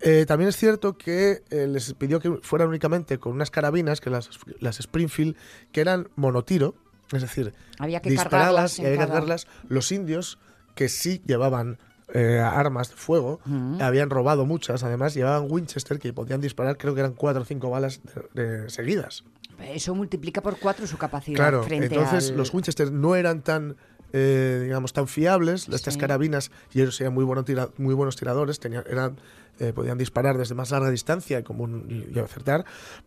Eh, 0.00 0.24
también 0.26 0.48
es 0.48 0.56
cierto 0.56 0.96
que 0.96 1.42
eh, 1.50 1.66
les 1.66 1.92
pidió 1.94 2.20
que 2.20 2.38
fueran 2.42 2.68
únicamente 2.68 3.18
con 3.18 3.32
unas 3.32 3.50
carabinas, 3.50 4.00
que 4.00 4.10
las, 4.10 4.30
las 4.60 4.80
Springfield, 4.80 5.36
que 5.72 5.80
eran 5.80 6.08
monotiro, 6.16 6.74
es 7.12 7.22
decir, 7.22 7.52
Había 7.78 8.00
que 8.00 8.10
dispararlas 8.10 8.76
cargarlas 8.76 8.78
y 8.78 8.82
en 8.82 8.86
había 8.86 8.96
que 8.98 9.04
cada- 9.06 9.12
cargarlas. 9.20 9.46
Los 9.68 9.92
indios, 9.92 10.38
que 10.74 10.88
sí 10.88 11.22
llevaban 11.26 11.78
eh, 12.14 12.38
armas 12.40 12.90
de 12.90 12.96
fuego, 12.96 13.40
habían 13.80 14.10
robado 14.10 14.46
muchas, 14.46 14.82
además 14.82 15.14
llevaban 15.14 15.46
Winchester, 15.50 15.98
que 15.98 16.12
podían 16.12 16.40
disparar, 16.40 16.76
creo 16.78 16.94
que 16.94 17.00
eran 17.00 17.12
cuatro 17.14 17.42
o 17.42 17.44
cinco 17.44 17.70
balas 17.70 18.00
de- 18.34 18.42
de 18.62 18.70
seguidas. 18.70 19.24
Eso 19.60 19.94
multiplica 19.94 20.40
por 20.40 20.58
cuatro 20.58 20.86
su 20.86 20.96
capacidad 20.98 21.36
Claro, 21.36 21.64
frente 21.64 21.86
entonces 21.86 22.30
al- 22.30 22.36
los 22.36 22.54
Winchester 22.54 22.92
no 22.92 23.16
eran 23.16 23.42
tan, 23.42 23.76
eh, 24.12 24.60
digamos, 24.64 24.92
tan 24.92 25.08
fiables, 25.08 25.68
estas 25.68 25.96
carabinas, 25.98 26.50
y 26.72 26.80
ellos 26.80 27.00
eran 27.00 27.12
muy, 27.12 27.24
buenos 27.24 27.44
tira- 27.44 27.70
muy 27.76 27.94
buenos 27.94 28.16
tiradores, 28.16 28.60
tenían, 28.60 28.84
eran, 28.88 29.20
eh, 29.58 29.72
podían 29.74 29.98
disparar 29.98 30.38
desde 30.38 30.54
más 30.54 30.70
larga 30.70 30.90
distancia 30.90 31.40
y, 31.40 31.42
como 31.42 31.64
un- 31.64 32.06
y 32.14 32.18
acertar, 32.20 32.64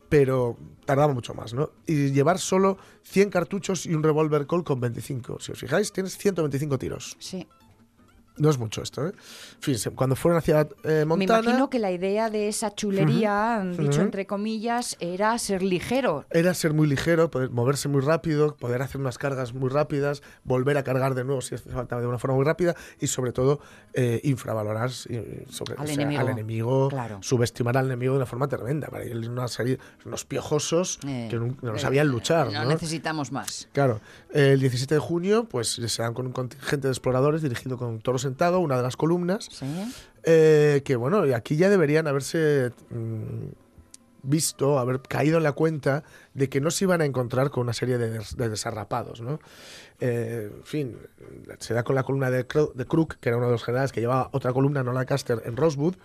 pero 0.09 0.57
tardaba 0.85 1.13
mucho 1.13 1.33
más, 1.33 1.53
¿no? 1.53 1.71
Y 1.87 2.11
llevar 2.11 2.37
solo 2.39 2.77
100 3.03 3.29
cartuchos 3.29 3.85
y 3.85 3.93
un 3.95 4.03
revólver 4.03 4.45
Colt 4.45 4.67
con 4.67 4.79
25. 4.81 5.39
Si 5.39 5.53
os 5.53 5.59
fijáis, 5.59 5.91
tienes 5.93 6.17
125 6.17 6.77
tiros. 6.77 7.15
Sí. 7.19 7.47
No 8.41 8.49
es 8.49 8.57
mucho 8.57 8.81
esto, 8.81 9.05
¿eh? 9.05 9.11
En 9.11 9.61
fin, 9.61 9.77
se- 9.77 9.91
cuando 9.91 10.15
fueron 10.15 10.39
hacia 10.39 10.61
eh, 10.61 10.67
Me 10.99 11.05
Montana... 11.05 11.39
imagino 11.41 11.69
que 11.69 11.77
la 11.77 11.91
idea 11.91 12.29
de 12.31 12.47
esa 12.47 12.73
chulería, 12.73 13.61
Ujú, 13.63 13.81
dicho 13.83 13.97
ujú. 13.97 14.01
entre 14.01 14.25
comillas, 14.25 14.97
era 14.99 15.37
ser 15.37 15.61
ligero. 15.61 16.25
Era 16.31 16.53
ser 16.55 16.73
muy 16.73 16.87
ligero, 16.87 17.29
poder 17.29 17.51
moverse 17.51 17.87
muy 17.87 18.01
rápido, 18.01 18.55
poder 18.55 18.81
hacer 18.81 18.99
unas 18.99 19.17
cargas 19.19 19.53
muy 19.53 19.69
rápidas, 19.69 20.23
volver 20.43 20.77
a 20.77 20.83
cargar 20.83 21.13
de 21.13 21.23
nuevo 21.23 21.41
si 21.41 21.53
hace 21.55 21.69
falta 21.69 21.99
de 21.99 22.07
una 22.07 22.17
forma 22.17 22.35
muy 22.35 22.45
rápida 22.45 22.75
y 22.99 23.07
sobre 23.07 23.31
todo 23.31 23.59
eh, 23.93 24.19
infravalorar 24.23 24.89
eh, 25.09 25.45
sobre, 25.49 25.75
Al 25.75 25.83
o 25.83 25.85
sea, 25.85 25.93
enemigo. 25.93 26.21
al 26.21 26.29
enemigo, 26.29 26.89
Claro. 26.89 27.19
subestimar 27.21 27.77
al 27.77 27.85
enemigo 27.85 28.13
de 28.13 28.17
una 28.17 28.25
forma 28.25 28.47
tremenda. 28.47 28.87
Para 28.87 29.03
ellos 29.03 29.27
una 29.27 29.47
serie, 29.49 29.77
unos 30.05 30.25
piojosos 30.25 30.97
Eh, 31.05 31.27
que 31.29 31.37
no, 31.37 31.55
no 31.61 31.75
eh, 31.75 31.79
sabían 31.79 32.07
luchar. 32.07 32.51
No 32.51 32.63
¿no? 32.63 32.69
necesitamos 32.69 33.31
más. 33.31 33.67
Claro, 33.71 34.01
el 34.31 34.59
17 34.59 34.95
de 34.95 34.99
junio 34.99 35.43
pues 35.45 35.67
se 35.85 36.01
dan 36.01 36.15
con 36.15 36.25
un 36.25 36.31
contingente 36.33 36.87
de 36.87 36.91
exploradores 36.91 37.43
dirigido 37.43 37.77
con 37.77 37.99
Toro 38.01 38.17
Sentado, 38.31 38.59
una 38.59 38.77
de 38.77 38.83
las 38.83 38.95
columnas, 38.97 39.47
eh, 40.23 40.81
que 40.85 40.95
bueno, 40.95 41.25
y 41.25 41.33
aquí 41.33 41.55
ya 41.57 41.69
deberían 41.69 42.07
haberse 42.07 42.71
mm, 42.89 43.47
visto, 44.23 44.77
haber 44.79 45.01
caído 45.01 45.37
en 45.37 45.43
la 45.43 45.51
cuenta 45.53 46.03
de 46.33 46.47
que 46.47 46.61
no 46.61 46.71
se 46.71 46.85
iban 46.85 47.01
a 47.01 47.05
encontrar 47.05 47.49
con 47.49 47.63
una 47.63 47.73
serie 47.73 47.97
de, 47.97 48.09
des- 48.11 48.37
de 48.37 48.49
desarrapados, 48.49 49.19
¿no? 49.21 49.39
Eh, 49.99 50.49
en 50.55 50.63
fin, 50.63 50.97
se 51.59 51.73
da 51.73 51.83
con 51.83 51.95
la 51.95 52.03
columna 52.03 52.29
de, 52.31 52.47
Cro- 52.47 52.71
de 52.73 52.85
Crook, 52.85 53.15
que 53.19 53.29
era 53.29 53.37
uno 53.37 53.47
de 53.47 53.51
los 53.53 53.63
generales 53.63 53.91
que 53.91 53.99
llevaba 53.99 54.29
otra 54.31 54.53
columna, 54.53 54.83
no 54.83 54.93
la 54.93 55.05
Caster, 55.05 55.41
en 55.45 55.57
Rosewood, 55.57 55.95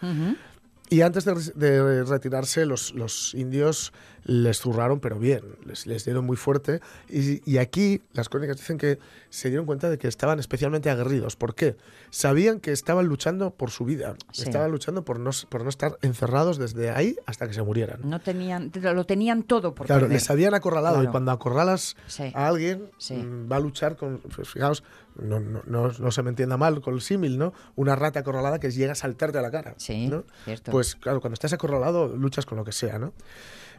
y 0.88 1.00
antes 1.02 1.24
de, 1.24 2.04
retirarse, 2.04 2.66
los, 2.66 2.94
los 2.94 3.34
indios 3.34 3.92
les 4.24 4.58
zurraron, 4.58 4.98
pero 5.00 5.18
bien, 5.18 5.42
les, 5.64 5.86
les 5.86 6.04
dieron 6.04 6.24
muy 6.26 6.36
fuerte. 6.36 6.80
Y, 7.08 7.48
y 7.48 7.58
aquí 7.58 8.02
las 8.12 8.28
crónicas 8.28 8.56
dicen 8.56 8.76
que 8.76 8.98
se 9.30 9.48
dieron 9.48 9.66
cuenta 9.66 9.88
de 9.88 9.98
que 9.98 10.08
estaban 10.08 10.38
especialmente 10.40 10.90
aguerridos. 10.90 11.36
¿Por 11.36 11.54
qué? 11.54 11.76
Sabían 12.10 12.58
que 12.60 12.72
estaban 12.72 13.06
luchando 13.06 13.52
por 13.52 13.70
su 13.70 13.84
vida, 13.84 14.16
Sí. 14.32 14.42
estaban 14.42 14.70
luchando 14.72 15.04
por 15.04 15.20
no, 15.20 15.30
por 15.48 15.62
no 15.62 15.68
estar 15.68 15.96
encerrados 16.02 16.58
desde 16.58 16.90
ahí 16.90 17.16
hasta 17.26 17.46
que 17.46 17.54
se 17.54 17.62
murieran. 17.62 18.00
No 18.02 18.20
tenían, 18.20 18.72
lo 18.94 19.06
tenían 19.06 19.42
todo 19.44 19.74
por 19.74 19.86
Claro, 19.86 20.02
perder. 20.02 20.14
les 20.16 20.28
habían 20.30 20.54
acorralado 20.54 21.02
y 21.04 21.06
cuando 21.06 21.30
acorralas 21.30 21.96
Sí. 22.08 22.32
a 22.34 22.48
alguien 22.48 22.90
Sí. 22.98 23.14
mm, 23.14 23.50
va 23.50 23.56
a 23.56 23.60
luchar 23.60 23.96
con, 23.96 24.18
pues, 24.18 24.48
fijaos, 24.48 24.82
no, 25.20 25.40
no, 25.40 25.62
no, 25.66 25.92
no 25.98 26.10
se 26.10 26.22
me 26.22 26.30
entienda 26.30 26.56
mal 26.56 26.80
con 26.80 26.94
el 26.94 27.00
símil, 27.00 27.38
¿no? 27.38 27.52
Una 27.74 27.96
rata 27.96 28.20
acorralada 28.20 28.58
que 28.60 28.70
llega 28.70 28.92
a 28.92 28.94
saltarte 28.94 29.38
a 29.38 29.42
la 29.42 29.50
cara. 29.50 29.74
Sí, 29.78 30.08
¿no? 30.08 30.24
cierto. 30.44 30.70
Pues 30.72 30.94
claro, 30.96 31.20
cuando 31.20 31.34
estás 31.34 31.52
acorralado 31.52 32.08
luchas 32.16 32.46
con 32.46 32.58
lo 32.58 32.64
que 32.64 32.72
sea, 32.72 32.98
¿no? 32.98 33.12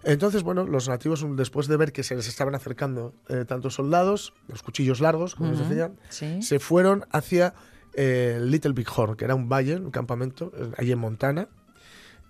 Entonces, 0.04 0.44
bueno, 0.44 0.66
los 0.66 0.88
nativos, 0.88 1.26
después 1.36 1.68
de 1.68 1.76
ver 1.78 1.92
que 1.92 2.04
se 2.04 2.16
les 2.16 2.28
estaban 2.28 2.54
acercando 2.56 3.14
eh, 3.30 3.46
tantos 3.48 3.74
soldados, 3.74 4.34
los 4.48 4.62
cuchillos 4.64 5.02
largos, 5.02 5.36
como 5.36 5.50
les 5.52 5.60
Ujú, 5.60 5.70
decía, 5.70 5.92
sí. 6.10 6.42
se 6.42 6.60
fueron 6.60 7.06
hacia 7.12 7.54
eh, 7.94 8.40
Little 8.42 8.74
Big 8.74 8.88
Horn, 8.96 9.16
que 9.16 9.26
era 9.26 9.34
un 9.36 9.50
valle, 9.50 9.76
un 9.78 9.90
campamento, 9.92 10.52
eh, 10.56 10.72
allí 10.78 10.92
en 10.92 11.00
Montana, 11.00 11.48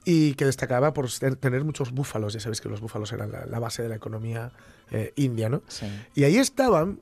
y 0.06 0.36
que 0.36 0.46
destacaba 0.46 0.94
por 0.94 1.10
ser- 1.12 1.36
tener 1.36 1.66
muchos 1.66 1.92
búfalos. 1.92 2.34
Ya 2.34 2.40
sabéis 2.40 2.62
que 2.62 2.70
los 2.70 2.80
búfalos 2.80 3.12
eran 3.12 3.32
la, 3.34 3.46
la 3.46 3.60
base 3.60 3.84
de 3.84 3.90
la 3.90 3.96
economía 3.96 4.52
eh, 4.90 5.12
india, 5.18 5.50
¿no? 5.50 5.62
Sí. 5.68 5.88
Y 6.16 6.24
ahí 6.24 6.38
estaban 6.38 7.02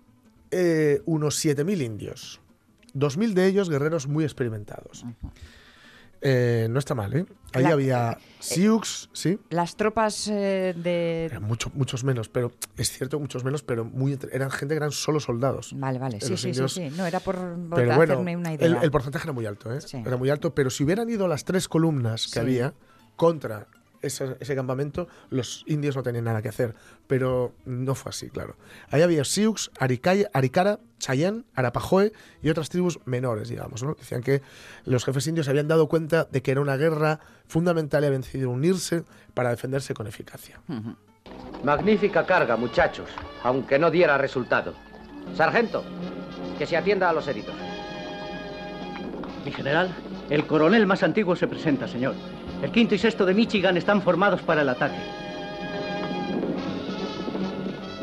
eh, 0.51 1.01
unos 1.05 1.43
7.000 1.43 1.81
indios, 1.81 2.41
2.000 2.93 3.33
de 3.33 3.47
ellos 3.47 3.69
guerreros 3.69 4.07
muy 4.07 4.23
experimentados. 4.23 5.05
Eh, 6.27 6.67
no 6.71 6.79
está 6.79 6.95
mal, 6.95 7.13
¿eh? 7.13 7.25
Ahí 7.53 7.63
La- 7.63 7.73
había 7.73 8.17
Sioux, 8.39 9.09
sí, 9.13 9.37
Las 9.49 9.75
tropas 9.75 10.27
eh, 10.27 10.73
de... 10.75 11.25
eran 11.25 11.43
mucho, 11.43 11.69
muchos 11.75 12.03
menos, 12.03 12.29
pero 12.29 12.51
es 12.77 12.89
cierto, 12.89 13.19
muchos 13.19 13.43
menos, 13.43 13.61
pero 13.61 13.85
muy 13.85 14.17
eran 14.31 14.49
gente 14.49 14.73
que 14.73 14.77
eran 14.77 14.91
solo 14.91 15.19
soldados. 15.19 15.73
Vale, 15.77 15.99
vale, 15.99 16.17
Eh, 16.17 16.21
sí, 16.21 16.35
sí, 16.37 16.53
sí. 16.67 16.89
No, 16.97 17.05
era 17.05 17.19
por, 17.19 17.35
por 17.35 17.75
Pero 17.75 17.95
bueno, 17.95 18.13
hacerme 18.13 18.35
una 18.37 18.53
idea. 18.53 18.65
el, 18.67 18.77
el 18.81 18.91
porcentaje 18.91 19.25
era 19.25 19.33
muy 19.33 19.45
alto, 19.45 19.71
¿eh? 19.71 19.81
Sí. 19.81 19.97
Era 20.03 20.17
muy 20.17 20.29
alto, 20.31 20.55
pero 20.55 20.69
si 20.71 20.83
hubieran 20.83 21.09
ido 21.09 21.27
las 21.27 21.43
tres 21.45 21.67
columnas 21.67 22.25
que 22.25 22.31
Sí. 22.33 22.39
había 22.39 22.73
contra 23.15 23.67
ese, 24.07 24.37
ese 24.39 24.55
campamento, 24.55 25.07
los 25.29 25.63
indios 25.67 25.95
no 25.95 26.03
tenían 26.03 26.25
nada 26.25 26.41
que 26.41 26.49
hacer. 26.49 26.75
Pero 27.07 27.53
no 27.65 27.95
fue 27.95 28.09
así, 28.11 28.29
claro. 28.29 28.55
Ahí 28.89 29.01
había 29.01 29.23
Sioux, 29.23 29.71
Aricay- 29.79 30.27
Aricara, 30.33 30.79
Chayenne, 30.99 31.43
Arapahoe 31.53 32.11
y 32.41 32.49
otras 32.49 32.69
tribus 32.69 32.99
menores, 33.05 33.49
digamos, 33.49 33.83
¿no? 33.83 33.93
Decían 33.95 34.21
que 34.21 34.41
los 34.85 35.03
jefes 35.05 35.27
indios 35.27 35.45
se 35.45 35.51
habían 35.51 35.67
dado 35.67 35.87
cuenta 35.87 36.25
de 36.25 36.41
que 36.41 36.51
era 36.51 36.61
una 36.61 36.77
guerra 36.77 37.19
fundamental 37.47 38.03
y 38.03 38.07
habían 38.07 38.21
decidido 38.21 38.49
unirse 38.49 39.03
para 39.33 39.49
defenderse 39.49 39.93
con 39.93 40.07
eficacia. 40.07 40.59
Magnífica 41.63 42.25
carga, 42.25 42.55
muchachos, 42.55 43.09
aunque 43.43 43.77
no 43.79 43.91
diera 43.91 44.17
resultado. 44.17 44.73
Sargento, 45.35 45.83
que 46.57 46.65
se 46.65 46.77
atienda 46.77 47.09
a 47.09 47.13
los 47.13 47.27
heridos. 47.27 47.55
Mi 49.43 49.51
general, 49.51 49.93
el 50.29 50.45
coronel 50.47 50.85
más 50.87 51.03
antiguo 51.03 51.35
se 51.35 51.47
presenta, 51.47 51.87
señor. 51.87 52.15
El 52.61 52.71
quinto 52.71 52.95
y 52.95 52.97
sexto 52.97 53.25
de 53.25 53.33
Michigan 53.33 53.77
están 53.77 54.01
formados 54.01 54.41
para 54.41 54.61
el 54.61 54.69
ataque. 54.69 54.97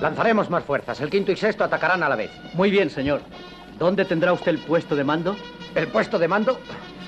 Lanzaremos 0.00 0.50
más 0.50 0.64
fuerzas. 0.64 1.00
El 1.00 1.10
quinto 1.10 1.32
y 1.32 1.36
sexto 1.36 1.64
atacarán 1.64 2.02
a 2.02 2.08
la 2.08 2.16
vez. 2.16 2.30
Muy 2.54 2.70
bien, 2.70 2.90
señor. 2.90 3.20
¿Dónde 3.78 4.04
tendrá 4.04 4.32
usted 4.32 4.52
el 4.52 4.58
puesto 4.58 4.94
de 4.96 5.04
mando? 5.04 5.36
¿El 5.74 5.88
puesto 5.88 6.18
de 6.18 6.28
mando? 6.28 6.58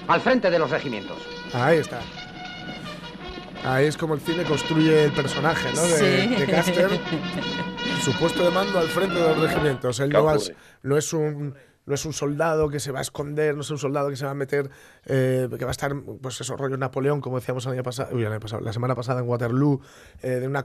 Al 0.09 0.21
frente 0.21 0.51
de 0.51 0.59
los 0.59 0.71
regimientos. 0.71 1.17
Ahí 1.53 1.79
está. 1.79 2.01
Ahí 3.65 3.87
es 3.87 3.97
como 3.97 4.15
el 4.15 4.21
cine 4.21 4.45
construye 4.45 5.05
el 5.05 5.13
personaje, 5.13 5.69
¿no? 5.75 5.83
De, 5.83 5.89
Sí. 6.23 6.35
de 6.35 6.47
Caster. 6.47 6.91
Su 8.03 8.13
puesto 8.13 8.45
de 8.45 8.51
mando 8.51 8.79
al 8.79 8.89
frente 8.89 9.15
de 9.15 9.21
los 9.29 9.39
regimientos. 9.39 10.01
Él 10.01 10.11
¿Qué 10.11 10.19
no, 10.19 10.37
no 10.83 10.97
es 10.99 11.13
un 11.13 11.55
no 11.87 11.95
es 11.95 12.05
un 12.07 12.13
soldado 12.13 12.69
que 12.69 12.81
se 12.81 12.91
va 12.93 13.01
a 13.01 13.03
esconder, 13.03 13.55
no 13.55 13.61
es 13.61 13.71
un 13.71 13.79
soldado 13.79 14.09
que 14.09 14.17
se 14.17 14.25
va 14.25 14.31
a 14.31 14.35
meter, 14.35 14.71
eh, 15.05 15.49
que 15.59 15.65
va 15.65 15.71
a 15.71 15.73
estar, 15.73 15.93
pues 16.21 16.41
eso, 16.41 16.57
rollo 16.57 16.77
Napoleón, 16.77 17.21
como 17.21 17.39
decíamos 17.39 17.67
el 17.67 17.73
año 17.73 17.83
pasado, 17.83 18.15
uy, 18.15 18.23
el 18.23 18.31
año 18.33 18.41
pasado, 18.41 18.63
la 18.63 18.73
semana 18.73 18.95
pasada 18.95 19.21
en 19.21 19.29
Waterloo, 19.29 19.81
eh, 20.23 20.29
de 20.31 20.47
una 20.49 20.65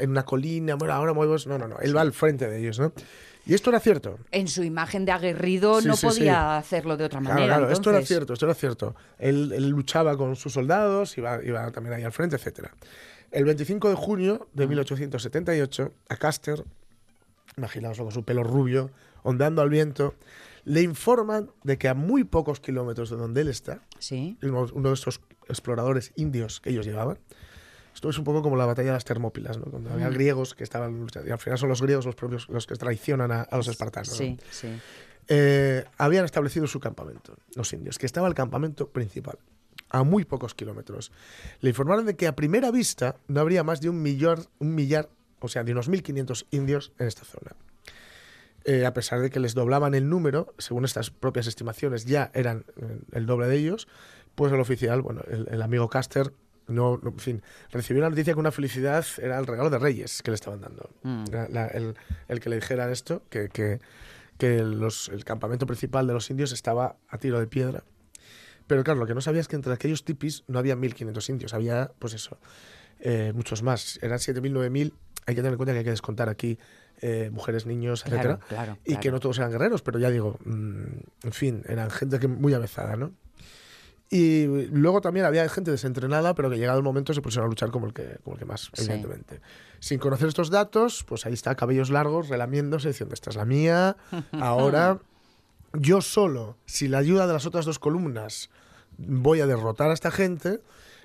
en 0.00 0.10
una 0.10 0.24
colina, 0.24 0.74
bueno, 0.74 0.92
ahora 0.94 1.12
movemos, 1.14 1.46
no, 1.46 1.56
no, 1.58 1.66
no, 1.66 1.78
él 1.78 1.96
va 1.96 2.02
al 2.02 2.12
frente 2.12 2.46
de 2.48 2.58
ellos, 2.60 2.78
¿no? 2.78 2.92
Y 3.46 3.54
esto 3.54 3.70
era 3.70 3.80
cierto. 3.80 4.18
En 4.32 4.48
su 4.48 4.62
imagen 4.62 5.06
de 5.06 5.12
aguerrido 5.12 5.80
Sí, 5.80 5.88
no 5.88 5.96
sí, 5.96 6.06
podía 6.06 6.34
sí. 6.34 6.58
hacerlo 6.58 6.98
de 6.98 7.04
otra 7.06 7.20
Claro, 7.20 7.34
manera. 7.36 7.56
claro, 7.56 7.72
esto 7.72 7.88
era 7.90 8.02
cierto, 8.02 8.34
esto 8.34 8.44
era 8.44 8.54
cierto. 8.54 8.94
Él, 9.18 9.52
él 9.54 9.70
luchaba 9.70 10.14
con 10.18 10.36
sus 10.36 10.52
soldados, 10.52 11.16
iba, 11.16 11.42
iba 11.42 11.70
también 11.70 11.94
ahí 11.94 12.02
al 12.04 12.12
frente, 12.12 12.36
etcétera. 12.36 12.70
El 13.30 13.46
25 13.46 13.88
de 13.88 13.94
junio 13.94 14.46
de 14.52 14.66
1878, 14.66 15.92
a 16.10 16.16
Caster, 16.16 16.64
imaginaos 17.56 17.98
con 17.98 18.10
su 18.12 18.24
pelo 18.24 18.42
rubio, 18.44 18.90
ondeando 19.22 19.62
al 19.62 19.70
viento, 19.70 20.14
le 20.64 20.82
informan 20.82 21.50
de 21.64 21.78
que 21.78 21.88
a 21.88 21.94
muy 21.94 22.24
pocos 22.24 22.60
kilómetros 22.60 23.10
de 23.10 23.16
donde 23.16 23.40
él 23.40 23.48
está, 23.48 23.82
Sí. 23.98 24.36
uno, 24.42 24.66
uno 24.72 24.88
de 24.88 24.94
estos 24.94 25.20
exploradores 25.48 26.12
indios 26.16 26.60
que 26.60 26.70
ellos 26.70 26.86
llevaban, 26.86 27.18
esto 27.94 28.08
es 28.08 28.18
un 28.18 28.24
poco 28.24 28.40
como 28.42 28.56
la 28.56 28.66
batalla 28.66 28.88
de 28.88 28.94
las 28.94 29.04
Termópilas, 29.04 29.58
¿no? 29.58 29.64
Cuando 29.64 29.90
había 29.90 30.08
Mm. 30.08 30.14
griegos 30.14 30.54
que 30.54 30.62
estaban 30.64 30.98
luchando, 31.00 31.28
y 31.28 31.32
al 31.32 31.38
final 31.38 31.58
son 31.58 31.68
los 31.68 31.82
griegos 31.82 32.06
los 32.06 32.14
propios 32.14 32.48
los 32.48 32.66
que 32.66 32.74
traicionan 32.76 33.32
a, 33.32 33.42
a 33.42 33.56
los 33.56 33.68
espartanos. 33.68 34.10
¿no? 34.10 34.16
Sí, 34.16 34.38
sí. 34.50 34.68
eh, 35.28 35.84
habían 35.98 36.24
establecido 36.24 36.66
su 36.66 36.80
campamento, 36.80 37.36
los 37.54 37.72
indios, 37.72 37.98
que 37.98 38.06
estaba 38.06 38.26
el 38.28 38.34
campamento 38.34 38.88
principal, 38.88 39.38
a 39.90 40.02
muy 40.04 40.24
pocos 40.24 40.54
kilómetros. 40.54 41.12
Le 41.60 41.70
informaron 41.70 42.06
de 42.06 42.16
que 42.16 42.26
a 42.26 42.34
primera 42.36 42.70
vista 42.70 43.16
no 43.28 43.40
habría 43.40 43.62
más 43.64 43.80
de 43.80 43.88
un 43.90 44.02
millar, 44.02 44.38
un 44.58 44.74
millar 44.74 45.08
o 45.40 45.48
sea, 45.48 45.64
de 45.64 45.72
unos 45.72 45.88
1.500 45.88 46.46
indios 46.50 46.92
en 46.98 47.06
esta 47.08 47.24
zona. 47.24 47.52
Eh, 48.64 48.84
a 48.84 48.92
pesar 48.92 49.20
de 49.20 49.30
que 49.30 49.40
les 49.40 49.54
doblaban 49.54 49.94
el 49.94 50.08
número, 50.08 50.54
según 50.58 50.84
estas 50.84 51.10
propias 51.10 51.46
estimaciones 51.46 52.04
ya 52.04 52.30
eran 52.34 52.64
eh, 52.76 52.98
el 53.12 53.24
doble 53.26 53.46
de 53.46 53.56
ellos, 53.56 53.88
pues 54.34 54.52
el 54.52 54.60
oficial, 54.60 55.00
bueno, 55.02 55.22
el, 55.30 55.48
el 55.50 55.62
amigo 55.62 55.88
Caster, 55.88 56.32
no, 56.68 56.98
no, 57.02 57.08
en 57.10 57.18
fin, 57.18 57.42
recibió 57.72 58.02
la 58.02 58.10
noticia 58.10 58.34
que 58.34 58.38
una 58.40 58.52
felicidad 58.52 59.04
era 59.18 59.38
el 59.38 59.46
regalo 59.46 59.70
de 59.70 59.78
Reyes 59.78 60.22
que 60.22 60.30
le 60.30 60.34
estaban 60.34 60.60
dando. 60.60 60.90
Mm. 61.02 61.24
Era 61.30 61.48
la- 61.48 61.66
el, 61.68 61.94
el 62.28 62.40
que 62.40 62.48
le 62.50 62.56
dijera 62.56 62.90
esto, 62.92 63.22
que, 63.30 63.48
que, 63.48 63.80
que 64.38 64.62
los- 64.62 65.08
el 65.08 65.24
campamento 65.24 65.66
principal 65.66 66.06
de 66.06 66.12
los 66.12 66.30
indios 66.30 66.52
estaba 66.52 66.96
a 67.08 67.18
tiro 67.18 67.40
de 67.40 67.46
piedra. 67.46 67.82
Pero 68.66 68.84
claro, 68.84 69.00
lo 69.00 69.06
que 69.06 69.14
no 69.14 69.20
sabía 69.20 69.40
es 69.40 69.48
que 69.48 69.56
entre 69.56 69.72
aquellos 69.72 70.04
tipis 70.04 70.44
no 70.46 70.58
había 70.60 70.76
1.500 70.76 71.28
indios, 71.30 71.54
había, 71.54 71.90
pues 71.98 72.14
eso, 72.14 72.38
eh, 73.00 73.32
muchos 73.34 73.62
más. 73.64 73.98
Eran 74.02 74.18
7.000, 74.18 74.52
9.000. 74.52 74.92
Hay 75.26 75.34
que 75.34 75.40
tener 75.40 75.52
en 75.52 75.56
cuenta 75.56 75.72
que 75.72 75.78
hay 75.78 75.84
que 75.84 75.90
descontar 75.90 76.28
aquí 76.28 76.58
eh, 77.02 77.30
mujeres, 77.32 77.66
niños, 77.66 78.02
Claro, 78.02 78.16
etcétera, 78.32 78.46
claro, 78.48 78.78
y 78.84 78.96
que 78.96 79.10
no 79.10 79.20
todos 79.20 79.38
eran 79.38 79.50
guerreros, 79.50 79.82
pero 79.82 79.98
ya 79.98 80.10
digo, 80.10 80.38
mm, 80.44 80.82
en 81.24 81.32
fin, 81.32 81.62
eran 81.66 81.90
gente 81.90 82.18
que 82.18 82.28
muy 82.28 82.54
avezada, 82.54 82.96
¿no? 82.96 83.12
Y 84.12 84.46
luego 84.72 85.00
también 85.00 85.24
había 85.24 85.48
gente 85.48 85.70
desentrenada, 85.70 86.34
pero 86.34 86.50
que 86.50 86.56
llegado 86.58 86.78
el 86.78 86.84
momento 86.84 87.14
se 87.14 87.22
pusieron 87.22 87.46
a 87.46 87.48
luchar 87.48 87.70
como 87.70 87.86
el 87.86 87.92
que, 87.92 88.18
como 88.24 88.34
el 88.34 88.40
que 88.40 88.44
más, 88.44 88.70
Sí. 88.74 88.82
evidentemente. 88.84 89.40
Sin 89.78 90.00
conocer 90.00 90.26
estos 90.28 90.50
datos, 90.50 91.04
pues 91.06 91.26
ahí 91.26 91.32
está, 91.32 91.54
cabellos 91.54 91.90
largos, 91.90 92.28
relamiéndose, 92.28 92.88
diciendo, 92.88 93.14
esta 93.14 93.30
es 93.30 93.36
la 93.36 93.44
mía, 93.44 93.96
ahora 94.32 94.98
yo 95.74 96.00
solo, 96.00 96.56
sin 96.66 96.90
la 96.90 96.98
ayuda 96.98 97.28
de 97.28 97.32
las 97.34 97.46
otras 97.46 97.64
dos 97.64 97.78
columnas, 97.78 98.50
voy 98.98 99.40
a 99.40 99.46
derrotar 99.46 99.90
a 99.90 99.94
esta 99.94 100.10
gente. 100.10 100.60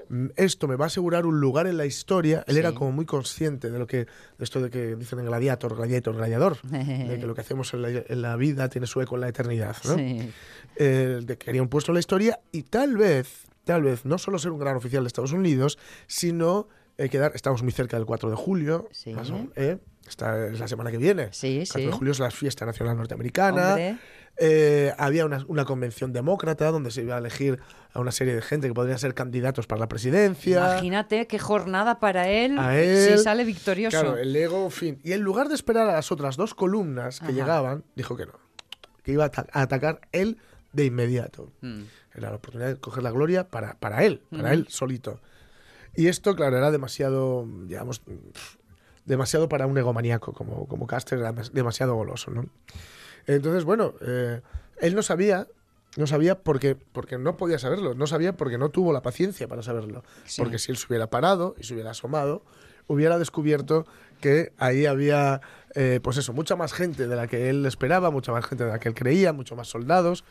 Mm, 0.09 0.27
Esto 0.35 0.67
me 0.67 0.75
va 0.75 0.85
a 0.85 0.87
asegurar 0.87 1.25
un 1.25 1.39
lugar 1.39 1.67
en 1.67 1.77
la 1.77 1.85
historia. 1.85 2.43
Él 2.47 2.57
era 2.57 2.69
Sí. 2.71 2.75
como 2.75 2.91
muy 2.91 3.05
consciente 3.05 3.69
de 3.69 3.79
lo 3.79 3.87
que, 3.87 3.97
de 3.97 4.07
esto 4.39 4.61
de 4.61 4.69
que 4.69 4.95
dicen 4.95 5.19
en 5.19 5.25
Gladiator, 5.25 5.75
Gladiator, 5.75 6.15
Gladiador, 6.15 6.57
de 6.63 7.17
que 7.19 7.25
lo 7.27 7.33
que 7.35 7.41
hacemos 7.41 7.73
en 7.73 7.81
la, 7.81 7.89
en 7.89 8.21
la 8.21 8.35
vida 8.35 8.69
tiene 8.69 8.87
su 8.87 9.01
eco 9.01 9.15
en 9.15 9.21
la 9.21 9.27
eternidad, 9.29 9.75
¿no? 9.85 9.95
Sí. 9.95 10.29
Eh, 10.77 11.19
de 11.23 11.37
que 11.37 11.45
quería 11.45 11.61
un 11.61 11.69
puesto 11.69 11.91
en 11.91 11.95
la 11.95 11.99
historia 11.99 12.39
y 12.51 12.63
tal 12.63 12.97
vez, 12.97 13.45
tal 13.63 13.83
vez, 13.83 14.05
no 14.05 14.17
solo 14.17 14.37
ser 14.39 14.51
un 14.51 14.59
gran 14.59 14.75
oficial 14.75 15.03
de 15.03 15.07
Estados 15.07 15.31
Unidos, 15.31 15.77
sino 16.07 16.67
eh, 16.97 17.09
quedar, 17.09 17.31
estamos 17.35 17.61
muy 17.63 17.71
cerca 17.73 17.97
del 17.97 18.05
4 18.05 18.29
de 18.29 18.35
julio, 18.35 18.87
más 19.15 19.29
o- 19.29 19.47
¿eh? 19.55 19.77
Esta 20.07 20.45
es 20.47 20.59
la 20.59 20.67
semana 20.67 20.91
que 20.91 20.97
viene. 20.99 21.29
Sí, 21.31 21.61
El 21.61 21.67
4 21.67 21.81
de 21.81 21.91
sí. 21.91 21.97
julio 21.97 22.11
es 22.11 22.19
la 22.19 22.29
fiesta 22.29 22.63
nacional 22.65 22.95
norteamericana. 22.95 23.69
Hombre. 23.69 23.97
Eh, 24.37 24.93
había 24.97 25.25
una, 25.25 25.45
una 25.47 25.63
convención 25.63 26.11
demócrata 26.11 26.69
donde 26.71 26.91
se 26.91 27.03
iba 27.03 27.15
a 27.15 27.19
elegir 27.19 27.59
a 27.93 28.01
una 28.01 28.11
serie 28.11 28.35
de 28.35 28.41
gente 28.41 28.67
que 28.67 28.73
podrían 28.73 28.99
ser 28.99 29.13
candidatos 29.13 29.65
para 29.65 29.79
la 29.79 29.87
presidencia. 29.87 30.57
Imagínate 30.57 31.25
qué 31.27 31.39
jornada 31.39 31.99
para 31.99 32.27
él, 32.29 32.59
A 32.59 32.77
él. 32.77 33.17
si 33.17 33.23
sale 33.23 33.45
victorioso. 33.45 33.97
Claro, 33.99 34.17
el 34.17 34.35
ego, 34.35 34.69
fin. 34.69 34.99
Y 35.03 35.13
en 35.13 35.21
lugar 35.21 35.47
de 35.47 35.55
esperar 35.55 35.87
a 35.89 35.93
las 35.93 36.11
otras 36.11 36.35
dos 36.35 36.53
columnas 36.53 37.19
que 37.19 37.27
Ajá. 37.27 37.33
llegaban, 37.33 37.83
dijo 37.95 38.17
que 38.17 38.25
no. 38.25 38.33
Que 39.03 39.13
iba 39.13 39.25
a, 39.25 39.31
a 39.53 39.61
atacar 39.61 40.01
él 40.11 40.37
de 40.73 40.83
inmediato. 40.85 41.53
Mm. 41.61 41.83
Era 42.15 42.29
la 42.31 42.35
oportunidad 42.35 42.69
de 42.69 42.75
coger 42.79 43.03
la 43.03 43.11
gloria 43.11 43.47
para, 43.49 43.75
para 43.79 44.03
él, 44.03 44.21
para 44.31 44.43
Ujú. 44.43 44.53
él 44.53 44.67
solito. 44.69 45.21
Y 45.95 46.07
esto, 46.07 46.35
claro, 46.35 46.57
era 46.57 46.71
demasiado, 46.71 47.47
digamos, 47.67 48.01
demasiado 49.05 49.47
para 49.47 49.65
un 49.67 49.77
egomaníaco 49.77 50.33
como, 50.33 50.67
como 50.67 50.87
Caster, 50.87 51.19
era 51.19 51.31
demas- 51.33 51.51
demasiado 51.51 51.95
goloso, 51.95 52.31
¿no? 52.31 52.45
Entonces, 53.27 53.63
bueno, 53.63 53.93
eh, 54.01 54.41
él 54.79 54.95
no 54.95 55.01
sabía, 55.01 55.47
no 55.97 56.07
sabía 56.07 56.39
porque, 56.39 56.75
porque 56.75 57.17
no 57.17 57.37
podía 57.37 57.59
saberlo, 57.59 57.93
no 57.95 58.07
sabía 58.07 58.35
porque 58.35 58.57
no 58.57 58.69
tuvo 58.69 58.93
la 58.93 59.01
paciencia 59.01 59.47
para 59.47 59.63
saberlo. 59.63 60.03
Sí. 60.25 60.41
Porque 60.41 60.59
si 60.59 60.71
él 60.71 60.77
se 60.77 60.87
hubiera 60.87 61.09
parado 61.09 61.55
y 61.59 61.63
se 61.63 61.73
hubiera 61.73 61.91
asomado, 61.91 62.43
hubiera 62.87 63.17
descubierto 63.17 63.85
que 64.21 64.53
ahí 64.57 64.85
había, 64.85 65.41
eh, 65.75 65.99
pues 66.01 66.17
eso, 66.17 66.33
mucha 66.33 66.55
más 66.55 66.73
gente 66.73 67.07
de 67.07 67.15
la 67.15 67.27
que 67.27 67.49
él 67.49 67.65
esperaba, 67.65 68.11
mucha 68.11 68.31
más 68.31 68.45
gente 68.45 68.63
de 68.63 68.71
la 68.71 68.79
que 68.79 68.89
él 68.89 68.95
creía, 68.95 69.33
mucho 69.33 69.55
más 69.55 69.67
soldados, 69.67 70.23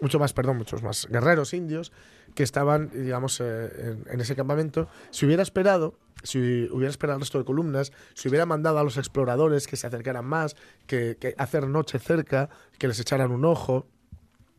mucho 0.00 0.18
más, 0.18 0.32
perdón, 0.32 0.58
muchos 0.58 0.82
más 0.82 1.06
guerreros 1.08 1.54
indios 1.54 1.92
que 2.34 2.42
estaban, 2.42 2.90
digamos, 2.92 3.40
eh, 3.40 3.70
en, 3.78 4.04
en 4.10 4.20
ese 4.20 4.34
campamento. 4.34 4.88
Si 5.10 5.26
hubiera 5.26 5.42
esperado, 5.42 5.94
si 6.22 6.68
hubiera 6.70 6.90
esperado 6.90 7.16
al 7.16 7.20
resto 7.20 7.38
de 7.38 7.44
columnas, 7.44 7.92
si 8.14 8.28
hubiera 8.28 8.46
mandado 8.46 8.78
a 8.78 8.84
los 8.84 8.96
exploradores 8.96 9.66
que 9.66 9.76
se 9.76 9.86
acercaran 9.86 10.24
más, 10.24 10.56
que, 10.86 11.16
que 11.20 11.34
hacer 11.38 11.66
noche 11.66 11.98
cerca, 11.98 12.48
que 12.78 12.88
les 12.88 13.00
echaran 13.00 13.30
un 13.30 13.44
ojo, 13.44 13.86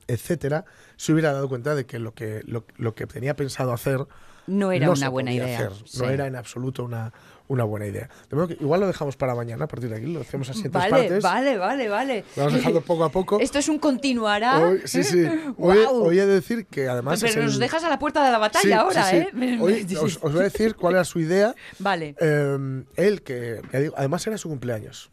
etcétera, 0.08 0.66
se 0.98 1.14
hubiera 1.14 1.34
dado 1.34 1.50
cuenta 1.50 1.76
de 1.76 1.86
que 1.86 2.00
lo 2.00 2.14
que, 2.14 2.42
lo, 2.46 2.66
lo 2.78 2.96
que 2.96 3.08
tenía 3.08 3.36
pensado 3.36 3.74
hacer 3.74 4.06
No 4.48 4.72
era 4.72 4.88
no 4.88 4.94
una 4.94 5.10
buena 5.10 5.34
idea, 5.34 5.68
hacer. 5.68 5.72
No 6.00 6.10
era 6.10 6.28
en 6.28 6.36
absoluto 6.36 6.84
una, 6.84 7.14
una 7.48 7.64
buena 7.66 7.86
idea. 7.86 8.10
De 8.30 8.36
modo 8.36 8.48
que 8.48 8.54
igual 8.60 8.80
lo 8.80 8.88
dejamos 8.88 9.16
para 9.18 9.36
mañana, 9.36 9.66
a 9.66 9.68
partir 9.68 9.90
de 9.90 9.98
aquí, 9.98 10.06
lo 10.08 10.22
hacemos 10.22 10.50
así 10.50 10.62
en 10.66 10.72
tres 10.72 10.90
Vale, 10.90 10.92
partes. 11.04 11.24
vale, 11.24 11.58
vale, 11.58 11.90
vale. 11.90 12.26
Lo 12.36 12.44
vamos 12.44 12.54
dejando 12.54 12.82
poco 12.82 13.04
a 13.04 13.10
poco. 13.10 13.40
Esto 13.40 13.60
es 13.60 13.68
un 13.70 13.80
continuará. 13.80 14.60
Hoy, 14.60 14.82
sí, 14.86 15.04
sí. 15.04 15.24
Hoy, 15.58 15.78
Guau. 15.84 16.04
hoy 16.06 16.20
he 16.20 16.26
de 16.26 16.34
decir 16.36 16.66
que 16.66 16.88
además. 16.88 17.20
Pero 17.22 17.32
es 17.40 17.46
nos 17.46 17.54
el- 17.56 17.60
dejas 17.60 17.84
a 17.84 17.90
la 17.90 18.00
puerta 18.00 18.24
de 18.26 18.32
la 18.32 18.38
batalla 18.38 18.64
Sí, 18.64 18.72
ahora, 18.72 19.04
sí, 19.10 19.18
sí. 19.34 19.44
¿eh? 19.44 19.58
Hoy 19.62 19.88
os, 20.02 20.20
os 20.22 20.32
voy 20.32 20.42
a 20.42 20.44
decir 20.46 20.76
cuál 20.76 20.94
era 20.96 21.04
su 21.04 21.20
idea. 21.20 21.54
Vale. 21.80 22.16
Eh, 22.20 22.84
él, 22.96 23.22
que 23.24 23.62
además 23.96 24.26
era 24.26 24.38
su 24.38 24.50
cumpleaños. 24.50 25.12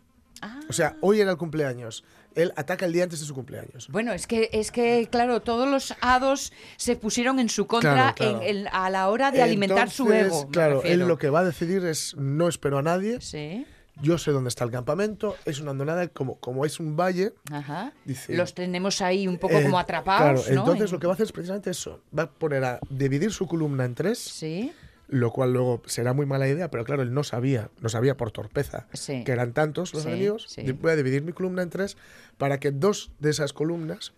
O 0.69 0.73
sea, 0.73 0.97
hoy 1.03 1.21
era 1.21 1.31
el 1.33 1.37
cumpleaños. 1.37 2.05
Él 2.35 2.53
ataca 2.57 2.87
el 2.87 2.93
día 2.93 3.05
antes 3.05 3.21
de 3.21 3.27
su 3.27 3.35
cumpleaños. 3.35 3.89
Bueno, 3.91 4.13
es 4.13 4.27
que, 4.27 4.51
es 4.53 4.71
que, 4.71 5.09
claro, 5.11 5.41
todos 5.41 5.69
los 5.69 5.95
hados 6.01 6.53
se 6.77 6.97
pusieron 6.97 7.39
en 7.41 7.49
su 7.49 7.67
contra 7.67 7.93
Claro, 7.93 8.15
claro. 8.15 8.43
en- 8.43 8.57
en- 8.67 8.69
a 8.73 8.89
la 8.91 9.09
hora 9.09 9.31
de 9.31 9.43
alimentar 9.43 9.91
su 9.91 10.13
ego. 10.13 10.49
Claro, 10.51 10.83
él 10.85 11.01
lo 11.01 11.19
que 11.19 11.29
va 11.31 11.41
a 11.41 11.45
decidir 11.45 11.85
es 11.85 12.15
no 12.17 12.49
espero 12.49 12.79
a 12.79 12.83
nadie. 12.83 13.21
Sí. 13.21 13.67
Yo 14.03 14.17
sé 14.17 14.31
dónde 14.31 14.49
está 14.49 14.65
el 14.65 14.71
campamento. 14.71 15.37
Es 15.45 15.61
una 15.61 15.73
hondonada, 15.73 16.09
como, 16.09 16.37
como 16.37 16.65
es 16.65 16.81
un 16.81 16.97
valle. 16.97 17.35
Ajá. 17.53 17.93
Dice, 18.07 18.35
Los 18.35 18.55
tenemos 18.55 19.03
ahí 19.03 19.29
un 19.29 19.37
poco 19.37 19.59
eh, 19.59 19.63
como 19.65 19.79
atrapados, 19.79 20.45
Claro, 20.47 20.55
¿no? 20.55 20.61
entonces 20.63 20.87
En- 20.89 20.93
lo 20.95 21.01
que 21.01 21.07
va 21.07 21.13
a 21.13 21.15
hacer 21.15 21.25
es 21.27 21.33
precisamente 21.33 21.71
eso. 21.71 22.01
Va 22.17 22.23
a 22.23 22.31
poner 22.31 22.65
a 22.65 22.81
dividir 22.89 23.31
su 23.31 23.47
columna 23.47 23.85
en 23.85 23.95
tres. 23.95 24.19
Sí. 24.19 24.73
Lo 25.13 25.33
cual 25.33 25.53
luego 25.53 25.83
será 25.87 26.13
muy 26.13 26.25
mala 26.25 26.47
idea, 26.49 26.71
pero 26.71 26.85
claro, 26.85 27.03
él 27.03 27.13
no 27.13 27.25
sabía, 27.25 27.69
no 27.81 27.89
sabía 27.89 28.17
por 28.17 28.31
torpeza 28.31 28.87
Sí. 28.93 29.25
que 29.25 29.33
eran 29.33 29.53
tantos 29.53 29.93
los 29.93 30.05
Sí, 30.05 30.09
enemigos. 30.09 30.47
sí. 30.49 30.71
Voy 30.73 30.93
a 30.93 30.97
dividir 30.97 31.23
mi 31.23 31.33
columna 31.33 31.63
en 31.63 31.71
tres 31.71 31.97
para 32.39 32.61
que 32.61 32.71
dos 32.71 33.11
de 33.19 33.31
esas 33.31 33.53
columnas, 33.53 34.13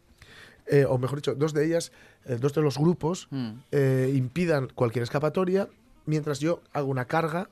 eh, 0.67 0.85
o 0.87 0.99
mejor 0.99 1.17
dicho, 1.19 1.35
dos 1.35 1.55
de 1.55 1.65
ellas, 1.65 1.93
eh, 2.27 2.37
dos 2.39 2.53
de 2.53 2.61
los 2.61 2.77
grupos, 2.77 3.27
Mm. 3.31 3.51
eh, 3.73 4.13
impidan 4.15 4.69
cualquier 4.75 5.03
escapatoria, 5.05 5.67
mientras 6.05 6.41
yo 6.41 6.61
hago 6.75 6.89
una 6.89 7.07
carga. 7.07 7.49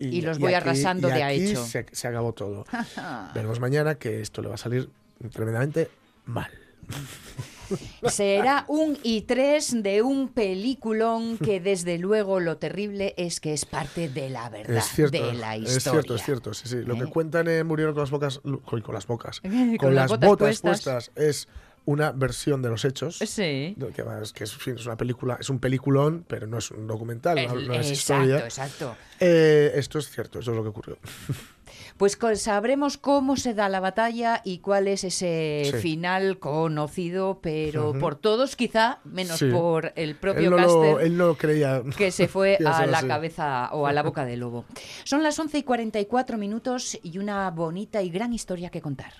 Y 0.00 0.22
los 0.22 0.38
voy 0.38 0.54
aquí- 0.54 0.68
arrasando 0.68 1.08
y 1.08 1.12
de 1.12 1.22
aquí 1.24 1.50
hecho. 1.50 1.64
Se, 1.66 1.84
se 1.92 2.08
acabó 2.08 2.32
todo. 2.32 2.64
Veremos 3.34 3.60
mañana 3.60 3.96
que 3.96 4.20
esto 4.22 4.40
le 4.42 4.48
va 4.48 4.54
a 4.54 4.58
salir 4.58 4.88
tremendamente 5.32 5.90
mal. 6.24 6.50
Será 8.08 8.64
un 8.68 8.96
i3 9.02 9.82
de 9.82 10.00
un 10.02 10.28
peliculón 10.28 11.36
que 11.36 11.60
desde 11.60 11.98
luego 11.98 12.40
lo 12.40 12.56
terrible 12.56 13.14
es 13.18 13.40
que 13.40 13.52
es 13.52 13.66
parte 13.66 14.08
de 14.08 14.30
la 14.30 14.48
verdad, 14.48 14.82
cierto, 14.82 15.18
de 15.26 15.34
la 15.34 15.56
historia. 15.56 15.76
es 15.76 15.82
cierto, 15.82 16.14
es 16.14 16.22
cierto. 16.22 16.54
Sí, 16.54 16.68
sí. 16.68 16.76
Lo 16.76 16.94
que 16.96 17.04
¿Eh? 17.04 17.10
cuentan 17.12 17.46
en 17.48 17.66
Murieron 17.66 17.92
con 17.94 18.02
las 18.02 18.10
bocas, 18.10 18.38
con, 18.64 18.80
con 18.80 18.94
las 18.94 19.06
bocas, 19.06 19.40
Con 19.42 19.76
con, 19.76 19.94
las 19.94 20.04
las, 20.04 20.10
botas 20.10 20.28
botas, 20.28 20.60
puestas. 20.60 21.10
puestas. 21.10 21.10
es 21.16 21.48
una 21.84 22.12
versión 22.12 22.60
de 22.62 22.68
los 22.68 22.84
hechos. 22.84 23.18
Sí. 23.18 23.74
Que, 23.94 24.44
es, 24.44 24.86
una 24.86 24.96
película, 24.96 25.36
es 25.40 25.48
un 25.50 25.58
peliculón, 25.58 26.24
pero 26.28 26.46
no 26.46 26.58
es 26.58 26.70
un 26.70 26.86
documental, 26.86 27.36
no, 27.36 27.54
El- 27.54 27.68
no 27.68 27.74
es 27.74 27.90
exacto, 27.90 28.24
historia. 28.24 28.44
exacto. 28.44 28.96
Eh, 29.20 29.72
esto 29.74 29.98
es 29.98 30.10
cierto, 30.10 30.38
eso 30.38 30.50
es 30.52 30.56
lo 30.56 30.62
que 30.62 30.68
ocurrió. 30.70 30.98
Pues 31.98 32.16
sabremos 32.36 32.96
cómo 32.96 33.36
se 33.36 33.54
da 33.54 33.68
la 33.68 33.80
batalla 33.80 34.40
y 34.44 34.58
cuál 34.58 34.86
es 34.86 35.02
ese 35.02 35.62
Sí. 35.72 35.76
final 35.78 36.38
conocido, 36.38 37.40
pero 37.42 37.92
por 37.98 38.14
todos 38.14 38.54
quizá, 38.54 39.00
menos 39.04 39.40
Sí. 39.40 39.50
por 39.50 39.92
el 39.96 40.14
propio 40.14 40.44
él 40.44 40.50
no, 40.50 40.56
Caster. 40.56 40.72
lo, 40.92 41.00
él 41.00 41.16
no 41.16 41.34
creía 41.34 41.82
que 41.96 42.12
se 42.12 42.28
fue 42.28 42.56
a 42.64 42.86
la 42.86 42.98
así. 42.98 43.06
cabeza 43.08 43.70
o 43.72 43.86
a 43.88 43.92
la 43.92 44.04
boca 44.04 44.24
del 44.24 44.40
lobo. 44.40 44.64
Son 45.02 45.24
las 45.24 45.36
11 45.40 45.58
y 45.58 45.62
44 45.64 46.38
minutos 46.38 46.96
y 47.02 47.18
una 47.18 47.50
bonita 47.50 48.00
y 48.00 48.10
gran 48.10 48.32
historia 48.32 48.70
que 48.70 48.80
contar. 48.80 49.12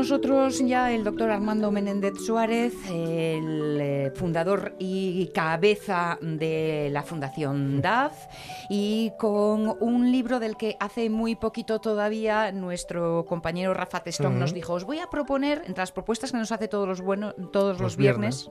Nosotros 0.00 0.60
ya 0.60 0.90
el 0.92 1.04
doctor 1.04 1.30
Armando 1.30 1.70
Menéndez 1.70 2.14
Suárez, 2.24 2.72
el 2.88 3.78
eh, 3.78 4.12
fundador 4.14 4.74
y 4.78 5.26
cabeza 5.34 6.18
de 6.22 6.88
la 6.90 7.02
Fundación 7.02 7.82
DAF, 7.82 8.14
y 8.70 9.12
con 9.18 9.76
un 9.78 10.10
libro 10.10 10.40
del 10.40 10.56
que 10.56 10.74
hace 10.80 11.10
muy 11.10 11.34
poquito 11.34 11.82
todavía 11.82 12.50
nuestro 12.50 13.26
compañero 13.28 13.74
Rafa 13.74 14.00
Testón 14.00 14.38
nos 14.38 14.54
dijo, 14.54 14.72
os 14.72 14.84
voy 14.84 15.00
a 15.00 15.10
proponer, 15.10 15.64
entre 15.66 15.82
las 15.82 15.92
propuestas 15.92 16.32
que 16.32 16.38
nos 16.38 16.50
hace 16.50 16.66
todos 16.66 16.88
los, 16.88 17.02
buenos, 17.02 17.34
todos 17.52 17.72
los, 17.72 17.82
Los 17.82 17.96
viernes, 17.98 18.50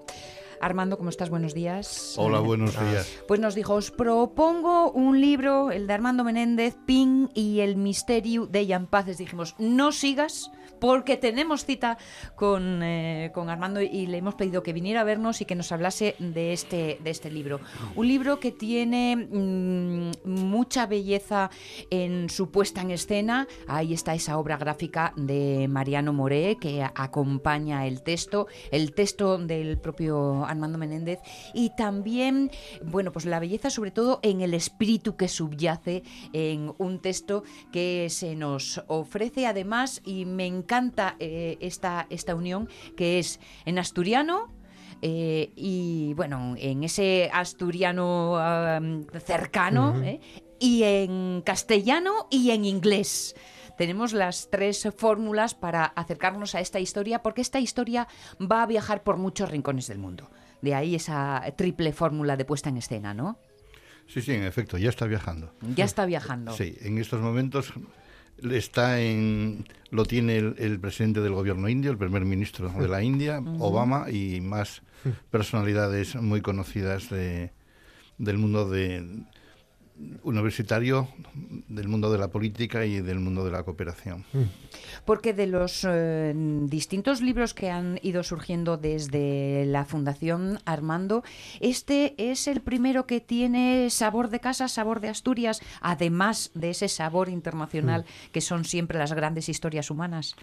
Armando, 0.61 0.97
¿cómo 0.97 1.09
estás? 1.09 1.29
Buenos 1.29 1.53
días. 1.53 2.15
Hola, 2.17 2.39
buenos 2.39 2.79
días. 2.79 3.21
Pues 3.27 3.39
nos 3.39 3.55
dijo, 3.55 3.75
os 3.75 3.91
propongo 3.91 4.91
un 4.91 5.19
libro, 5.21 5.71
el 5.71 5.87
de 5.87 5.93
Armando 5.93 6.23
Menéndez, 6.23 6.77
Pin 6.85 7.29
y 7.33 7.59
el 7.61 7.75
misterio 7.77 8.47
de 8.47 8.65
Ian 8.65 8.87
Paces. 8.87 9.17
Dijimos, 9.17 9.55
no 9.57 9.91
sigas 9.91 10.51
porque 10.79 11.17
tenemos 11.17 11.65
cita 11.65 11.97
con, 12.35 12.81
eh, 12.83 13.31
con 13.33 13.49
Armando 13.49 13.81
y 13.81 14.07
le 14.07 14.17
hemos 14.17 14.35
pedido 14.35 14.63
que 14.63 14.73
viniera 14.73 15.01
a 15.01 15.03
vernos 15.03 15.41
y 15.41 15.45
que 15.45 15.55
nos 15.55 15.71
hablase 15.71 16.15
de 16.19 16.53
este, 16.53 16.99
de 17.03 17.09
este 17.09 17.29
libro. 17.29 17.59
Un 17.95 18.07
libro 18.07 18.39
que 18.39 18.51
tiene 18.51 19.15
mm, 19.15 20.11
mucha 20.25 20.85
belleza 20.85 21.49
en 21.89 22.29
su 22.29 22.49
puesta 22.49 22.81
en 22.81 22.91
escena. 22.91 23.47
Ahí 23.67 23.93
está 23.93 24.13
esa 24.13 24.37
obra 24.37 24.57
gráfica 24.57 25.13
de 25.15 25.67
Mariano 25.69 26.13
Moré 26.13 26.57
que 26.59 26.83
acompaña 26.83 27.85
el 27.85 28.01
texto, 28.01 28.47
el 28.71 28.93
texto 28.93 29.37
del 29.37 29.77
propio 29.77 30.45
Armando 30.49 30.77
Menéndez 30.77 31.19
y 31.53 31.71
también, 31.71 32.51
bueno, 32.83 33.11
pues 33.11 33.25
la 33.25 33.39
belleza 33.39 33.69
sobre 33.69 33.91
todo 33.91 34.19
en 34.23 34.41
el 34.41 34.53
espíritu 34.53 35.15
que 35.15 35.27
subyace 35.27 36.03
en 36.33 36.73
un 36.77 36.99
texto 36.99 37.43
que 37.71 38.07
se 38.09 38.35
nos 38.35 38.83
ofrece 38.87 39.45
además 39.45 40.01
y 40.05 40.25
me 40.25 40.45
encanta 40.45 41.15
eh, 41.19 41.57
esta, 41.59 42.07
esta 42.09 42.35
unión 42.35 42.69
que 42.95 43.19
es 43.19 43.39
en 43.65 43.79
asturiano 43.79 44.53
eh, 45.01 45.51
y 45.55 46.13
bueno, 46.15 46.55
en 46.57 46.83
ese 46.83 47.29
asturiano 47.33 48.37
cercano. 49.25 50.01
¿eh? 50.03 50.19
y 50.59 50.83
en 50.83 51.41
castellano 51.45 52.27
y 52.29 52.51
en 52.51 52.65
inglés. 52.65 53.35
Tenemos 53.77 54.11
las 54.11 54.49
tres 54.49 54.87
fórmulas 54.97 55.55
para 55.55 55.85
acercarnos 55.85 56.53
a 56.53 56.59
esta 56.59 56.81
historia 56.81 57.23
porque 57.23 57.41
esta 57.41 57.59
historia 57.59 58.07
va 58.39 58.63
a 58.63 58.65
viajar 58.65 59.03
por 59.03 59.17
muchos 59.17 59.49
rincones 59.49 59.87
del 59.87 59.99
mundo. 59.99 60.29
De 60.61 60.75
ahí 60.75 60.95
esa 60.95 61.43
triple 61.57 61.93
fórmula 61.93 62.37
de 62.37 62.45
puesta 62.45 62.69
en 62.69 62.77
escena, 62.77 63.13
¿no? 63.13 63.37
Sí, 64.07 64.21
sí, 64.21 64.33
en 64.33 64.43
efecto, 64.43 64.77
ya 64.77 64.89
está 64.89 65.05
viajando. 65.05 65.53
Ya 65.75 65.85
está 65.85 66.05
viajando. 66.05 66.53
Sí, 66.53 66.75
en 66.81 66.97
estos 66.97 67.21
momentos 67.21 67.71
está 68.43 68.99
en 69.01 69.65
lo 69.91 70.05
tiene 70.05 70.37
el, 70.37 70.55
el 70.57 70.79
presidente 70.79 71.21
del 71.21 71.33
gobierno 71.33 71.67
indio, 71.69 71.91
el 71.91 71.97
primer 71.97 72.25
ministro 72.25 72.69
de 72.69 72.87
la 72.87 73.03
India. 73.03 73.41
Obama 73.59 74.09
y 74.09 74.41
más 74.41 74.81
personalidades 75.29 76.15
muy 76.15 76.41
conocidas 76.41 77.09
de, 77.09 77.51
del 78.17 78.37
mundo 78.37 78.69
de 78.69 79.23
universitario, 80.23 81.07
del 81.67 81.87
mundo 81.87 82.11
de 82.11 82.17
la 82.17 82.29
política 82.29 82.85
y 82.85 83.01
del 83.01 83.19
mundo 83.19 83.43
de 83.43 83.51
la 83.51 83.63
cooperación. 83.63 84.25
Porque 85.05 85.33
de 85.33 85.47
los 85.47 85.85
eh, 85.87 86.33
distintos 86.35 87.21
libros 87.21 87.53
que 87.53 87.69
han 87.69 87.99
ido 88.01 88.23
surgiendo 88.23 88.77
desde 88.77 89.65
la 89.65 89.85
Fundación 89.85 90.59
Armando, 90.65 91.23
este 91.59 92.15
es 92.17 92.47
el 92.47 92.61
primero 92.61 93.05
que 93.05 93.19
tiene 93.19 93.89
sabor 93.89 94.29
de 94.29 94.39
casa, 94.39 94.67
sabor 94.67 94.99
de 94.99 95.09
Asturias, 95.09 95.61
además 95.81 96.51
de 96.53 96.71
ese 96.71 96.87
sabor 96.87 97.29
internacional 97.29 98.05
que 98.31 98.41
son 98.41 98.65
siempre 98.65 98.99
las 98.99 99.13
grandes 99.13 99.49
historias 99.49 99.91
humanas. 99.91 100.35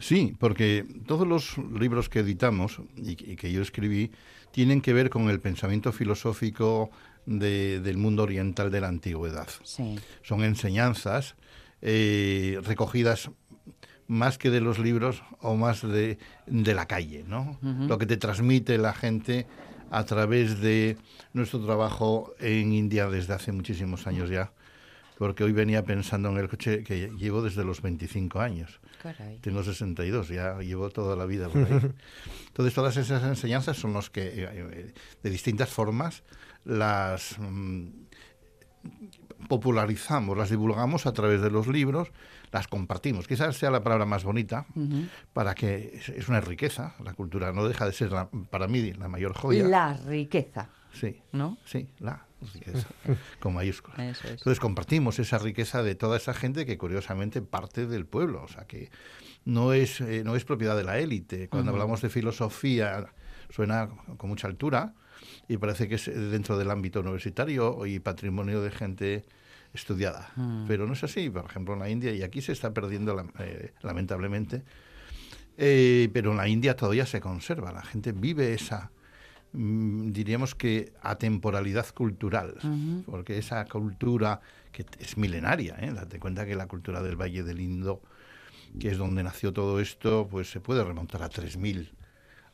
Sí, 0.00 0.34
porque 0.38 0.84
todos 1.06 1.26
los 1.26 1.56
libros 1.58 2.08
que 2.08 2.20
editamos 2.20 2.80
y 2.96 3.14
que 3.14 3.52
yo 3.52 3.62
escribí 3.62 4.10
tienen 4.50 4.80
que 4.80 4.92
ver 4.92 5.10
con 5.10 5.30
el 5.30 5.40
pensamiento 5.40 5.92
filosófico 5.92 6.90
de- 7.26 7.80
del 7.80 7.96
mundo 7.96 8.22
oriental 8.22 8.70
de 8.70 8.80
la 8.80 8.88
antigüedad. 8.88 9.48
Sí. 9.62 9.98
Son 10.22 10.42
enseñanzas 10.44 11.34
eh, 11.82 12.60
recogidas 12.64 13.30
más 14.06 14.36
que 14.38 14.50
de 14.50 14.60
los 14.60 14.78
libros 14.78 15.22
o 15.40 15.56
más 15.56 15.82
de, 15.82 16.18
de 16.46 16.74
la 16.74 16.86
calle, 16.86 17.24
¿no? 17.26 17.58
Ujú. 17.62 17.86
Lo 17.88 17.98
que 17.98 18.06
te 18.06 18.16
transmite 18.16 18.76
la 18.78 18.92
gente 18.92 19.46
a 19.90 20.04
través 20.04 20.60
de 20.60 20.96
nuestro 21.32 21.64
trabajo 21.64 22.34
en 22.40 22.72
India 22.72 23.08
desde 23.08 23.32
hace 23.34 23.52
muchísimos 23.52 24.06
años 24.06 24.28
ya. 24.30 24.52
Porque 25.16 25.44
hoy 25.44 25.52
venía 25.52 25.84
pensando 25.84 26.28
en 26.30 26.38
el 26.38 26.48
coche 26.48 26.82
que 26.82 27.10
llevo 27.16 27.40
desde 27.40 27.64
los 27.64 27.80
25 27.82 28.40
años. 28.40 28.80
Caray. 29.00 29.38
Tengo 29.38 29.62
62, 29.62 30.28
ya 30.28 30.58
llevo 30.58 30.90
toda 30.90 31.14
la 31.14 31.24
vida 31.24 31.48
por 31.48 31.62
ahí. 31.64 31.72
Entonces, 32.48 32.74
todas 32.74 32.96
esas 32.96 33.22
enseñanzas 33.22 33.76
son 33.76 33.92
los 33.92 34.10
que, 34.10 34.22
eh, 34.22 34.48
eh, 34.52 34.94
de 35.22 35.30
distintas 35.30 35.68
formas, 35.68 36.24
las 36.64 37.36
mm, 37.38 37.86
popularizamos, 39.48 40.36
las 40.36 40.50
divulgamos 40.50 41.06
a 41.06 41.12
través 41.12 41.40
de 41.40 41.50
los 41.50 41.66
libros, 41.66 42.08
las 42.52 42.68
compartimos. 42.68 43.26
Quizás 43.26 43.56
sea 43.56 43.70
la 43.70 43.82
palabra 43.82 44.06
más 44.06 44.24
bonita, 44.24 44.66
para 45.32 45.54
que 45.54 45.92
es- 45.94 46.08
es 46.10 46.28
una 46.28 46.40
riqueza. 46.40 46.94
La 47.02 47.14
cultura 47.14 47.52
no 47.52 47.66
deja 47.68 47.86
de 47.86 47.92
ser, 47.92 48.12
la- 48.12 48.28
para 48.50 48.68
mí, 48.68 48.92
la 48.92 49.08
mayor 49.08 49.34
joya. 49.34 49.64
La 49.66 49.94
riqueza. 49.94 50.68
Sí. 50.92 51.20
¿No? 51.32 51.58
Sí, 51.64 51.88
la 51.98 52.24
riqueza, 52.54 52.86
con 53.40 53.54
mayúsculas. 53.54 53.98
Eso 53.98 54.24
es. 54.28 54.32
Entonces 54.34 54.60
compartimos 54.60 55.18
esa 55.18 55.38
riqueza 55.38 55.82
de 55.82 55.94
toda 55.94 56.16
esa 56.16 56.34
gente 56.34 56.64
que 56.66 56.78
curiosamente 56.78 57.42
parte 57.42 57.86
del 57.86 58.06
pueblo, 58.06 58.42
o 58.44 58.48
sea 58.48 58.64
que 58.66 58.90
no 59.44 59.72
es, 59.72 60.00
eh, 60.00 60.22
no 60.24 60.36
es 60.36 60.44
propiedad 60.44 60.76
de 60.76 60.84
la 60.84 60.98
élite. 60.98 61.48
Cuando 61.48 61.72
hablamos 61.72 62.00
de 62.00 62.10
filosofía 62.10 63.06
suena 63.50 63.88
con 64.16 64.30
mucha 64.30 64.46
altura 64.46 64.94
y 65.48 65.56
parece 65.58 65.88
que 65.88 65.96
es 65.96 66.06
dentro 66.06 66.56
del 66.58 66.70
ámbito 66.70 67.00
universitario 67.00 67.84
y 67.86 67.98
patrimonio 68.00 68.62
de 68.62 68.70
gente 68.70 69.24
estudiada. 69.72 70.30
Mm. 70.36 70.64
Pero 70.66 70.86
no 70.86 70.92
es 70.92 71.04
así, 71.04 71.28
por 71.30 71.44
ejemplo 71.44 71.74
en 71.74 71.80
la 71.80 71.90
India, 71.90 72.12
y 72.14 72.22
aquí 72.22 72.40
se 72.40 72.52
está 72.52 72.72
perdiendo 72.72 73.14
la- 73.14 73.26
eh, 73.40 73.72
lamentablemente, 73.82 74.62
eh, 75.56 76.08
pero 76.12 76.30
en 76.32 76.36
la 76.36 76.48
India 76.48 76.76
todavía 76.76 77.06
se 77.06 77.20
conserva, 77.20 77.72
la 77.72 77.82
gente 77.82 78.12
vive 78.12 78.54
esa, 78.54 78.90
mm, 79.52 80.10
diríamos 80.10 80.54
que 80.54 80.92
atemporalidad 81.02 81.86
cultural, 81.94 82.54
porque 83.06 83.38
esa 83.38 83.64
cultura 83.66 84.40
que 84.72 84.84
es 84.98 85.16
milenaria, 85.16 85.76
¿eh? 85.80 85.92
date 85.92 86.18
cuenta 86.18 86.44
que 86.46 86.56
la 86.56 86.66
cultura 86.66 87.02
del 87.02 87.16
Valle 87.20 87.42
del 87.44 87.60
Indo, 87.60 88.00
que 88.80 88.90
es 88.90 88.98
donde 88.98 89.22
nació 89.22 89.52
todo 89.52 89.78
esto, 89.80 90.26
pues 90.28 90.50
se 90.50 90.60
puede 90.60 90.82
remontar 90.82 91.22
a 91.22 91.28
3000 91.28 91.92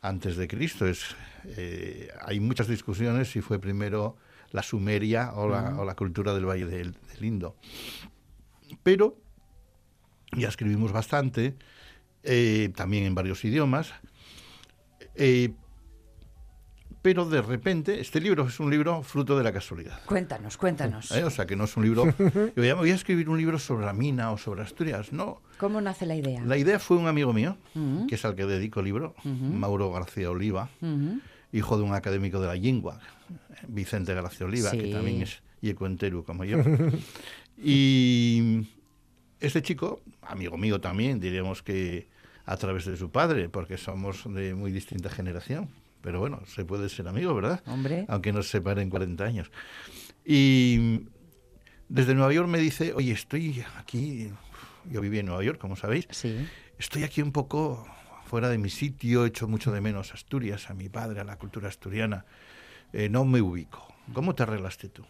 antes 0.02 0.36
de 0.36 0.48
Cristo. 0.48 0.86
Es, 0.86 1.14
eh, 1.44 2.08
hay 2.22 2.40
muchas 2.40 2.68
discusiones 2.68 3.30
si 3.30 3.40
fue 3.40 3.58
primero 3.58 4.16
la 4.52 4.62
Sumeria 4.62 5.32
o 5.34 5.48
la, 5.48 5.78
o 5.78 5.84
la 5.84 5.94
cultura 5.94 6.34
del 6.34 6.46
Valle 6.46 6.66
del, 6.66 6.92
del 7.12 7.24
Indo. 7.24 7.56
Pero 8.82 9.16
ya 10.36 10.48
escribimos 10.48 10.92
bastante, 10.92 11.56
eh, 12.22 12.70
también 12.76 13.04
en 13.04 13.14
varios 13.14 13.44
idiomas. 13.44 13.92
eh, 15.14 15.52
pero 17.02 17.24
de 17.24 17.40
repente, 17.40 17.98
este 18.00 18.20
libro 18.20 18.46
es 18.46 18.60
un 18.60 18.70
libro 18.70 19.02
fruto 19.02 19.38
de 19.38 19.42
la 19.42 19.54
casualidad. 19.54 20.00
Cuéntanos, 20.04 20.58
cuéntanos. 20.58 21.10
O 21.10 21.30
sea, 21.30 21.46
que 21.46 21.56
no 21.56 21.64
es 21.64 21.74
un 21.78 21.84
libro. 21.84 22.04
Yo 22.18 22.50
voy 22.56 22.68
a- 22.68 22.74
voy 22.74 22.90
a 22.90 22.94
escribir 22.94 23.30
un 23.30 23.38
libro 23.38 23.58
sobre 23.58 23.86
la 23.86 23.94
mina 23.94 24.30
o 24.32 24.36
sobre 24.36 24.60
Asturias. 24.62 25.10
No. 25.10 25.40
¿Cómo 25.60 25.80
nace 25.80 26.06
la 26.06 26.16
idea? 26.16 26.42
La 26.44 26.56
idea 26.56 26.78
fue 26.78 26.96
un 26.96 27.06
amigo 27.06 27.32
mío, 27.32 27.56
Ujú. 27.74 28.06
que 28.08 28.14
es 28.16 28.24
al 28.24 28.34
que 28.34 28.46
dedico 28.46 28.80
el 28.80 28.86
libro, 28.86 29.14
Ujú. 29.24 29.30
Mauro 29.44 29.92
García 29.92 30.30
Oliva, 30.30 30.70
Ujú. 30.80 31.20
hijo 31.52 31.76
de 31.76 31.82
un 31.84 31.94
académico 31.94 32.40
de 32.40 32.46
la 32.48 32.54
lengua, 32.54 32.98
Vicente 33.68 34.14
García 34.14 34.46
Oliva, 34.46 34.70
Sí. 34.70 34.78
que 34.78 34.92
también 34.92 35.22
es 35.22 35.42
yecuentero 35.60 36.24
como 36.24 36.44
yo. 36.44 36.56
y 37.62 38.66
este 39.40 39.62
chico, 39.62 40.00
amigo 40.22 40.56
mío 40.56 40.80
también, 40.80 41.20
diríamos 41.20 41.62
que 41.62 42.08
a 42.46 42.56
través 42.56 42.84
de 42.86 42.96
su 42.96 43.10
padre, 43.10 43.48
porque 43.48 43.76
somos 43.76 44.24
de 44.32 44.54
muy 44.54 44.72
distinta 44.72 45.08
generación. 45.10 45.68
Pero 46.02 46.18
bueno, 46.18 46.40
se 46.46 46.64
puede 46.64 46.88
ser 46.88 47.06
amigo, 47.08 47.34
¿verdad? 47.34 47.62
Hombre. 47.66 48.06
Aunque 48.08 48.32
nos 48.32 48.48
separen 48.48 48.88
40 48.88 49.22
años. 49.24 49.50
Y 50.24 51.02
desde 51.90 52.14
Nueva 52.14 52.32
York 52.32 52.48
me 52.48 52.58
dice, 52.58 52.94
oye, 52.94 53.12
estoy 53.12 53.62
aquí, 53.78 54.30
yo 54.88 55.00
viví 55.00 55.18
en 55.18 55.26
Nueva 55.26 55.42
York, 55.44 55.58
como 55.58 55.76
sabéis, 55.76 56.06
Sí. 56.10 56.46
estoy 56.78 57.02
aquí 57.04 57.22
un 57.22 57.32
poco 57.32 57.86
fuera 58.26 58.48
de 58.48 58.58
mi 58.58 58.70
sitio, 58.70 59.26
echo 59.26 59.48
mucho 59.48 59.72
de 59.72 59.80
menos 59.80 60.12
Asturias, 60.14 60.70
a 60.70 60.74
mi 60.74 60.88
padre, 60.88 61.20
a 61.20 61.24
la 61.24 61.36
cultura 61.36 61.68
asturiana, 61.68 62.24
eh, 62.92 63.08
no 63.08 63.24
me 63.24 63.40
ubico. 63.42 63.86
¿Cómo 64.12 64.34
te 64.34 64.42
arreglaste 64.44 64.88
tú? 64.88 65.04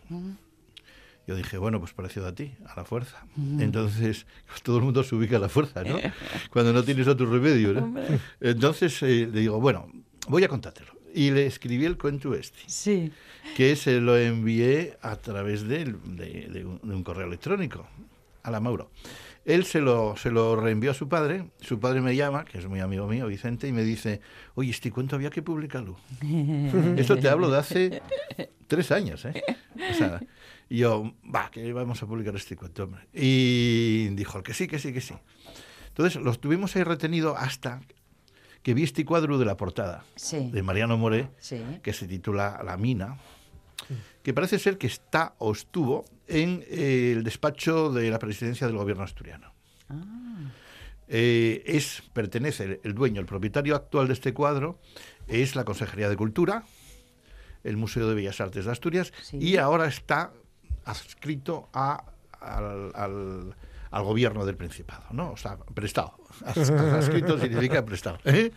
Yo 1.27 1.37
dije, 1.37 1.59
bueno, 1.59 1.79
pues 1.79 1.93
parecido 1.93 2.27
a 2.27 2.35
ti, 2.35 2.55
a 2.67 2.75
la 2.77 2.85
fuerza. 2.85 3.25
Entonces, 3.59 4.27
pues, 4.47 4.63
todo 4.63 4.79
el 4.79 4.85
mundo 4.85 5.05
se 5.05 5.15
ubica 5.15 5.37
a 5.37 5.41
la 5.41 5.49
fuerza, 5.49 5.85
¿no? 5.85 5.99
Cuando 6.51 6.73
no 6.73 6.83
tienes 6.83 7.07
otro 7.07 7.31
remedio, 7.31 7.73
¿no? 7.75 7.95
Entonces 8.41 9.01
eh, 9.03 9.29
le 9.33 9.41
digo, 9.41 9.61
bueno, 9.61 9.91
voy 10.29 10.43
a 10.45 10.49
contártelo. 10.49 10.93
Y 11.15 11.31
le 11.31 11.47
escribí 11.47 11.85
el 11.85 11.99
cuento 11.99 12.35
este. 12.35 12.59
Sí. 12.67 13.13
Que 13.57 13.75
se 13.77 14.01
lo 14.01 14.17
envié 14.17 14.97
a 15.03 15.17
través 15.17 15.67
del- 15.67 15.99
de, 16.17 16.49
de 16.49 16.65
un, 16.65 16.81
de 16.83 16.95
un 16.95 17.03
correo 17.05 17.27
electrónico 17.27 17.87
a 18.43 18.51
la 18.51 18.61
Mauro. 18.61 18.91
Él 19.45 19.65
se 19.65 19.81
lo, 19.81 20.17
se 20.17 20.31
lo 20.31 20.55
reenvió 20.57 20.91
a 20.91 20.95
su 20.95 21.09
padre. 21.09 21.51
Su 21.61 21.81
padre 21.81 22.01
me 22.01 22.15
llama, 22.15 22.45
que 22.45 22.59
es 22.59 22.67
muy 22.67 22.81
amigo 22.81 23.07
mío, 23.07 23.27
Vicente, 23.27 23.67
y 23.69 23.73
me 23.73 23.83
dice, 23.83 24.21
oye, 24.55 24.71
este 24.71 24.91
cuento 24.91 25.17
había 25.17 25.31
que 25.31 25.43
publicarlo. 25.43 25.97
Esto 26.97 27.17
te 27.19 27.29
hablo 27.29 27.51
de 27.51 27.59
hace 27.59 28.03
tres 28.67 28.91
años, 28.93 29.25
¿eh? 29.25 29.43
O 29.91 29.95
sea, 29.95 30.21
y 30.69 30.79
yo, 30.79 31.15
va, 31.35 31.51
que 31.51 31.73
vamos 31.73 32.03
a 32.03 32.07
publicar 32.07 32.37
este 32.37 32.55
cuento, 32.55 32.85
hombre. 32.85 33.07
Y 33.15 34.09
dijo 34.11 34.43
que 34.43 34.53
sí, 34.55 34.69
que 34.69 34.79
sí, 34.79 34.93
que 34.93 35.01
sí. 35.01 35.15
Entonces, 35.89 36.21
lo 36.23 36.35
tuvimos 36.35 36.77
ahí 36.77 36.83
retenido 36.85 37.37
hasta 37.37 37.81
que 38.63 38.75
vi 38.75 38.83
este 38.85 39.05
cuadro 39.07 39.39
de 39.39 39.47
la 39.47 39.57
portada 39.57 40.05
Sí. 40.17 40.51
de 40.53 40.63
Mariano 40.63 40.99
Moré, 40.99 41.31
Sí. 41.39 41.61
que 41.83 41.93
se 41.95 42.07
titula 42.07 42.61
La 42.65 42.77
mina, 42.77 43.17
que 44.23 44.35
parece 44.35 44.59
ser 44.59 44.77
que 44.77 44.87
está 44.87 45.35
o 45.39 45.51
estuvo 45.53 46.05
en 46.31 46.65
eh, 46.69 47.13
el 47.17 47.25
despacho 47.25 47.91
de 47.91 48.11
la 48.11 48.19
presidencia 48.19 48.67
del 48.67 48.77
gobierno 48.77 49.03
asturiano. 49.05 49.53
Eh, 51.09 51.63
es, 51.67 52.03
pertenece, 52.13 52.81
el 52.85 52.95
dueño, 52.95 53.21
el 53.21 53.27
propietario 53.27 53.75
actual 53.75 54.07
de 54.07 54.13
este 54.13 54.33
cuadro 54.33 54.79
es 55.27 55.57
la 55.57 55.65
Consejería 55.65 56.09
de 56.09 56.17
Cultura, 56.17 56.65
el 57.65 57.77
Museo 57.77 58.09
de 58.09 58.15
Bellas 58.15 58.41
Artes 58.41 58.65
de 58.65 58.71
Asturias, 58.73 59.13
y 59.33 59.57
ahora 59.57 59.87
está 59.87 60.33
adscrito 60.85 61.69
a, 61.73 62.05
al, 62.41 62.93
al- 62.95 63.57
al 63.91 64.05
gobierno 64.05 64.47
del 64.47 64.57
Principado, 64.57 65.03
¿no? 65.11 65.33
O 65.33 65.37
sea, 65.37 65.59
prestado. 65.75 66.15
Adscrito 66.45 67.37
significa 67.41 67.85
prestado. 67.85 68.19
¿eh? 68.25 68.53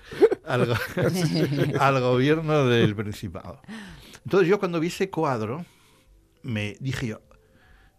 Al, 0.45 0.71
al 1.80 2.01
gobierno 2.01 2.67
del 2.67 2.95
Principado. 2.95 3.59
Entonces 4.24 4.47
yo 4.47 4.59
cuando 4.59 4.80
vi 4.80 4.88
ese 4.89 5.09
cuadro, 5.09 5.65
me 6.43 6.78
dije 6.80 7.07
yo, 7.07 7.21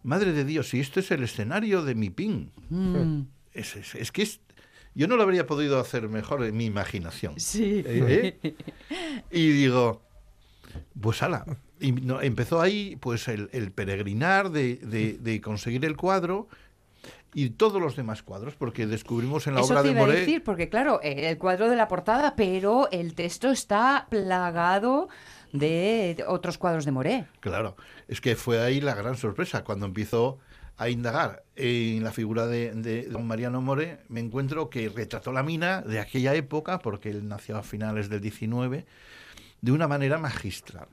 madre 0.05 0.31
de 0.33 0.45
Dios, 0.45 0.69
si 0.69 0.79
esto 0.79 0.99
es 0.99 1.11
el 1.11 1.23
escenario 1.23 1.83
de 1.83 1.95
mi 1.95 2.09
pin. 2.09 2.51
Mm. 2.69 3.21
Es, 3.55 3.75
es- 3.77 3.95
es 3.95 4.11
que 4.11 4.21
es- 4.23 4.41
yo 4.95 5.07
no 5.07 5.15
lo 5.15 5.23
habría 5.23 5.47
podido 5.47 5.79
hacer 5.79 6.09
mejor 6.09 6.43
en 6.43 6.57
mi 6.57 6.65
imaginación. 6.65 7.39
Sí. 7.39 7.83
¿Eh? 7.85 8.37
Y 9.31 9.47
digo, 9.49 10.01
pues 10.99 11.23
ala. 11.23 11.45
Y 11.79 11.91
no- 11.93 12.21
empezó 12.21 12.61
ahí 12.61 12.97
pues 12.97 13.27
el, 13.29 13.49
el 13.53 13.71
peregrinar 13.71 14.49
de, 14.51 14.75
de- 14.75 15.17
de 15.19 15.39
conseguir 15.41 15.85
el 15.85 15.95
cuadro 15.95 16.47
y 17.33 17.49
todos 17.51 17.81
los 17.81 17.95
demás 17.97 18.23
cuadros, 18.23 18.55
porque 18.55 18.87
descubrimos 18.87 19.47
en 19.47 19.55
la 19.55 19.61
Eso 19.61 19.73
obra 19.73 19.81
te 19.83 19.87
de 19.89 19.93
iba 19.93 20.03
a 20.03 20.05
Moré... 20.05 20.19
decir, 20.19 20.43
porque 20.43 20.67
claro, 20.69 20.99
eh, 21.03 21.29
el 21.29 21.37
cuadro 21.37 21.69
de 21.69 21.75
la 21.77 21.87
portada, 21.89 22.35
pero 22.37 22.89
el 22.91 23.13
texto 23.13 23.51
está 23.51 24.07
plagado 24.09 25.07
de 25.59 26.23
otros 26.27 26.57
cuadros 26.57 26.85
de 26.85 26.91
Moré. 26.91 27.25
Claro, 27.39 27.75
es 28.07 28.21
que 28.21 28.35
fue 28.35 28.61
ahí 28.61 28.81
la 28.81 28.95
gran 28.95 29.17
sorpresa. 29.17 29.63
Cuando 29.63 29.85
empiezo 29.85 30.39
a 30.77 30.89
indagar 30.89 31.43
en 31.55 32.03
la 32.03 32.11
figura 32.11 32.47
de, 32.47 32.71
de 32.73 33.03
don 33.03 33.25
Mariano 33.25 33.61
More, 33.61 33.99
me 34.09 34.19
encuentro 34.19 34.69
que 34.69 34.89
retrató 34.89 35.31
la 35.31 35.43
mina 35.43 35.81
de 35.81 35.99
aquella 35.99 36.33
época, 36.35 36.79
porque 36.79 37.09
él 37.09 37.27
nació 37.27 37.57
a 37.57 37.63
finales 37.63 38.09
del 38.09 38.21
19, 38.21 38.85
de 39.65 39.71
una 39.71 39.87
manera 39.87 40.19
magistral. 40.19 40.87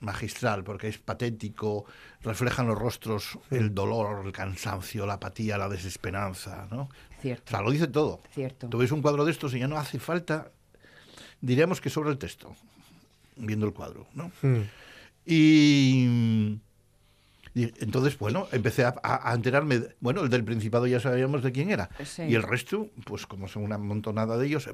Magistral, 0.00 0.62
porque 0.62 0.88
es 0.88 0.98
patético, 0.98 1.86
reflejan 2.22 2.66
los 2.66 2.78
rostros 2.78 3.38
el 3.50 3.74
dolor, 3.74 4.26
el 4.26 4.32
cansancio, 4.32 5.06
la 5.06 5.14
apatía, 5.14 5.56
la 5.56 5.68
desesperanza, 5.68 6.66
¿no? 6.70 6.90
Cierto. 7.20 7.44
O 7.46 7.50
sea, 7.50 7.62
lo 7.62 7.70
dice 7.70 7.86
todo. 7.86 8.20
Cierto. 8.34 8.68
Tú 8.68 8.78
ves 8.78 8.92
un 8.92 9.00
cuadro 9.00 9.24
de 9.24 9.32
estos 9.32 9.54
y 9.54 9.60
ya 9.60 9.68
no 9.68 9.78
hace 9.78 9.98
falta, 9.98 10.50
diríamos 11.40 11.80
que 11.80 11.88
sobre 11.88 12.10
el 12.10 12.18
texto, 12.18 12.54
viendo 13.38 13.66
el 13.66 13.72
cuadro, 13.72 14.06
¿no? 14.14 14.30
Y, 15.24 16.58
y 17.54 17.72
entonces, 17.82 18.18
bueno, 18.18 18.46
empecé 18.52 18.84
a, 18.84 18.94
a- 19.02 19.30
a 19.30 19.34
enterarme. 19.34 19.78
de- 19.78 19.96
bueno, 20.00 20.22
el 20.22 20.30
del 20.30 20.44
Principado 20.44 20.86
ya 20.86 21.00
sabíamos 21.00 21.42
de 21.42 21.52
quién 21.52 21.70
era. 21.70 21.90
Sí. 22.04 22.22
Y 22.22 22.34
el 22.34 22.42
resto, 22.42 22.88
pues 23.04 23.26
como 23.26 23.48
son 23.48 23.62
una 23.64 23.78
montonada 23.78 24.36
de 24.38 24.46
ellos, 24.46 24.68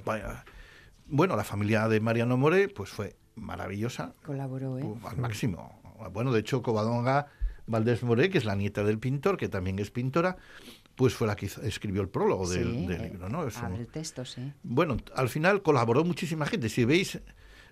bueno, 1.07 1.37
la 1.37 1.45
familia 1.45 1.89
de 1.89 2.01
Mariano 2.01 2.37
More, 2.37 2.69
pues 2.69 2.91
fue 2.91 3.17
maravillosa, 3.37 4.13
Colaboró, 4.25 4.79
¿eh? 4.79 4.85
al 5.07 5.17
máximo. 5.19 5.81
Bueno, 6.13 6.33
de 6.33 6.41
hecho, 6.41 6.63
Covadonga 6.63 7.27
Valdés 7.67 8.03
More, 8.03 8.29
que 8.31 8.39
es 8.39 8.45
la 8.45 8.55
nieta 8.55 8.85
del 8.85 8.99
pintor, 8.99 9.37
que 9.37 9.49
también 9.49 9.79
es 9.79 9.91
pintora, 9.91 10.37
pues 10.97 11.15
fue 11.15 11.27
la 11.27 11.35
que 11.35 11.47
escribió 11.47 12.01
el 12.03 12.09
prólogo 12.09 12.49
del, 12.49 12.71
Sí, 12.71 12.87
del 12.87 13.03
libro, 13.03 13.29
¿no? 13.29 13.47
Es 13.47 13.57
un- 13.59 13.65
abre 13.65 13.81
el 13.81 13.87
texto, 13.89 14.25
sí. 14.25 14.53
bueno, 14.63 14.97
al 15.17 15.29
final 15.29 15.63
colaboró 15.63 16.05
muchísima 16.05 16.47
gente. 16.47 16.69
Si 16.69 16.85
veis, 16.85 17.19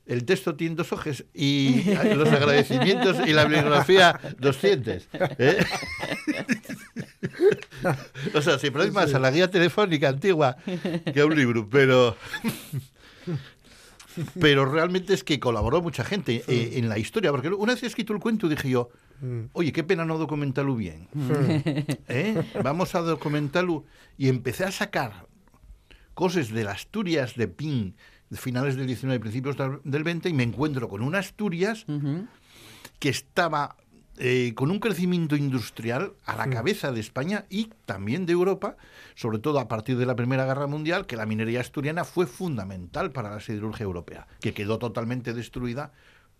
el 0.06 0.24
texto 0.24 0.54
tiene 0.56 0.74
dos 0.74 0.92
hojas 0.92 1.24
y 1.32 1.84
los 2.14 2.28
agradecimientos 2.28 3.16
y 3.26 3.32
la 3.32 3.44
bibliografía 3.44 4.18
200. 4.38 5.08
¿eh? 5.38 5.64
o 8.34 8.42
sea, 8.42 8.58
siempre 8.58 8.84
hay 8.84 8.90
más 8.90 9.14
a 9.14 9.18
la 9.18 9.30
guía 9.30 9.50
telefónica 9.50 10.08
antigua 10.08 10.56
que 11.12 11.20
a 11.20 11.26
un 11.26 11.36
libro, 11.36 11.68
pero... 11.68 12.16
Pero 14.38 14.66
realmente 14.66 15.14
es 15.14 15.24
que 15.24 15.40
colaboró 15.40 15.80
mucha 15.80 16.04
gente 16.04 16.44
eh, 16.46 16.72
en 16.74 16.90
la 16.90 16.98
historia, 16.98 17.30
porque 17.30 17.48
una 17.48 17.72
vez 17.72 17.82
he 17.82 17.86
escrito 17.86 18.12
el 18.12 18.20
cuento 18.20 18.46
dije 18.46 18.68
yo, 18.68 18.90
oye, 19.52 19.72
qué 19.72 19.84
pena 19.84 20.04
no 20.04 20.18
documentarlo 20.18 20.76
bien. 20.76 21.08
¿Eh? 22.08 22.42
Vamos 22.62 22.94
a 22.94 23.00
documentarlo. 23.00 23.86
Y 24.18 24.28
empecé 24.28 24.64
a 24.64 24.70
sacar 24.70 25.26
cosas 26.12 26.50
de 26.50 26.64
las 26.64 26.74
Asturias 26.74 27.36
de 27.36 27.48
Pin, 27.48 27.96
finales 28.34 28.76
del 28.76 28.86
19 28.86 29.16
y 29.16 29.20
principios 29.20 29.56
del 29.56 29.80
del 29.84 30.04
20, 30.04 30.28
y 30.28 30.32
me 30.32 30.42
encuentro 30.42 30.88
con 30.88 31.02
una 31.02 31.18
Asturias 31.18 31.86
que 32.98 33.08
estaba 33.08 33.76
eh, 34.18 34.52
con 34.54 34.70
un 34.70 34.78
crecimiento 34.78 35.36
industrial 35.36 36.12
a 36.26 36.36
la 36.36 36.48
cabeza 36.50 36.92
de 36.92 37.00
España 37.00 37.46
y 37.48 37.70
también 37.86 38.26
de 38.26 38.32
Europa, 38.34 38.76
sobre 39.14 39.38
todo 39.38 39.58
a 39.58 39.68
partir 39.68 39.96
de 39.96 40.04
la 40.04 40.14
Primera 40.14 40.44
Guerra 40.44 40.66
Mundial, 40.66 41.06
que 41.06 41.16
la 41.16 41.24
minería 41.24 41.60
asturiana 41.60 42.04
fue 42.04 42.26
fundamental 42.26 43.10
para 43.10 43.30
la 43.30 43.40
siderurgia 43.40 43.84
europea, 43.84 44.26
que 44.40 44.52
quedó 44.52 44.78
totalmente 44.78 45.32
destruida 45.32 45.92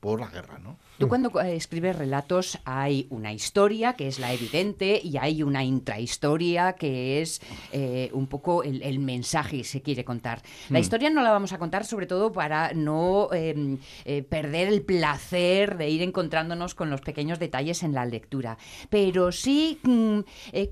por 0.03 0.19
la 0.19 0.27
guerra, 0.27 0.59
¿no? 0.59 0.79
Tú 0.99 1.07
cuando 1.07 1.31
eh, 1.41 1.55
escribes 1.55 1.95
relatos 1.95 2.59
hay 2.65 3.07
una 3.11 3.33
historia 3.33 3.93
que 3.93 4.09
es 4.09 4.19
la 4.19 4.33
evidente 4.33 5.01
y 5.01 5.17
hay 5.17 5.45
una 5.45 5.63
intrahistoria 5.63 6.73
que 6.73 7.23
es 7.23 7.41
eh, 7.71 8.11
un 8.13 8.27
poco 8.27 8.65
el, 8.65 8.83
el 8.83 8.99
mensaje 8.99 9.59
que 9.59 9.65
se 9.65 9.81
quiere 9.81 10.05
contar. 10.05 10.43
La 10.71 10.81
Mm. 10.81 10.83
historia 10.83 11.11
no 11.11 11.23
la 11.23 11.31
vamos 11.31 11.53
a 11.53 11.59
contar 11.59 11.85
sobre 11.85 12.07
todo 12.07 12.33
para 12.33 12.73
no 12.75 13.29
eh, 13.33 13.79
eh, 14.05 14.25
perder 14.25 14.67
el 14.67 14.83
placer 14.83 15.77
de 15.79 15.89
ir 15.89 16.03
encontrándonos 16.03 16.75
con 16.75 16.91
los 16.91 17.01
pequeños 17.01 17.39
detalles 17.39 17.85
en 17.85 17.93
la 17.93 18.05
lectura, 18.05 18.59
pero 18.91 19.31
sí 19.31 19.79
mm, 19.85 20.19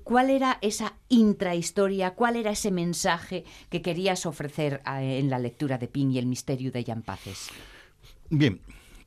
cuál 0.02 0.30
era 0.30 0.58
esa 0.60 0.94
intrahistoria, 1.08 2.14
cuál 2.16 2.34
era 2.34 2.50
ese 2.50 2.72
mensaje 2.72 3.44
que 3.68 3.80
querías 3.80 4.26
ofrecer 4.26 4.82
en 4.86 5.30
la 5.30 5.38
lectura 5.38 5.78
de 5.78 5.86
Pin 5.86 6.10
y 6.10 6.18
el 6.18 6.26
misterio 6.26 6.72
de 6.72 6.82
Yampaces. 6.82 7.48
Bien, 8.28 8.60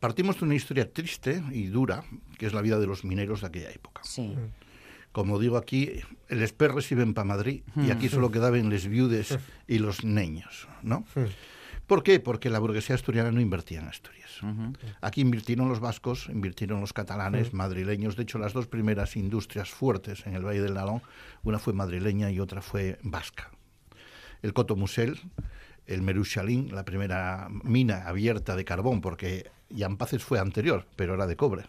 partimos 0.03 0.37
de 0.37 0.43
una 0.43 0.55
historia 0.55 0.91
triste 0.91 1.41
y 1.53 1.67
dura, 1.67 2.03
que 2.37 2.45
es 2.45 2.51
la 2.51 2.61
vida 2.61 2.77
de 2.77 2.85
los 2.85 3.05
mineros 3.05 3.39
de 3.39 3.47
aquella 3.47 3.71
época. 3.71 4.01
Sí. 4.03 4.35
Como 5.13 5.39
digo 5.39 5.55
aquí, 5.55 5.91
los 6.27 6.51
perros 6.51 6.91
iban 6.91 7.13
para 7.13 7.23
Madrid 7.23 7.63
y 7.77 7.89
aquí 7.89 8.09
solo 8.09 8.29
quedaban 8.29 8.69
les 8.69 8.85
viudes 8.85 9.39
y 9.65 9.79
los 9.79 10.03
niños, 10.03 10.67
¿no? 10.81 11.05
¿Por 11.87 12.03
qué? 12.03 12.19
Porque 12.19 12.49
la 12.49 12.59
burguesía 12.59 12.95
asturiana 12.95 13.31
no 13.31 13.39
invertía 13.39 13.79
en 13.79 13.87
Asturias. 13.87 14.41
Aquí 14.99 15.21
invirtieron 15.21 15.69
los 15.69 15.79
vascos, 15.79 16.27
invirtieron 16.27 16.81
los 16.81 16.91
catalanes, 16.91 17.53
madrileños. 17.53 18.17
De 18.17 18.23
hecho, 18.23 18.39
las 18.39 18.51
dos 18.51 18.67
primeras 18.67 19.15
industrias 19.15 19.69
fuertes 19.69 20.27
en 20.27 20.35
el 20.35 20.45
Valle 20.45 20.61
del 20.61 20.73
Nalón, 20.73 21.01
una 21.43 21.59
fue 21.59 21.71
madrileña 21.71 22.29
y 22.29 22.41
otra 22.41 22.61
fue 22.61 22.99
vasca. 23.03 23.51
El 24.41 24.51
Cotomusel, 24.51 25.17
el 25.87 26.01
Meruchalín, 26.01 26.73
la 26.73 26.85
primera 26.85 27.49
mina 27.63 28.07
abierta 28.07 28.55
de 28.55 28.65
carbón, 28.65 29.01
porque 29.01 29.51
Yampaces 29.69 30.23
fue 30.23 30.39
anterior, 30.39 30.85
pero 30.95 31.13
era 31.13 31.27
de 31.27 31.35
cobre. 31.35 31.63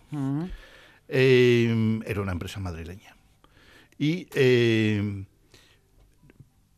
Eh, 1.08 2.00
era 2.06 2.20
una 2.20 2.32
empresa 2.32 2.60
madrileña. 2.60 3.16
Y 3.98 4.28
eh, 4.34 5.24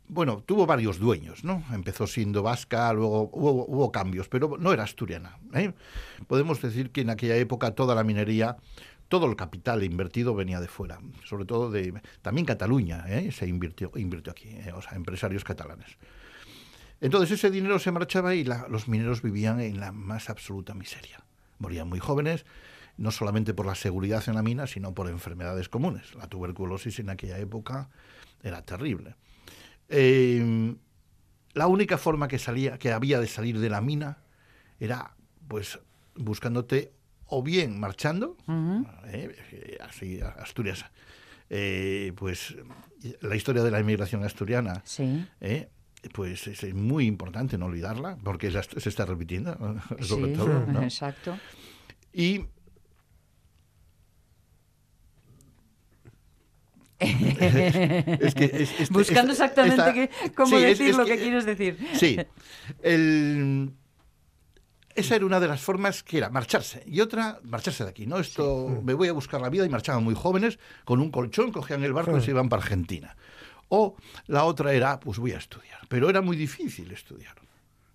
bueno, 0.09 0.43
tuvo 0.45 0.67
varios 0.67 0.99
dueños, 0.99 1.45
¿no? 1.45 1.65
Empezó 1.73 2.07
siendo 2.07 2.43
vasca, 2.43 2.93
luego 2.93 3.29
hubo, 3.33 3.67
hubo 3.67 3.93
cambios, 3.93 4.29
pero 4.29 4.57
no 4.59 4.73
era 4.73 4.85
asturiana. 4.85 5.39
¿eh? 5.55 5.73
Podemos 6.27 6.61
decir 6.61 6.91
que 6.91 7.01
en 7.01 7.11
aquella 7.11 7.37
época 7.37 7.73
toda 7.73 7.95
la 7.95 8.05
minería, 8.05 8.57
todo 9.09 9.27
el 9.27 9.37
capital 9.37 9.83
invertido 9.83 10.35
venía 10.35 10.61
de 10.61 10.69
fuera, 10.69 11.01
sobre 11.25 11.45
todo 11.45 11.71
de 11.71 11.95
también 12.23 12.45
Cataluña, 12.45 13.05
¿eh? 13.09 13.33
se 13.33 13.47
invirtió, 13.47 13.91
invirtió 13.97 14.33
aquí, 14.33 14.49
¿eh? 14.49 14.73
o 14.75 14.83
sea, 14.83 14.93
empresarios 14.93 15.45
catalanes. 15.45 15.97
Entonces 17.01 17.33
ese 17.39 17.51
dinero 17.51 17.79
se 17.79 17.93
marchaba 17.93 18.35
y 18.35 18.45
la- 18.45 18.67
los 18.69 18.89
mineros 18.89 19.23
vivían 19.23 19.61
en 19.61 19.81
la 19.81 19.93
más 19.93 20.31
absoluta 20.31 20.75
miseria. 20.75 21.25
Morían 21.59 21.89
muy 21.89 21.99
jóvenes, 21.99 22.45
no 22.97 23.11
solamente 23.11 23.53
por 23.55 23.67
la 23.67 23.75
seguridad 23.75 24.23
en 24.29 24.35
la 24.35 24.43
mina, 24.43 24.67
sino 24.67 24.95
por 24.95 25.09
enfermedades 25.09 25.69
comunes. 25.69 26.15
La 26.15 26.27
tuberculosis 26.29 26.99
en 26.99 27.11
aquella 27.11 27.39
época 27.39 27.91
era 28.43 28.63
terrible. 28.63 29.17
Eh, 29.89 30.75
la 31.55 31.67
única 31.67 31.99
forma 31.99 32.29
que 32.29 32.39
salía, 32.39 32.79
que 32.79 32.93
había 32.93 33.21
de 33.21 33.27
salir 33.27 33.59
de 33.61 33.71
la 33.71 33.81
mina 33.81 34.19
era, 34.81 35.15
pues, 35.49 35.79
buscándote 36.15 36.93
o 37.27 37.43
bien 37.43 37.79
marchando, 37.81 38.37
eh, 39.07 39.37
eh, 39.53 39.79
así 39.81 40.21
Asturias, 40.21 40.85
eh, 41.51 42.13
pues 42.17 42.57
la 43.21 43.37
historia 43.37 43.63
de 43.63 43.71
la 43.71 43.81
inmigración 43.81 44.23
asturiana, 44.25 44.83
eh, 45.41 45.69
pues 46.13 46.47
es 46.47 46.75
muy 46.75 47.07
importante 47.07 47.59
no 47.59 47.67
olvidarla, 47.67 48.17
porque 48.23 48.51
ya 48.51 48.63
se 48.63 48.89
está 48.89 49.05
repitiendo, 49.07 49.57
sobre 50.01 50.33
Sí, 50.33 50.37
todo. 50.39 50.67
¿no? 50.67 50.83
exacto. 50.83 51.39
Y 52.13 52.45
Es 56.99 58.35
que 58.35 58.45
es- 58.45 58.81
es- 58.81 58.91
Buscando 58.91 59.33
exactamente 59.33 60.05
esta- 60.05 60.33
cómo 60.35 60.57
Sí, 60.57 60.63
decir 60.65 60.89
es 60.91 60.97
lo 60.97 61.05
que- 61.05 61.17
que 61.17 61.23
quieres 61.23 61.45
decir. 61.45 61.79
Sí. 61.95 62.17
El- 62.83 63.73
esa 64.95 65.15
era 65.17 65.27
una 65.27 65.39
de 65.41 65.47
las 65.49 65.61
formas 65.61 66.03
que 66.03 66.17
era 66.17 66.31
marcharse. 66.31 66.83
Y 66.87 67.01
otra, 67.01 67.39
marcharse 67.45 67.85
de 67.85 67.91
aquí. 67.91 68.07
¿no? 68.07 68.19
Esto, 68.19 68.81
me 68.83 68.95
voy 68.95 69.09
a 69.09 69.13
buscar 69.13 69.43
la 69.43 69.51
vida 69.51 69.67
y 69.67 69.69
marchaban 69.69 70.03
muy 70.03 70.15
jóvenes 70.15 70.59
con 70.87 71.01
un 71.01 71.11
colchón, 71.11 71.53
cogían 71.53 71.85
el 71.85 71.93
barco 71.93 72.17
y 72.17 72.23
se 72.23 72.31
iban 72.31 72.49
para 72.49 72.63
Argentina. 72.63 73.15
O 73.69 73.97
la 74.27 74.45
otra 74.45 74.73
era, 74.73 75.01
pues 75.01 75.19
voy 75.19 75.33
a 75.33 75.39
estudiar. 75.39 75.79
Pero 75.89 76.09
era 76.09 76.21
muy 76.21 76.37
difícil 76.37 76.91
estudiar. 76.93 77.35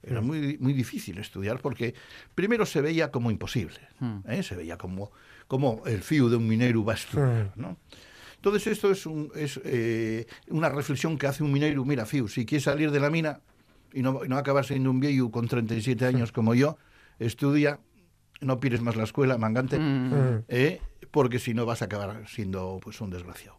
Era 0.04 0.20
muy, 0.22 0.58
muy 0.60 0.74
difícil 0.74 1.18
estudiar 1.20 1.60
porque 1.62 1.94
primero 2.34 2.66
se 2.66 2.82
veía 2.82 3.12
como 3.12 3.30
imposible. 3.30 3.80
¿eh? 4.28 4.42
Se 4.42 4.56
veía 4.56 4.78
como, 4.78 5.12
como 5.48 5.84
el 5.86 6.02
fiu 6.02 6.28
de 6.28 6.38
un 6.38 6.48
minero 6.48 6.84
va 6.84 6.94
a 6.94 6.96
estudiar. 6.96 7.54
¿no? 7.56 7.78
Entonces 8.38 8.66
esto 8.68 8.90
es, 8.92 9.06
un- 9.06 9.32
es 9.36 9.62
eh, 9.64 10.26
una 10.50 10.70
reflexión 10.70 11.18
que 11.20 11.28
hace 11.28 11.44
un 11.44 11.52
minero. 11.54 11.86
Mira, 11.86 12.06
fiu, 12.08 12.28
si 12.28 12.46
quieres 12.48 12.64
salir 12.64 12.90
de 12.90 13.00
la 13.00 13.12
mina 13.12 13.42
y 13.94 14.02
no, 14.02 14.26
y 14.26 14.28
no 14.28 14.38
acabar 14.38 14.66
siendo 14.66 14.90
un 14.90 15.00
viejo 15.00 15.30
con 15.30 15.48
37 15.48 16.04
años 16.06 16.32
como 16.32 16.56
yo, 16.56 16.78
estudia, 17.20 17.80
no 18.40 18.60
pires 18.60 18.82
más 18.82 18.96
la 18.96 19.04
escuela, 19.04 19.38
mangante, 19.38 19.78
Mm. 19.78 20.46
eh, 20.48 20.82
porque 21.12 21.38
si 21.38 21.54
no 21.54 21.68
vas 21.68 21.84
a 21.84 21.86
acabar 21.86 22.28
siendo 22.28 22.80
pues 22.82 23.00
un 23.02 23.12
desgraciado. 23.12 23.58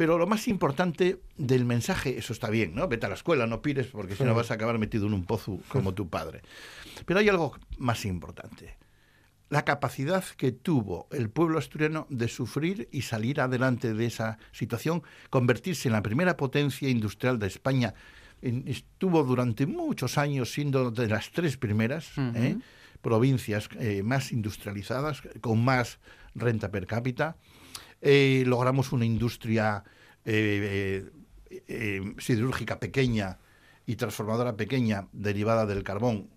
Pero 0.00 0.16
lo 0.16 0.26
más 0.26 0.48
importante 0.48 1.20
del 1.36 1.66
mensaje, 1.66 2.16
eso 2.16 2.32
está 2.32 2.48
bien, 2.48 2.74
¿no? 2.74 2.88
Vete 2.88 3.04
a 3.04 3.10
la 3.10 3.16
escuela, 3.16 3.46
no 3.46 3.60
pires, 3.60 3.88
porque 3.88 4.16
si 4.16 4.24
no 4.24 4.34
vas 4.34 4.50
a 4.50 4.54
acabar 4.54 4.78
metido 4.78 5.06
en 5.06 5.12
un 5.12 5.26
pozo 5.26 5.58
como 5.68 5.92
tu 5.92 6.08
padre. 6.08 6.40
Pero 7.04 7.20
hay 7.20 7.28
algo 7.28 7.52
más 7.76 8.06
importante. 8.06 8.78
La 9.50 9.66
capacidad 9.66 10.24
que 10.38 10.52
tuvo 10.52 11.06
el 11.10 11.28
pueblo 11.28 11.58
asturiano 11.58 12.06
de 12.08 12.28
sufrir 12.28 12.88
y 12.90 13.02
salir 13.02 13.42
adelante 13.42 13.92
de 13.92 14.06
esa 14.06 14.38
situación, 14.52 15.02
convertirse 15.28 15.88
en 15.88 15.92
la 15.92 16.02
primera 16.02 16.38
potencia 16.38 16.88
industrial 16.88 17.38
de 17.38 17.48
España. 17.48 17.92
Estuvo 18.40 19.22
durante 19.22 19.66
muchos 19.66 20.16
años 20.16 20.50
siendo 20.50 20.90
de 20.90 21.08
las 21.08 21.30
tres 21.30 21.58
primeras 21.58 22.08
¿eh? 22.16 22.56
provincias 23.02 23.68
eh, 23.78 24.02
más 24.02 24.32
industrializadas, 24.32 25.20
con 25.42 25.62
más 25.62 25.98
renta 26.34 26.70
per 26.70 26.86
cápita. 26.86 27.36
Eh, 28.00 28.44
logramos 28.46 28.92
una 28.92 29.04
industria 29.04 29.84
eh, 30.24 31.04
eh, 31.50 31.60
eh, 31.68 32.14
siderúrgica 32.18 32.78
pequeña 32.80 33.38
y 33.86 33.96
transformadora 33.96 34.56
pequeña 34.56 35.08
derivada 35.12 35.66
del 35.66 35.82
carbón 35.82 36.30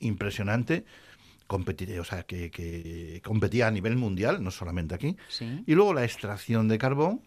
impresionante, 0.00 0.84
competir- 1.48 1.98
o 1.98 2.04
sea, 2.04 2.22
que, 2.24 2.50
que 2.50 3.20
competía 3.24 3.66
a 3.66 3.70
nivel 3.70 3.96
mundial, 3.96 4.42
no 4.44 4.50
solamente 4.50 4.94
aquí. 4.94 5.16
Sí. 5.28 5.64
Y 5.66 5.74
luego 5.74 5.94
la 5.94 6.04
extracción 6.04 6.68
de 6.68 6.78
carbón, 6.78 7.22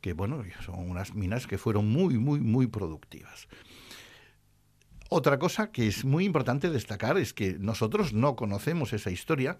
que 0.00 0.12
bueno, 0.12 0.44
son 0.64 0.90
unas 0.90 1.14
minas 1.14 1.46
que 1.46 1.58
fueron 1.58 1.88
muy, 1.88 2.18
muy, 2.18 2.40
muy 2.40 2.66
productivas. 2.66 3.48
Otra 5.08 5.38
cosa 5.38 5.70
que 5.72 5.86
es 5.88 6.04
muy 6.04 6.24
importante 6.24 6.70
destacar 6.70 7.18
es 7.18 7.32
que 7.34 7.56
nosotros 7.58 8.12
no 8.12 8.34
conocemos 8.36 8.92
esa 8.92 9.10
historia. 9.10 9.58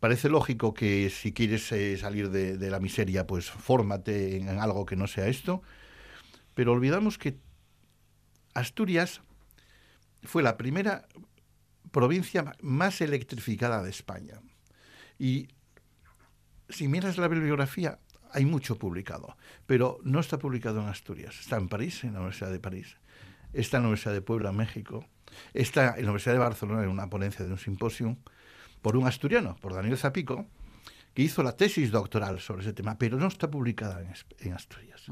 Parece 0.00 0.28
lógico 0.28 0.74
que 0.74 1.08
si 1.10 1.32
quieres 1.32 1.70
eh, 1.72 1.96
salir 1.96 2.30
de, 2.30 2.70
la 2.70 2.80
miseria, 2.80 3.26
pues 3.26 3.50
fórmate 3.50 4.36
en 4.36 4.48
algo 4.48 4.84
que 4.84 4.96
no 4.96 5.06
sea 5.06 5.26
esto. 5.26 5.62
Pero 6.54 6.72
olvidamos 6.72 7.18
que 7.18 7.38
Asturias 8.54 9.22
fue 10.22 10.42
la 10.42 10.56
primera 10.56 11.06
provincia 11.90 12.54
más 12.60 13.00
electrificada 13.00 13.82
de 13.82 13.90
España. 13.90 14.40
Y 15.18 15.48
si 16.68 16.88
miras 16.88 17.16
la 17.16 17.28
bibliografía, 17.28 17.98
hay 18.32 18.44
mucho 18.44 18.78
publicado, 18.78 19.36
pero 19.66 19.98
no 20.02 20.20
está 20.20 20.38
publicado 20.38 20.82
en 20.82 20.88
Asturias. 20.88 21.40
Está 21.40 21.56
en 21.56 21.68
París, 21.68 22.04
en 22.04 22.12
la 22.12 22.20
Universidad 22.20 22.50
de 22.50 22.60
París. 22.60 22.96
Está 23.54 23.78
en 23.78 23.84
la 23.84 23.88
Universidad 23.88 24.12
de 24.12 24.20
Puebla, 24.20 24.50
en 24.50 24.56
México. 24.56 25.06
Está 25.54 25.94
en 25.96 26.02
la 26.02 26.10
Universidad 26.10 26.34
de 26.34 26.40
Barcelona 26.40 26.82
en 26.82 26.90
una 26.90 27.08
ponencia 27.08 27.44
de 27.46 27.52
un 27.52 27.58
simposio 27.58 28.18
por 28.86 28.96
un 28.96 29.08
asturiano, 29.08 29.56
por 29.60 29.74
Daniel 29.74 29.98
Zapico, 29.98 30.46
que 31.12 31.20
hizo 31.20 31.42
la 31.42 31.56
tesis 31.56 31.90
doctoral 31.90 32.38
sobre 32.38 32.62
ese 32.62 32.72
tema, 32.72 32.96
pero 32.96 33.18
no 33.18 33.26
está 33.26 33.50
publicada 33.50 34.00
en, 34.00 34.52
Asturias. 34.52 35.06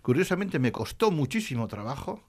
Curiosamente, 0.00 0.60
me 0.60 0.70
costó 0.70 1.10
muchísimo 1.10 1.66
trabajo 1.66 2.22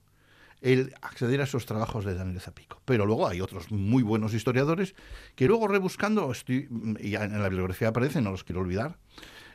el 0.60 0.92
acceder 1.00 1.40
a 1.40 1.44
esos 1.44 1.66
trabajos 1.66 2.04
de 2.04 2.16
Daniel 2.16 2.40
Zapico. 2.40 2.82
Pero 2.84 3.06
luego 3.06 3.28
hay 3.28 3.40
otros 3.40 3.70
muy 3.70 4.02
buenos 4.02 4.34
historiadores 4.34 4.96
que 5.36 5.46
luego 5.46 5.68
rebuscando, 5.68 6.32
estoy, 6.32 6.68
y 6.98 7.14
en 7.14 7.40
la 7.40 7.48
bibliografía 7.48 7.90
aparecen, 7.90 8.24
no 8.24 8.32
los 8.32 8.42
quiero 8.42 8.60
olvidar, 8.62 8.98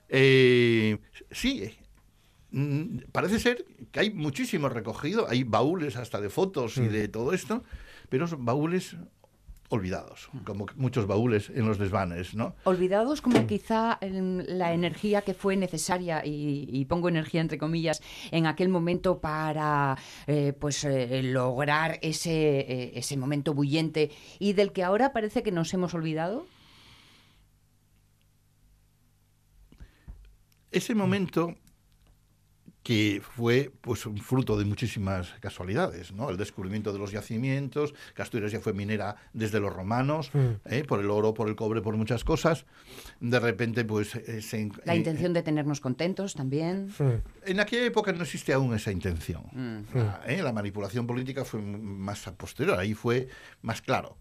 eh, 0.07 0.97
sí, 1.29 1.75
mm, 2.51 2.99
parece 3.11 3.37
ser 3.37 3.65
que 3.91 3.99
hay 3.99 4.11
muchísimo 4.11 4.69
recogido, 4.69 5.27
hay 5.27 5.43
baúles 5.43 5.97
hasta 5.97 6.21
de 6.21 6.29
fotos 6.29 6.77
y 6.77 6.87
de 6.87 7.09
todo 7.09 7.33
esto, 7.33 7.65
pero 8.07 8.27
son 8.27 8.45
baúles 8.45 8.95
olvidados, 9.69 10.29
como 10.43 10.67
muchos 10.75 11.07
baúles 11.07 11.49
en 11.49 11.65
los 11.65 11.77
desvanes, 11.77 12.35
¿no? 12.35 12.55
Olvidados 12.63 13.21
como 13.21 13.47
quizá 13.47 13.97
la 14.01 14.73
energía 14.73 15.21
que 15.21 15.33
fue 15.33 15.55
necesaria, 15.55 16.25
y, 16.25 16.67
y 16.69 16.85
pongo 16.85 17.09
energía 17.09 17.41
entre 17.41 17.57
comillas, 17.57 18.01
en 18.31 18.45
aquel 18.45 18.69
momento 18.69 19.19
para 19.19 19.97
eh, 20.27 20.53
pues 20.59 20.83
eh, 20.83 21.21
lograr 21.23 21.99
ese, 22.01 22.59
eh, 22.59 22.91
ese 22.95 23.17
momento 23.17 23.53
bullente 23.53 24.11
y 24.39 24.53
del 24.53 24.71
que 24.71 24.83
ahora 24.83 25.11
parece 25.11 25.43
que 25.43 25.51
nos 25.51 25.73
hemos 25.73 25.93
olvidado. 25.93 26.45
Ese 30.71 30.95
momento 30.95 31.55
que 32.83 33.21
fue 33.23 33.71
pues 33.81 34.05
un 34.05 34.17
fruto 34.17 34.57
de 34.57 34.65
muchísimas 34.65 35.29
casualidades, 35.39 36.11
¿no? 36.11 36.29
El 36.29 36.37
descubrimiento 36.37 36.91
de 36.91 36.99
los 36.99 37.11
yacimientos, 37.11 37.93
que 38.13 38.21
Asturias 38.21 38.51
ya 38.51 38.59
fue 38.59 38.73
minera 38.73 39.15
desde 39.31 39.59
los 39.61 39.73
romanos, 39.73 40.31
¿eh? 40.65 40.83
por 40.83 40.99
el 40.99 41.09
oro, 41.09 41.33
por 41.33 41.47
el 41.47 41.55
cobre, 41.55 41.81
por 41.81 41.95
muchas 41.95 42.23
cosas. 42.25 42.65
De 43.21 43.39
repente, 43.39 43.85
pues 43.85 44.15
eh, 44.15 44.41
se 44.41 44.69
La 44.83 44.93
eh, 44.93 44.97
intención 44.97 45.31
de 45.31 45.43
tenernos 45.43 45.79
contentos 45.79 46.33
también. 46.33 46.89
en 47.45 47.59
aquella 47.59 47.85
época 47.85 48.11
no 48.11 48.23
existe 48.23 48.51
aún 48.51 48.75
esa 48.75 48.91
intención. 48.91 49.43
Mm. 49.53 49.97
Ah, 49.97 50.21
¿eh? 50.27 50.41
La 50.43 50.51
manipulación 50.51 51.07
política 51.07 51.45
fue 51.45 51.61
más 51.61 52.27
a 52.27 52.35
posterior, 52.35 52.77
ahí 52.77 52.93
fue 52.93 53.29
más 53.61 53.81
claro. 53.81 54.17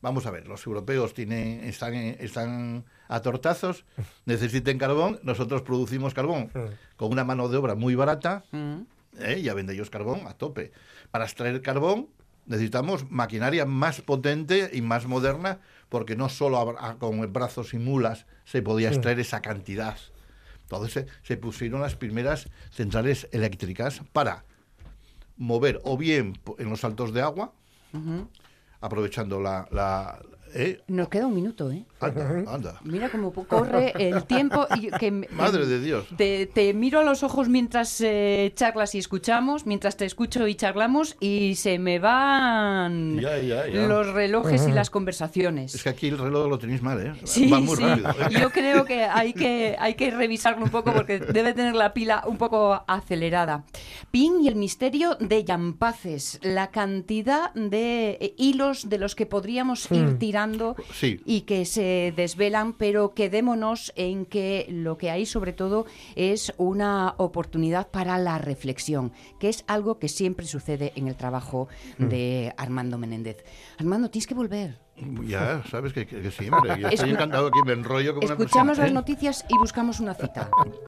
Vamos 0.00 0.26
a 0.26 0.30
ver, 0.30 0.46
los 0.48 0.66
europeos 0.66 1.14
tienen, 1.14 1.64
están, 1.64 1.94
en- 1.94 2.16
están 2.20 2.84
a 3.08 3.20
tortazos, 3.20 3.84
necesiten 4.26 4.78
carbón, 4.78 5.20
nosotros 5.22 5.62
producimos 5.62 6.14
carbón 6.14 6.50
con 6.96 7.10
una 7.12 7.24
mano 7.24 7.48
de 7.48 7.56
obra 7.56 7.74
muy 7.74 7.94
barata, 7.94 8.44
¿eh? 9.18 9.40
ya 9.42 9.54
vende 9.54 9.74
ellos 9.74 9.90
carbón 9.90 10.26
a 10.26 10.34
tope. 10.34 10.72
Para 11.10 11.24
extraer 11.24 11.60
carbón 11.62 12.08
necesitamos 12.46 13.08
maquinaria 13.10 13.64
más 13.66 14.00
potente 14.00 14.70
y 14.72 14.82
más 14.82 15.06
moderna, 15.06 15.60
porque 15.88 16.16
no 16.16 16.28
solo 16.28 16.76
a- 16.78 16.90
a- 16.90 16.98
con 16.98 17.32
brazos 17.32 17.72
y 17.74 17.78
mulas 17.78 18.26
se 18.44 18.62
podía 18.62 18.88
extraer 18.88 19.20
esa 19.20 19.42
cantidad. 19.42 19.96
Entonces 20.62 20.92
se, 20.92 21.06
se 21.22 21.36
pusieron 21.36 21.82
las 21.82 21.94
primeras 21.96 22.48
centrales 22.70 23.28
eléctricas 23.30 24.00
para 24.12 24.44
mover 25.36 25.80
o 25.84 25.96
bien 25.98 26.38
en 26.58 26.70
los 26.70 26.80
saltos 26.80 27.12
de 27.12 27.20
agua. 27.22 27.52
Aprovechando 28.82 29.40
la... 29.40 30.18
¿eh? 30.54 30.80
Nos 30.88 31.08
queda 31.08 31.26
un 31.26 31.34
minuto, 31.34 31.70
¿eh? 31.70 31.84
Anda, 32.00 32.44
anda. 32.52 32.80
Mira 32.84 33.08
cómo 33.10 33.32
corre 33.32 33.92
el 33.96 34.24
tiempo. 34.24 34.66
Y 34.76 34.90
que, 34.90 35.10
Madre 35.32 35.66
de 35.66 35.80
Dios. 35.80 36.06
Te, 36.16 36.46
te 36.46 36.74
miro 36.74 37.00
a 37.00 37.04
los 37.04 37.22
ojos 37.22 37.48
mientras 37.48 38.00
eh, 38.00 38.52
charlas 38.56 38.94
y 38.94 38.98
escuchamos, 38.98 39.66
mientras 39.66 39.96
te 39.96 40.04
escucho 40.04 40.46
y 40.48 40.54
charlamos, 40.54 41.16
y 41.20 41.54
se 41.56 41.78
me 41.78 41.98
van 41.98 43.18
Ya, 43.20 43.38
ya, 43.38 43.66
ya. 43.68 43.86
los 43.86 44.08
relojes 44.12 44.66
y 44.66 44.72
las 44.72 44.90
conversaciones. 44.90 45.74
Es 45.74 45.82
que 45.82 45.88
aquí 45.88 46.08
el 46.08 46.18
reloj 46.18 46.48
lo 46.48 46.58
tenéis 46.58 46.82
mal, 46.82 47.00
¿eh? 47.00 47.12
Sí, 47.24 47.48
Va 47.50 47.60
muy 47.60 47.76
sí. 47.76 47.82
rápido. 47.84 48.10
¿eh? 48.10 48.40
Yo 48.40 48.50
creo 48.50 48.84
que 48.84 49.04
hay, 49.04 49.32
que 49.32 49.76
hay 49.78 49.94
que 49.94 50.10
revisarlo 50.10 50.64
un 50.64 50.70
poco 50.70 50.92
porque 50.92 51.18
debe 51.20 51.52
tener 51.54 51.74
la 51.74 51.92
pila 51.94 52.24
un 52.26 52.36
poco 52.36 52.82
acelerada. 52.86 53.64
Pin 54.10 54.40
y 54.42 54.48
el 54.48 54.56
misterio 54.56 55.16
de 55.20 55.44
Yampaces, 55.44 56.38
la 56.42 56.70
cantidad 56.70 57.52
de 57.54 58.34
hilos 58.36 58.88
de 58.88 58.98
los 58.98 59.14
que 59.14 59.26
podríamos 59.26 59.90
ir 59.90 60.02
Hmm. 60.02 60.18
Sí. 60.92 61.20
y 61.24 61.42
que 61.42 61.64
se 61.64 62.12
desvelan, 62.16 62.72
pero 62.72 63.14
quedémonos 63.14 63.92
en 63.96 64.26
que 64.26 64.66
lo 64.68 64.98
que 64.98 65.10
hay 65.10 65.26
sobre 65.26 65.52
todo 65.52 65.86
es 66.16 66.52
una 66.56 67.14
oportunidad 67.18 67.88
para 67.90 68.18
la 68.18 68.38
reflexión, 68.38 69.12
que 69.38 69.48
es 69.48 69.64
algo 69.66 69.98
que 69.98 70.08
siempre 70.08 70.46
sucede 70.46 70.92
en 70.96 71.08
el 71.08 71.16
trabajo 71.16 71.68
Hmm. 71.98 72.08
de 72.08 72.54
Armando 72.56 72.98
Menéndez. 72.98 73.44
Armando, 73.78 74.10
tienes 74.10 74.26
que 74.26 74.34
volver. 74.34 74.78
Ya, 75.26 75.62
sabes 75.70 75.92
que, 75.92 76.06
que-. 76.06 76.22
Yo 76.22 76.28
Es 76.28 76.94
estoy 76.94 77.10
una- 77.10 77.18
encantado 77.20 77.50
que 77.50 77.62
me 77.64 77.72
enrollo 77.72 78.14
como 78.14 78.26
una 78.26 78.34
Escuchamos 78.34 78.68
persona, 78.76 78.84
las 78.86 78.92
noticias 78.92 79.44
y 79.48 79.56
buscamos 79.58 80.00
una 80.00 80.14
cita. 80.14 80.48